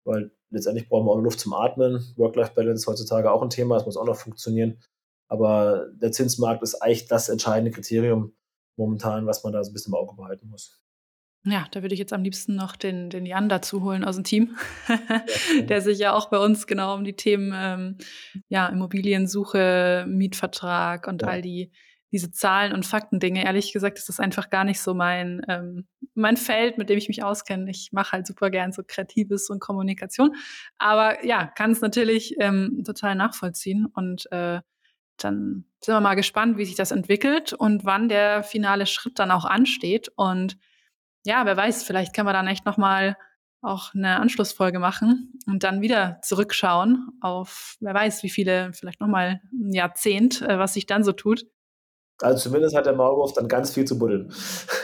weil 0.10 0.32
letztendlich 0.50 0.88
brauchen 0.88 1.06
wir 1.06 1.12
auch 1.12 1.22
Luft 1.22 1.40
zum 1.40 1.54
Atmen. 1.54 2.14
Work-Life-Balance 2.18 2.82
ist 2.82 2.88
heutzutage 2.88 3.32
auch 3.32 3.42
ein 3.42 3.50
Thema, 3.50 3.76
das 3.76 3.86
muss 3.86 3.98
auch 3.98 4.06
noch 4.06 4.18
funktionieren. 4.18 4.80
Aber 5.28 5.88
der 5.94 6.12
Zinsmarkt 6.12 6.64
ist 6.64 6.76
eigentlich 6.76 7.08
das 7.08 7.30
entscheidende 7.30 7.72
Kriterium 7.72 8.34
momentan, 8.78 9.28
was 9.28 9.44
man 9.44 9.54
da 9.54 9.64
so 9.64 9.70
ein 9.70 9.74
bisschen 9.74 9.94
im 9.94 10.00
Auge 10.00 10.16
behalten 10.16 10.50
muss. 10.50 10.82
Ja, 11.46 11.68
da 11.72 11.82
würde 11.82 11.94
ich 11.94 12.00
jetzt 12.00 12.12
am 12.12 12.24
liebsten 12.24 12.56
noch 12.56 12.76
den, 12.76 13.10
den 13.10 13.26
Jan 13.26 13.48
dazu 13.48 13.82
holen 13.84 14.04
aus 14.04 14.16
dem 14.16 14.26
Team, 14.26 14.58
der 15.70 15.82
sich 15.82 16.00
ja 16.00 16.14
auch 16.14 16.30
bei 16.30 16.38
uns 16.38 16.68
genau 16.68 16.96
um 16.96 17.06
die 17.06 17.16
Themen 17.16 17.54
ähm, 17.56 17.98
ja, 18.50 18.68
Immobiliensuche, 18.68 20.06
Mietvertrag 20.08 21.08
und 21.08 21.22
ja. 21.22 21.28
all 21.30 21.42
die 21.42 21.72
diese 22.12 22.32
Zahlen 22.32 22.74
und 22.74 22.86
Fakten-Dinge. 22.86 23.44
Ehrlich 23.44 23.72
gesagt 23.72 23.98
ist 24.00 24.10
das 24.10 24.20
einfach 24.20 24.50
gar 24.50 24.64
nicht 24.64 24.82
so 24.82 24.94
mein, 24.94 25.42
ähm, 25.48 25.88
mein 26.16 26.38
Feld, 26.38 26.78
mit 26.78 26.90
dem 26.90 26.98
ich 26.98 27.08
mich 27.08 27.24
auskenne. 27.24 27.70
Ich 27.70 27.92
mache 27.92 28.14
halt 28.14 28.28
super 28.28 28.50
gern 28.50 28.72
so 28.72 28.82
Kreatives 28.86 29.50
und 29.50 29.60
Kommunikation. 29.60 30.36
Aber 30.78 31.24
ja, 31.26 31.46
kann 31.46 31.72
es 31.72 31.82
natürlich 31.82 32.36
ähm, 32.40 32.84
total 32.86 33.16
nachvollziehen. 33.16 33.86
Und 33.86 34.32
äh, 34.32 34.62
dann 35.18 35.66
sind 35.82 35.94
wir 35.94 36.02
mal 36.02 36.16
gespannt, 36.16 36.58
wie 36.58 36.66
sich 36.66 36.76
das 36.76 36.92
entwickelt 36.92 37.54
und 37.54 37.86
wann 37.86 38.10
der 38.10 38.44
finale 38.44 38.86
Schritt 38.86 39.20
dann 39.20 39.32
auch 39.32 39.46
ansteht. 39.46 40.12
Und 40.16 40.58
ja, 41.26 41.46
wer 41.46 41.58
weiß, 41.58 41.84
vielleicht 41.84 42.14
kann 42.16 42.26
man 42.26 42.34
dann 42.34 42.48
echt 42.48 42.66
nochmal 42.66 43.16
auch 43.62 43.94
eine 43.94 44.20
Anschlussfolge 44.20 44.80
machen 44.80 45.34
und 45.46 45.64
dann 45.64 45.82
wieder 45.82 46.20
zurückschauen 46.22 47.10
auf, 47.22 47.76
wer 47.82 47.94
weiß, 47.94 48.24
wie 48.24 48.30
viele, 48.30 48.72
vielleicht 48.74 49.02
nochmal 49.02 49.42
ein 49.52 49.74
Jahrzehnt, 49.74 50.42
äh, 50.42 50.58
was 50.58 50.74
sich 50.74 50.86
dann 50.86 51.04
so 51.04 51.12
tut. 51.12 51.46
Also 52.22 52.50
zumindest 52.50 52.76
hat 52.76 52.86
der 52.86 52.94
Maulwurf 52.94 53.34
dann 53.34 53.48
ganz 53.48 53.74
viel 53.74 53.86
zu 53.86 53.98
buddeln. 53.98 54.34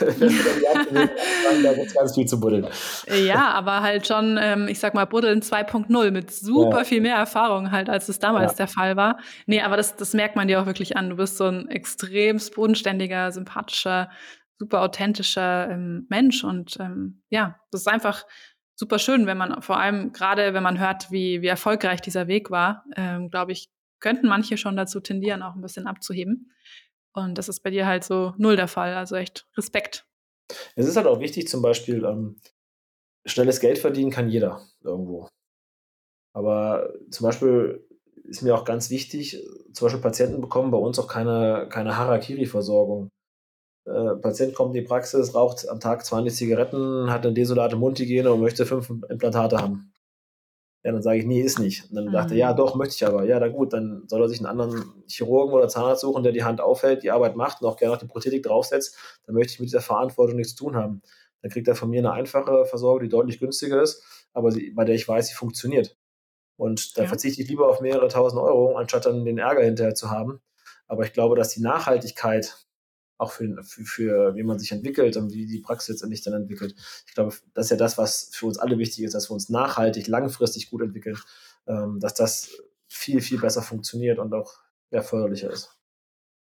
gibt 1.76 1.94
ganz 1.94 2.14
viel 2.14 2.26
zu 2.26 2.40
buddeln. 2.40 2.66
Ja, 3.26 3.50
aber 3.52 3.82
halt 3.82 4.06
schon, 4.06 4.38
ähm, 4.40 4.68
ich 4.68 4.78
sag 4.78 4.94
mal, 4.94 5.04
Buddeln 5.04 5.40
2.0 5.42 6.10
mit 6.10 6.30
super 6.30 6.78
ja. 6.78 6.84
viel 6.84 7.02
mehr 7.02 7.16
Erfahrung 7.16 7.72
halt, 7.72 7.90
als 7.90 8.08
es 8.08 8.18
damals 8.18 8.52
ja. 8.52 8.56
der 8.56 8.68
Fall 8.68 8.96
war. 8.96 9.18
Nee, 9.44 9.60
aber 9.60 9.76
das, 9.76 9.96
das 9.96 10.14
merkt 10.14 10.36
man 10.36 10.48
dir 10.48 10.62
auch 10.62 10.66
wirklich 10.66 10.96
an. 10.96 11.10
Du 11.10 11.16
bist 11.16 11.36
so 11.36 11.44
ein 11.44 11.68
extrem 11.68 12.40
bodenständiger, 12.54 13.30
sympathischer, 13.32 14.10
super 14.58 14.80
authentischer 14.80 15.68
ähm, 15.70 16.06
Mensch. 16.08 16.42
Und 16.42 16.78
ähm, 16.80 17.22
ja, 17.28 17.56
das 17.70 17.82
ist 17.82 17.88
einfach 17.88 18.24
super 18.76 18.98
schön, 18.98 19.26
wenn 19.26 19.36
man, 19.36 19.60
vor 19.60 19.78
allem 19.78 20.12
gerade 20.12 20.54
wenn 20.54 20.62
man 20.62 20.78
hört, 20.78 21.10
wie, 21.10 21.42
wie 21.42 21.48
erfolgreich 21.48 22.00
dieser 22.00 22.28
Weg 22.28 22.50
war, 22.50 22.84
ähm, 22.96 23.30
glaube 23.30 23.52
ich, 23.52 23.68
könnten 24.00 24.28
manche 24.28 24.56
schon 24.56 24.76
dazu 24.76 25.00
tendieren, 25.00 25.42
auch 25.42 25.54
ein 25.54 25.62
bisschen 25.62 25.86
abzuheben. 25.86 26.52
Und 27.16 27.36
das 27.38 27.48
ist 27.48 27.60
bei 27.60 27.70
dir 27.70 27.86
halt 27.86 28.04
so 28.04 28.34
null 28.36 28.56
der 28.56 28.68
Fall. 28.68 28.94
Also 28.94 29.16
echt 29.16 29.48
Respekt. 29.56 30.06
Es 30.76 30.86
ist 30.86 30.96
halt 30.96 31.06
auch 31.06 31.18
wichtig, 31.20 31.48
zum 31.48 31.62
Beispiel, 31.62 32.04
ähm, 32.04 32.38
schnelles 33.24 33.58
Geld 33.58 33.78
verdienen 33.78 34.10
kann 34.10 34.28
jeder 34.28 34.60
irgendwo. 34.84 35.28
Aber 36.34 36.92
zum 37.10 37.24
Beispiel 37.24 37.84
ist 38.24 38.42
mir 38.42 38.54
auch 38.54 38.64
ganz 38.64 38.90
wichtig, 38.90 39.42
zum 39.72 39.86
Beispiel 39.86 40.02
Patienten 40.02 40.40
bekommen 40.40 40.70
bei 40.70 40.78
uns 40.78 40.98
auch 40.98 41.08
keine, 41.08 41.68
keine 41.70 41.96
Harakiri-Versorgung. 41.96 43.08
Äh, 43.86 44.16
Patient 44.16 44.54
kommt 44.54 44.74
in 44.74 44.82
die 44.82 44.86
Praxis, 44.86 45.34
raucht 45.34 45.68
am 45.68 45.80
Tag 45.80 46.04
20 46.04 46.34
Zigaretten, 46.34 47.10
hat 47.10 47.24
eine 47.24 47.34
desolate 47.34 47.76
Mundhygiene 47.76 48.32
und 48.32 48.40
möchte 48.40 48.66
fünf 48.66 48.90
Implantate 48.90 49.58
haben. 49.58 49.92
Ja, 50.86 50.92
dann 50.92 51.02
sage 51.02 51.18
ich, 51.18 51.26
nee, 51.26 51.40
ist 51.40 51.58
nicht. 51.58 51.90
Und 51.90 51.96
dann 51.96 52.04
mhm. 52.04 52.12
dachte 52.12 52.34
er, 52.34 52.38
ja, 52.38 52.52
doch, 52.52 52.76
möchte 52.76 52.94
ich 52.94 53.04
aber. 53.04 53.24
Ja, 53.24 53.40
dann 53.40 53.52
gut, 53.52 53.72
dann 53.72 54.04
soll 54.06 54.22
er 54.22 54.28
sich 54.28 54.38
einen 54.38 54.46
anderen 54.46 54.84
Chirurgen 55.08 55.52
oder 55.52 55.66
Zahnarzt 55.66 56.02
suchen, 56.02 56.22
der 56.22 56.30
die 56.30 56.44
Hand 56.44 56.60
aufhält, 56.60 57.02
die 57.02 57.10
Arbeit 57.10 57.34
macht 57.34 57.60
und 57.60 57.66
auch 57.66 57.76
gerne 57.76 57.94
noch 57.94 58.00
die 58.00 58.06
Prothetik 58.06 58.44
draufsetzt. 58.44 58.96
Dann 59.26 59.34
möchte 59.34 59.54
ich 59.54 59.58
mit 59.58 59.68
dieser 59.68 59.80
Verantwortung 59.80 60.36
nichts 60.36 60.54
zu 60.54 60.62
tun 60.62 60.76
haben. 60.76 61.02
Dann 61.42 61.50
kriegt 61.50 61.66
er 61.66 61.74
von 61.74 61.90
mir 61.90 61.98
eine 61.98 62.12
einfache 62.12 62.66
Versorgung, 62.66 63.02
die 63.02 63.08
deutlich 63.08 63.40
günstiger 63.40 63.82
ist, 63.82 64.00
aber 64.32 64.52
sie, 64.52 64.70
bei 64.76 64.84
der 64.84 64.94
ich 64.94 65.08
weiß, 65.08 65.26
sie 65.26 65.34
funktioniert. 65.34 65.98
Und 66.54 66.96
da 66.96 67.02
ja. 67.02 67.08
verzichte 67.08 67.42
ich 67.42 67.48
lieber 67.48 67.68
auf 67.68 67.80
mehrere 67.80 68.06
tausend 68.06 68.40
Euro, 68.40 68.76
anstatt 68.76 69.06
dann 69.06 69.24
den 69.24 69.38
Ärger 69.38 69.64
hinterher 69.64 69.96
zu 69.96 70.12
haben. 70.12 70.40
Aber 70.86 71.02
ich 71.02 71.12
glaube, 71.12 71.34
dass 71.34 71.48
die 71.48 71.62
Nachhaltigkeit 71.62 72.65
auch 73.18 73.32
für, 73.32 73.62
für, 73.62 73.84
für 73.84 74.36
wie 74.36 74.42
man 74.42 74.58
sich 74.58 74.72
entwickelt 74.72 75.16
und 75.16 75.32
wie 75.32 75.46
die 75.46 75.60
Praxis 75.60 75.88
letztendlich 75.88 76.22
dann 76.22 76.34
entwickelt. 76.34 76.74
Ich 77.06 77.14
glaube, 77.14 77.34
das 77.54 77.66
ist 77.66 77.70
ja 77.70 77.76
das, 77.76 77.98
was 77.98 78.30
für 78.32 78.46
uns 78.46 78.58
alle 78.58 78.78
wichtig 78.78 79.04
ist, 79.04 79.14
dass 79.14 79.30
wir 79.30 79.34
uns 79.34 79.48
nachhaltig, 79.48 80.06
langfristig 80.06 80.70
gut 80.70 80.82
entwickeln, 80.82 81.16
ähm, 81.66 81.98
dass 82.00 82.14
das 82.14 82.50
viel, 82.88 83.20
viel 83.20 83.38
besser 83.38 83.62
funktioniert 83.62 84.18
und 84.18 84.32
auch 84.34 84.54
mehr 84.90 85.02
förderlicher 85.02 85.50
ist. 85.50 85.76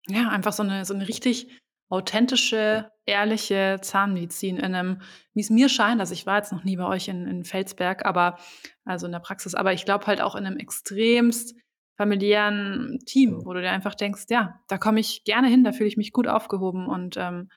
Ja, 0.08 0.30
einfach 0.30 0.54
so 0.54 0.64
eine, 0.64 0.86
so 0.86 0.94
eine 0.94 1.08
richtig 1.08 1.50
authentische, 1.90 2.92
ehrliche 3.06 3.78
Zahnmedizin 3.82 4.58
in 4.58 4.76
einem, 4.76 5.02
wie 5.34 5.42
es 5.42 5.50
mir 5.50 5.70
scheint, 5.70 6.00
also 6.00 6.14
ich 6.14 6.26
war 6.26 6.38
jetzt 6.38 6.52
noch 6.52 6.64
nie 6.64 6.78
bei 6.78 6.86
euch 6.86 7.08
in, 7.08 7.28
in 7.28 7.46
Felsberg, 7.46 8.06
aber 8.06 8.38
also 8.86 9.06
in 9.06 9.12
der 9.12 9.20
Praxis, 9.20 9.54
aber 9.54 9.72
ich 9.74 9.86
glaube 9.86 10.08
halt 10.08 10.20
auch 10.22 10.36
in 10.36 10.46
einem 10.46 10.58
extremst 10.58 11.56
familiären 11.98 13.00
Team, 13.06 13.46
wo 13.46 13.54
du 13.54 13.62
dir 13.62 13.72
einfach 13.72 13.96
denkst, 13.96 14.26
ja, 14.30 14.60
da 14.68 14.78
komme 14.78 15.00
ich 15.00 15.24
gerne 15.24 15.48
hin, 15.48 15.64
da 15.64 15.72
fühle 15.72 15.88
ich 15.88 15.98
mich 15.98 16.12
gut 16.12 16.28
aufgehoben 16.28 16.88
und 16.88 17.16
ähm, 17.18 17.50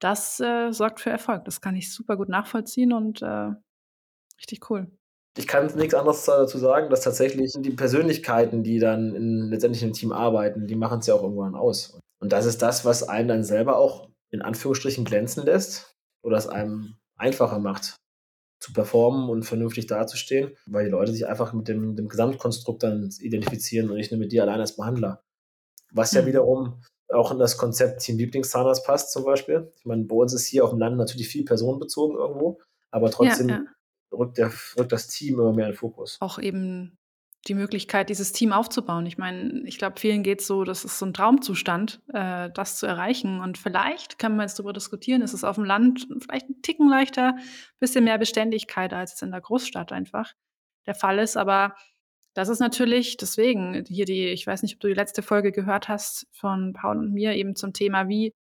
das 0.00 0.38
äh, 0.40 0.70
sorgt 0.72 1.00
für 1.00 1.10
Erfolg. 1.10 1.44
Das 1.44 1.60
kann 1.60 1.76
ich 1.76 1.92
super 1.92 2.16
gut 2.16 2.28
nachvollziehen 2.28 2.92
und 2.92 3.22
äh, 3.22 3.52
richtig 4.38 4.70
cool. 4.70 4.90
Ich 5.36 5.48
kann 5.48 5.66
nichts 5.74 5.94
anderes 5.94 6.24
dazu 6.24 6.58
sagen, 6.58 6.90
dass 6.90 7.00
tatsächlich 7.00 7.52
die 7.56 7.70
Persönlichkeiten, 7.70 8.62
die 8.62 8.78
dann 8.78 9.14
in, 9.14 9.48
letztendlich 9.50 9.82
im 9.82 9.92
Team 9.92 10.12
arbeiten, 10.12 10.66
die 10.66 10.76
machen 10.76 11.00
es 11.00 11.06
ja 11.06 11.14
auch 11.14 11.22
irgendwann 11.22 11.56
aus. 11.56 11.98
Und 12.20 12.32
das 12.32 12.46
ist 12.46 12.62
das, 12.62 12.84
was 12.84 13.08
einen 13.08 13.28
dann 13.28 13.44
selber 13.44 13.76
auch 13.78 14.08
in 14.30 14.42
Anführungsstrichen 14.42 15.04
glänzen 15.04 15.44
lässt 15.44 15.96
oder 16.22 16.36
es 16.36 16.48
einem 16.48 16.96
einfacher 17.16 17.58
macht, 17.58 17.96
zu 18.60 18.72
performen 18.72 19.28
und 19.28 19.42
vernünftig 19.42 19.86
dazustehen, 19.86 20.56
weil 20.66 20.86
die 20.86 20.90
Leute 20.90 21.12
sich 21.12 21.26
einfach 21.26 21.52
mit 21.52 21.68
dem, 21.68 21.96
dem 21.96 22.08
Gesamtkonstrukt 22.08 22.82
dann 22.82 23.10
identifizieren 23.20 23.90
und 23.90 23.96
nicht 23.96 24.10
nur 24.10 24.18
mit 24.18 24.32
dir 24.32 24.42
allein 24.42 24.60
als 24.60 24.76
Behandler. 24.76 25.22
Was 25.92 26.12
ja 26.12 26.22
mhm. 26.22 26.26
wiederum 26.26 26.82
auch 27.08 27.30
in 27.30 27.38
das 27.38 27.56
Konzept 27.56 28.00
Team 28.00 28.18
Lieblingszahnarzt 28.18 28.86
passt 28.86 29.12
zum 29.12 29.24
Beispiel. 29.24 29.72
Ich 29.76 29.84
meine, 29.84 30.04
bei 30.04 30.16
uns 30.16 30.32
ist 30.32 30.46
hier 30.46 30.64
auf 30.64 30.70
dem 30.70 30.78
Land 30.78 30.96
natürlich 30.96 31.28
viel 31.28 31.44
personenbezogen 31.44 32.16
irgendwo, 32.16 32.60
aber 32.90 33.10
trotzdem 33.10 33.48
ja, 33.48 33.56
ja. 33.56 33.64
Rückt, 34.16 34.38
der, 34.38 34.52
rückt 34.78 34.92
das 34.92 35.08
Team 35.08 35.40
immer 35.40 35.52
mehr 35.52 35.66
in 35.66 35.72
den 35.72 35.78
Fokus. 35.78 36.18
Auch 36.20 36.38
eben 36.38 36.96
die 37.46 37.54
Möglichkeit, 37.54 38.08
dieses 38.08 38.32
Team 38.32 38.52
aufzubauen. 38.52 39.04
Ich 39.06 39.18
meine, 39.18 39.62
ich 39.64 39.78
glaube, 39.78 40.00
vielen 40.00 40.22
geht 40.22 40.40
es 40.40 40.46
so, 40.46 40.64
das 40.64 40.84
ist 40.84 40.98
so 40.98 41.06
ein 41.06 41.12
Traumzustand, 41.12 42.00
äh, 42.12 42.50
das 42.50 42.78
zu 42.78 42.86
erreichen. 42.86 43.40
Und 43.40 43.58
vielleicht 43.58 44.18
kann 44.18 44.36
man 44.36 44.46
jetzt 44.46 44.58
darüber 44.58 44.72
diskutieren, 44.72 45.20
ist 45.20 45.34
es 45.34 45.44
auf 45.44 45.56
dem 45.56 45.64
Land 45.64 46.06
vielleicht 46.20 46.48
ein 46.48 46.62
Ticken 46.62 46.88
leichter, 46.88 47.36
bisschen 47.80 48.04
mehr 48.04 48.18
Beständigkeit, 48.18 48.94
als 48.94 49.14
es 49.14 49.22
in 49.22 49.30
der 49.30 49.42
Großstadt 49.42 49.92
einfach 49.92 50.32
der 50.86 50.94
Fall 50.94 51.18
ist. 51.18 51.36
Aber 51.36 51.74
das 52.32 52.48
ist 52.48 52.60
natürlich 52.60 53.16
deswegen 53.18 53.84
hier 53.88 54.06
die, 54.06 54.28
ich 54.28 54.46
weiß 54.46 54.62
nicht, 54.62 54.74
ob 54.74 54.80
du 54.80 54.88
die 54.88 54.94
letzte 54.94 55.22
Folge 55.22 55.52
gehört 55.52 55.88
hast 55.88 56.26
von 56.32 56.72
Paul 56.72 56.98
und 56.98 57.12
mir 57.12 57.34
eben 57.34 57.56
zum 57.56 57.72
Thema, 57.72 58.08
wie 58.08 58.32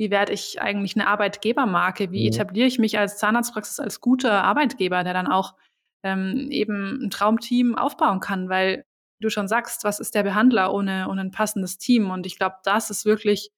wie 0.00 0.12
werde 0.12 0.32
ich 0.32 0.62
eigentlich 0.62 0.94
eine 0.94 1.08
Arbeitgebermarke? 1.08 2.12
Wie 2.12 2.22
mhm. 2.22 2.32
etabliere 2.32 2.68
ich 2.68 2.78
mich 2.78 2.98
als 2.98 3.18
Zahnarztpraxis 3.18 3.80
als 3.80 4.00
guter 4.00 4.44
Arbeitgeber, 4.44 5.02
der 5.02 5.12
dann 5.12 5.26
auch 5.26 5.54
ähm, 6.02 6.48
eben 6.50 7.04
ein 7.04 7.10
Traumteam 7.10 7.76
aufbauen 7.76 8.20
kann, 8.20 8.48
weil 8.48 8.84
du 9.20 9.30
schon 9.30 9.48
sagst, 9.48 9.84
was 9.84 10.00
ist 10.00 10.14
der 10.14 10.22
Behandler 10.22 10.72
ohne, 10.72 11.08
ohne 11.08 11.22
ein 11.22 11.30
passendes 11.30 11.78
Team? 11.78 12.10
Und 12.10 12.26
ich 12.26 12.38
glaube, 12.38 12.56
das 12.64 12.90
ist 12.90 13.04
wirklich 13.04 13.50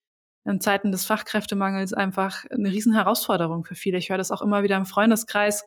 in 0.45 0.61
Zeiten 0.61 0.91
des 0.91 1.05
Fachkräftemangels 1.05 1.93
einfach 1.93 2.45
eine 2.51 2.70
riesen 2.70 2.95
Herausforderung 2.95 3.64
für 3.64 3.74
viele. 3.74 3.99
Ich 3.99 4.11
höre 4.11 4.18
das 4.18 4.30
auch 4.30 4.43
immer 4.43 4.62
wieder 4.62 4.76
im 4.76 4.86
Freundeskreis, 4.86 5.64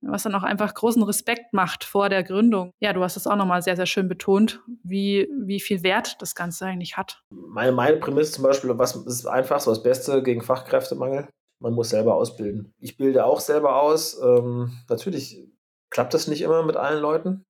was 0.00 0.24
dann 0.24 0.34
auch 0.34 0.42
einfach 0.42 0.74
großen 0.74 1.02
Respekt 1.04 1.52
macht 1.52 1.84
vor 1.84 2.08
der 2.08 2.24
Gründung. 2.24 2.72
Ja, 2.80 2.92
du 2.92 3.02
hast 3.02 3.16
es 3.16 3.28
auch 3.28 3.36
nochmal 3.36 3.62
sehr, 3.62 3.76
sehr 3.76 3.86
schön 3.86 4.08
betont, 4.08 4.60
wie, 4.82 5.28
wie 5.40 5.60
viel 5.60 5.84
Wert 5.84 6.20
das 6.20 6.34
Ganze 6.34 6.66
eigentlich 6.66 6.96
hat. 6.96 7.22
Meine, 7.30 7.70
meine 7.70 7.98
Prämisse 7.98 8.32
zum 8.32 8.44
Beispiel, 8.44 8.76
was 8.76 8.96
ist 8.96 9.26
einfach 9.26 9.60
so 9.60 9.70
das 9.70 9.82
Beste 9.82 10.22
gegen 10.22 10.42
Fachkräftemangel? 10.42 11.28
Man 11.60 11.74
muss 11.74 11.90
selber 11.90 12.16
ausbilden. 12.16 12.74
Ich 12.80 12.96
bilde 12.96 13.24
auch 13.24 13.38
selber 13.38 13.80
aus. 13.80 14.20
Ähm, 14.20 14.72
natürlich 14.88 15.51
klappt 15.92 16.14
das 16.14 16.26
nicht 16.26 16.42
immer 16.42 16.62
mit 16.62 16.76
allen 16.76 17.00
Leuten, 17.00 17.44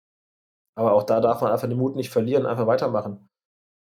aber 0.77 0.93
auch 0.93 1.05
da 1.05 1.21
darf 1.21 1.41
man 1.41 1.53
einfach 1.53 1.69
den 1.69 1.79
Mut 1.79 1.97
nicht 1.97 2.11
verlieren, 2.11 2.47
einfach 2.47 2.67
weitermachen. 2.67 3.29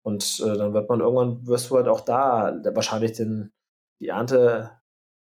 Und 0.04 0.40
äh, 0.44 0.56
dann 0.56 0.72
wird 0.72 0.88
man 0.88 1.00
irgendwann, 1.00 1.46
wirst 1.46 1.70
du 1.70 1.76
halt 1.76 1.88
auch 1.88 2.00
da 2.00 2.60
wahrscheinlich 2.74 3.12
den, 3.12 3.52
die 4.00 4.08
Ernte 4.08 4.70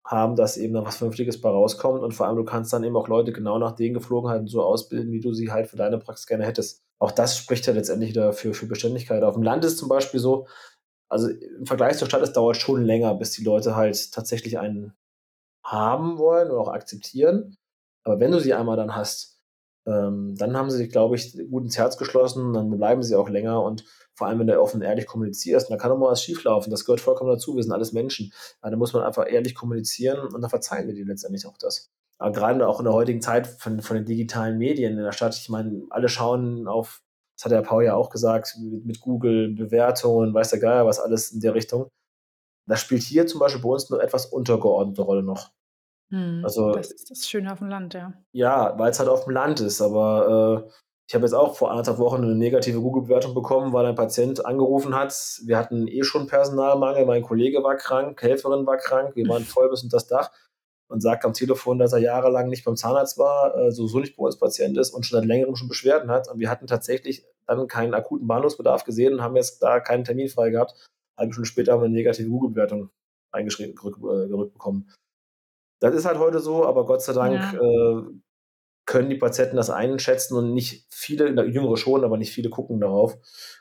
haben, 0.06 0.36
dass 0.36 0.58
eben 0.58 0.74
dann 0.74 0.86
was 0.86 0.98
Vernünftiges 0.98 1.40
bei 1.42 1.50
rauskommt 1.50 2.02
und 2.02 2.14
vor 2.14 2.26
allem 2.26 2.38
du 2.38 2.44
kannst 2.44 2.74
dann 2.74 2.84
eben 2.84 2.96
auch 2.96 3.08
Leute 3.08 3.32
genau 3.32 3.60
nach 3.60 3.74
den 3.74 3.94
Geflogenheiten 3.94 4.48
so 4.48 4.64
ausbilden, 4.64 5.12
wie 5.12 5.20
du 5.20 5.34
sie 5.34 5.52
halt 5.52 5.68
für 5.68 5.78
deine 5.78 6.00
Praxis 6.00 6.26
gerne 6.26 6.46
hättest. 6.46 6.82
Auch 6.98 7.12
das 7.12 7.38
spricht 7.38 7.68
ja 7.68 7.74
letztendlich 7.74 8.14
dafür 8.14 8.54
für 8.54 8.66
Beständigkeit. 8.66 9.24
Auf 9.24 9.36
dem 9.36 9.44
Land 9.44 9.64
ist 9.66 9.78
zum 9.78 9.90
Beispiel 9.90 10.20
so, 10.20 10.48
also 11.10 11.30
im 11.30 11.66
Vergleich 11.66 11.98
zur 11.98 12.08
Stadt, 12.08 12.22
es 12.24 12.34
dauert 12.34 12.58
schon 12.58 12.84
länger, 12.84 13.14
bis 13.16 13.32
die 13.32 13.44
Leute 13.44 13.76
halt 13.76 14.12
tatsächlich 14.12 14.58
einen 14.58 14.94
haben 15.64 16.18
wollen 16.18 16.50
und 16.50 16.58
auch 16.58 16.70
akzeptieren. 16.70 17.59
Aber 18.04 18.20
wenn 18.20 18.32
du 18.32 18.40
sie 18.40 18.54
einmal 18.54 18.78
dann 18.78 18.96
hast, 18.96 19.40
ähm, 19.86 20.36
dann 20.38 20.56
haben 20.56 20.70
sie 20.70 20.78
sich, 20.78 20.90
glaube 20.90 21.16
ich, 21.16 21.34
gut 21.50 21.64
ins 21.64 21.78
Herz 21.78 21.98
geschlossen, 21.98 22.54
dann 22.54 22.70
bleiben 22.70 23.04
sie 23.04 23.16
auch 23.16 23.30
länger 23.30 23.64
und 23.64 23.84
vor 24.14 24.28
allem, 24.28 24.40
wenn 24.40 24.48
du 24.48 24.62
offen 24.62 24.78
und 24.78 24.84
ehrlich 24.84 25.06
kommunizierst, 25.06 25.72
da 25.72 25.78
kann 25.78 25.92
auch 25.92 25.98
mal 25.98 26.12
was 26.12 26.24
schieflaufen, 26.24 26.72
das 26.72 26.84
gehört 26.86 27.00
vollkommen 27.00 27.32
dazu, 27.32 27.56
wir 27.56 27.64
sind 27.64 27.72
alles 27.72 27.94
Menschen. 27.94 28.34
Aber 28.62 28.72
da 28.72 28.78
muss 28.78 28.94
man 28.94 29.04
einfach 29.04 29.26
ehrlich 29.30 29.56
kommunizieren 29.56 30.20
und 30.20 30.42
dann 30.42 30.50
verzeihen 30.50 30.88
wir 30.88 30.94
dir 30.94 31.06
letztendlich 31.06 31.46
auch 31.48 31.58
das. 31.58 31.90
Aber 32.18 32.34
gerade 32.34 32.68
auch 32.68 32.80
in 32.80 32.86
der 32.86 32.94
heutigen 32.94 33.22
Zeit 33.22 33.48
von, 33.48 33.82
von 33.82 33.96
den 33.96 34.06
digitalen 34.06 34.58
Medien 34.58 34.98
in 34.98 35.04
der 35.04 35.14
Stadt, 35.14 35.36
ich 35.36 35.48
meine, 35.48 35.84
alle 35.90 36.10
schauen 36.10 36.68
auf, 36.68 37.02
das 37.38 37.46
hat 37.46 37.54
der 37.54 37.62
Paul 37.62 37.86
ja 37.86 37.96
auch 37.96 38.10
gesagt, 38.10 38.58
mit, 38.60 38.86
mit 38.86 39.00
Google, 39.00 39.56
Bewertungen, 39.56 40.34
weiß 40.34 40.50
der 40.50 40.60
Geier, 40.60 40.86
was 40.86 41.00
alles 41.00 41.32
in 41.32 41.40
der 41.40 41.56
Richtung. 41.56 41.88
Das 42.68 42.82
spielt 42.82 43.04
hier 43.04 43.26
zum 43.26 43.40
Beispiel 43.40 43.62
bei 43.62 43.70
uns 43.70 43.90
eine 43.90 44.04
etwas 44.04 44.26
untergeordnete 44.26 45.02
Rolle 45.02 45.24
noch. 45.24 45.52
Hm, 46.10 46.42
also, 46.44 46.72
das 46.72 46.92
ist 46.92 47.12
das 47.12 47.28
Schöne 47.28 47.52
auf 47.52 47.60
dem 47.60 47.70
Land, 47.70 47.94
ja. 47.94 48.14
Ja, 48.32 48.78
weil 48.78 48.92
es 48.92 49.00
halt 49.00 49.10
auf 49.10 49.26
dem 49.26 49.34
Land 49.34 49.60
ist, 49.60 49.82
aber 49.82 50.66
äh, 50.66 50.72
ich 51.08 51.16
habe 51.16 51.26
jetzt 51.26 51.34
auch 51.34 51.56
vor 51.56 51.72
anderthalb 51.72 51.98
Wochen 51.98 52.24
eine 52.24 52.36
negative 52.36 52.82
Google-Bewertung 52.82 53.34
bekommen, 53.34 53.74
weil 53.74 53.86
ein 53.86 53.96
Patient 53.96 54.46
angerufen 54.46 54.96
hat. 54.96 55.14
Wir 55.46 55.58
hatten 55.58 55.88
eh 55.88 56.04
schon 56.04 56.28
Personalmangel, 56.28 57.06
mein 57.06 57.24
Kollege 57.24 57.64
war 57.64 57.78
krank, 57.78 58.22
Helferin 58.22 58.66
war 58.66 58.78
krank, 58.78 59.16
wir 59.16 59.28
waren 59.28 59.44
voll 59.46 59.70
bis 59.70 59.84
unter 59.84 59.98
das 59.98 60.08
Dach 60.08 60.32
und 60.88 61.02
sagt 61.02 61.24
am 61.26 61.34
Telefon, 61.34 61.78
dass 61.78 61.94
er 61.94 62.00
jahrelang 62.00 62.50
nicht 62.50 62.66
beim 62.66 62.76
Zahnarzt 62.76 63.18
war, 63.18 63.56
äh, 63.56 63.72
so, 63.72 63.88
so 63.88 64.00
nicht 64.00 64.18
bei 64.18 64.24
uns 64.24 64.38
Patient 64.38 64.78
ist 64.78 64.92
und 64.92 65.06
schon 65.06 65.20
seit 65.20 65.28
längerem 65.28 65.56
schon 65.56 65.68
Beschwerden 65.68 66.10
hat. 66.10 66.28
Und 66.28 66.40
wir 66.40 66.50
hatten 66.50 66.68
tatsächlich 66.68 67.26
dann 67.46 67.68
keinen 67.68 67.94
akuten 67.94 68.28
Behandlungsbedarf 68.28 68.84
gesehen 68.84 69.14
und 69.14 69.22
haben 69.22 69.36
jetzt 69.36 69.64
da 69.64 69.80
keinen 69.80 70.04
Termin 70.04 70.30
frei 70.30 70.50
gehabt. 70.50 70.74
Halbe 71.18 71.34
Stunde 71.34 71.48
später 71.48 71.74
haben 71.74 71.82
wir 71.82 71.86
eine 71.86 71.96
negative 71.96 72.30
Google-Bewertung 72.30 72.90
eingeschrieben, 73.32 73.76
gerückt, 73.76 73.98
äh, 73.98 74.28
gerückt 74.28 74.54
bekommen. 74.54 74.92
Das 75.80 75.96
ist 75.96 76.06
halt 76.06 76.20
heute 76.20 76.40
so, 76.40 76.66
aber 76.66 76.86
Gott 76.86 77.02
sei 77.02 77.14
Dank 77.14 77.36
ja. 77.36 77.54
äh, 77.54 78.04
können 78.90 79.12
die 79.12 79.18
Patienten 79.18 79.56
das 79.56 79.70
einschätzen 79.70 80.36
und 80.36 80.54
nicht 80.54 80.88
viele, 80.90 81.30
jüngere 81.46 81.78
schon, 81.78 82.04
aber 82.04 82.18
nicht 82.18 82.34
viele 82.34 82.50
gucken 82.50 82.80
darauf 82.80 83.18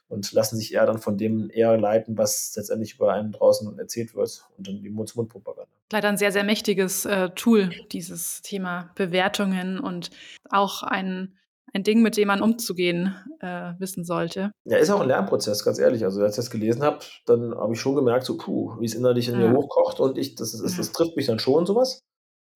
und 0.09 0.33
lassen 0.33 0.57
sich 0.57 0.73
eher 0.73 0.87
dann 0.87 0.97
von 0.97 1.19
dem 1.19 1.51
eher 1.51 1.77
leiten, 1.77 2.17
was 2.17 2.55
letztendlich 2.57 2.95
über 2.95 3.13
einen 3.13 3.33
draußen 3.33 3.79
erzählt 3.79 4.15
wird 4.15 4.43
und 4.57 4.67
dann 4.67 4.83
die 4.83 4.89
Mund-zu-Mund-Propaganda. 4.89 5.71
Leider 5.93 6.09
ein 6.09 6.17
sehr, 6.17 6.33
sehr 6.33 6.45
mächtiges 6.45 7.05
äh, 7.05 7.29
Tool, 7.35 7.71
dieses 7.93 8.41
Thema 8.41 8.91
Bewertungen 8.95 9.79
und 9.79 10.09
auch 10.49 10.83
ein, 10.83 11.37
ein 11.75 11.83
Ding, 11.83 12.01
mit 12.01 12.17
dem 12.17 12.29
man 12.29 12.41
umzugehen 12.41 13.15
äh, 13.41 13.75
wissen 13.79 14.05
sollte. 14.05 14.51
Ja, 14.65 14.79
ist 14.79 14.89
auch 14.89 15.01
ein 15.01 15.09
Lernprozess, 15.09 15.63
ganz 15.63 15.79
ehrlich. 15.79 16.05
Also 16.05 16.23
als 16.23 16.39
ich 16.39 16.45
das 16.45 16.51
gelesen 16.51 16.83
habe, 16.83 17.01
dann 17.27 17.55
habe 17.55 17.75
ich 17.75 17.81
schon 17.81 17.97
gemerkt, 17.97 18.25
so 18.25 18.39
puh, 18.39 18.81
wie 18.81 18.87
es 18.87 18.95
innerlich 18.95 19.29
in 19.29 19.39
ja. 19.39 19.47
mir 19.47 19.57
hochkocht 19.59 20.01
und 20.01 20.17
ich, 20.17 20.37
das, 20.37 20.53
das, 20.53 20.75
das 20.75 20.93
trifft 20.93 21.17
mich 21.17 21.27
dann 21.27 21.39
schon, 21.39 21.67
sowas. 21.67 22.01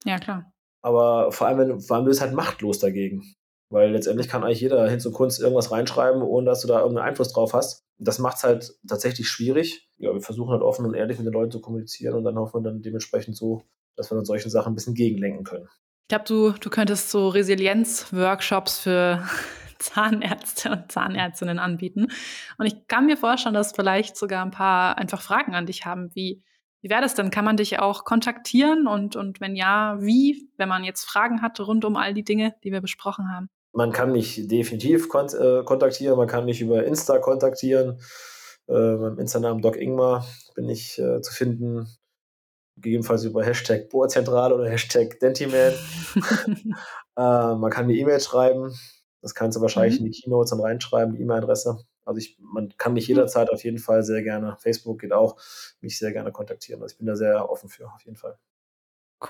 Ja, 0.05 0.19
klar. 0.19 0.53
Aber 0.83 1.31
vor 1.33 1.47
allem, 1.47 1.59
wenn, 1.59 1.81
vor 1.81 1.97
allem, 1.97 2.05
du 2.05 2.11
bist 2.11 2.21
halt 2.21 2.35
machtlos 2.35 2.79
dagegen. 2.79 3.23
Weil 3.71 3.93
letztendlich 3.93 4.29
kann 4.29 4.45
eigentlich 4.45 4.61
jeder 4.61 4.87
hin 4.91 5.01
zur 5.01 5.15
Kunst 5.15 5.41
irgendwas 5.41 5.71
reinschreiben, 5.71 6.21
ohne 6.21 6.45
dass 6.45 6.61
du 6.61 6.69
da 6.69 6.81
irgendeinen 6.81 7.09
Einfluss 7.09 7.33
drauf 7.33 7.55
hast. 7.55 7.87
Das 7.97 8.19
macht 8.19 8.37
es 8.37 8.45
halt 8.45 8.75
tatsächlich 8.87 9.29
schwierig. 9.29 9.89
Ja, 9.97 10.13
wir 10.13 10.21
versuchen 10.21 10.51
halt 10.51 10.61
offen 10.61 10.85
und 10.85 10.93
ehrlich 10.93 11.17
mit 11.17 11.27
den 11.27 11.33
Leuten 11.33 11.53
zu 11.53 11.61
kommunizieren 11.63 12.17
und 12.17 12.25
dann 12.25 12.37
hoffen 12.37 12.63
wir 12.63 12.71
dann 12.71 12.83
dementsprechend 12.83 13.35
so, 13.35 13.63
dass 13.97 14.11
wir 14.11 14.17
dann 14.17 14.27
solchen 14.27 14.51
Sachen 14.51 14.73
ein 14.73 14.75
bisschen 14.75 14.95
gegenlenken 14.95 15.45
können. 15.45 15.69
Ich 16.03 16.09
glaube, 16.09 16.25
du, 16.27 16.51
du 16.51 16.69
könntest 16.69 17.11
so 17.11 17.29
Resilienz-Workshops 17.29 18.81
für 18.81 19.27
Zahnärzte 19.79 20.71
und 20.71 20.93
Zahnärztinnen 20.93 21.59
anbieten. 21.59 22.09
Und 22.59 22.67
ich 22.67 22.87
kann 22.89 23.07
mir 23.07 23.17
vorstellen, 23.17 23.55
dass 23.55 23.73
vielleicht 23.73 24.19
sogar 24.19 24.45
ein 24.45 24.51
paar 24.51 24.99
einfach 24.99 25.23
Fragen 25.23 25.55
an 25.55 25.65
dich 25.65 25.87
haben, 25.87 26.15
wie 26.15 26.45
wie 26.83 26.91
wäre 26.91 27.01
das 27.01 27.15
denn? 27.15 27.31
Kann 27.31 27.45
man 27.45 27.57
dich 27.57 27.79
auch 27.79 28.05
kontaktieren? 28.05 28.89
Und, 28.89 29.15
und 29.15 29.41
wenn 29.41 29.55
ja, 29.55 29.97
wie, 30.01 30.51
wenn 30.57 30.69
man 30.69 30.83
jetzt 30.83 31.05
Fragen 31.05 31.41
hat 31.41 31.59
rund 31.61 31.85
um 31.85 31.97
all 31.97 32.13
die 32.13 32.25
Dinge, 32.25 32.55
die 32.65 32.73
wir 32.73 32.81
besprochen 32.81 33.31
haben? 33.33 33.49
Man 33.73 33.93
kann 33.93 34.13
mich 34.13 34.49
definitiv 34.49 35.09
kont 35.09 35.33
äh, 35.33 35.63
kontaktieren, 35.65 36.19
man 36.19 36.27
kann 36.27 36.45
mich 36.45 36.61
über 36.61 36.85
Insta 36.85 37.19
kontaktieren. 37.19 38.01
Äh, 38.67 38.97
beim 38.97 39.19
Insta-Namen 39.19 39.63
Doc 39.63 39.77
Ingmar 39.77 40.27
bin 40.55 40.69
ich 40.69 40.99
äh, 40.99 41.21
zu 41.23 41.33
finden. 41.33 41.87
Gegebenenfalls 42.77 43.25
über 43.25 43.45
Hashtag 43.45 43.89
Bohrzentrale 43.89 44.55
oder 44.55 44.69
Hashtag 44.69 45.21
Dentiman. 45.21 45.73
äh, 47.17 47.55
man 47.55 47.71
kann 47.71 47.87
mir 47.87 47.97
E-Mail 47.97 48.21
schreiben. 48.21 48.75
Das 49.21 49.35
kannst 49.35 49.57
du 49.57 49.63
wahrscheinlich 49.63 50.01
mhm. 50.01 50.07
in 50.07 50.13
die 50.13 50.21
Keynotes 50.21 50.51
dann 50.51 50.61
reinschreiben, 50.61 51.15
die 51.15 51.23
E-Mail-Adresse. 51.23 51.79
Also 52.05 52.19
ich, 52.19 52.39
man 52.41 52.75
kann 52.77 52.95
mich 52.95 53.07
hm. 53.07 53.17
jederzeit 53.17 53.51
auf 53.51 53.65
jeden 53.65 53.79
Fall 53.79 54.03
sehr 54.03 54.23
gerne, 54.23 54.57
Facebook 54.59 55.01
geht 55.01 55.13
auch, 55.13 55.41
mich 55.81 55.99
sehr 55.99 56.13
gerne 56.13 56.33
kontaktieren. 56.33 56.83
Also 56.83 56.95
ich 56.95 56.99
bin 56.99 57.07
da 57.07 57.17
sehr 57.17 57.49
offen 57.49 57.69
für, 57.69 57.87
auf 57.87 58.03
jeden 58.05 58.17
Fall. 58.17 58.39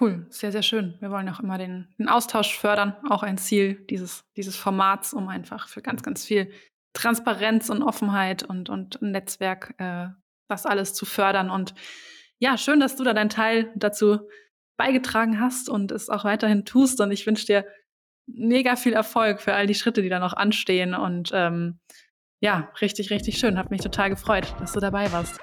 Cool, 0.01 0.27
sehr, 0.31 0.53
sehr 0.53 0.63
schön. 0.63 0.97
Wir 1.01 1.11
wollen 1.11 1.29
auch 1.29 1.41
immer 1.41 1.59
den, 1.59 1.89
den 1.99 2.09
Austausch 2.09 2.57
fördern, 2.59 2.97
auch 3.11 3.23
ein 3.23 3.37
Ziel 3.37 3.75
dieses, 3.91 4.25
dieses 4.37 4.57
Formats, 4.57 5.13
um 5.13 5.29
einfach 5.29 5.69
für 5.69 5.83
ganz, 5.83 6.03
ganz 6.03 6.25
viel 6.25 6.51
Transparenz 6.95 7.69
und 7.69 7.83
Offenheit 7.83 8.43
und, 8.43 8.71
und 8.71 9.03
Netzwerk 9.03 9.75
äh, 9.79 10.09
das 10.49 10.67
alles 10.67 10.95
zu 10.95 11.05
fördern. 11.05 11.51
Und 11.51 11.75
ja, 12.39 12.57
schön, 12.57 12.81
dass 12.81 12.97
du 12.97 13.05
da 13.05 13.13
deinen 13.13 13.29
Teil 13.29 13.71
dazu 13.77 14.21
beigetragen 14.79 15.41
hast 15.41 15.69
und 15.69 15.93
es 15.93 16.09
auch 16.09 16.25
weiterhin 16.25 16.65
tust. 16.65 17.01
Und 17.01 17.11
ich 17.11 17.27
wünsche 17.27 17.47
dir 17.47 17.67
mega 18.27 18.77
viel 18.77 18.93
Erfolg 18.93 19.41
für 19.41 19.55
all 19.55 19.67
die 19.67 19.75
Schritte, 19.75 20.03
die 20.03 20.09
da 20.09 20.19
noch 20.19 20.33
anstehen. 20.33 20.95
Und 20.95 21.31
ähm, 21.33 21.79
ja, 22.43 22.69
richtig, 22.81 23.11
richtig 23.11 23.39
schön. 23.39 23.57
Hat 23.57 23.71
mich 23.71 23.81
total 23.81 24.11
gefreut, 24.11 24.53
dass 24.59 24.73
du 24.73 24.81
dabei 24.81 25.11
warst. 25.13 25.41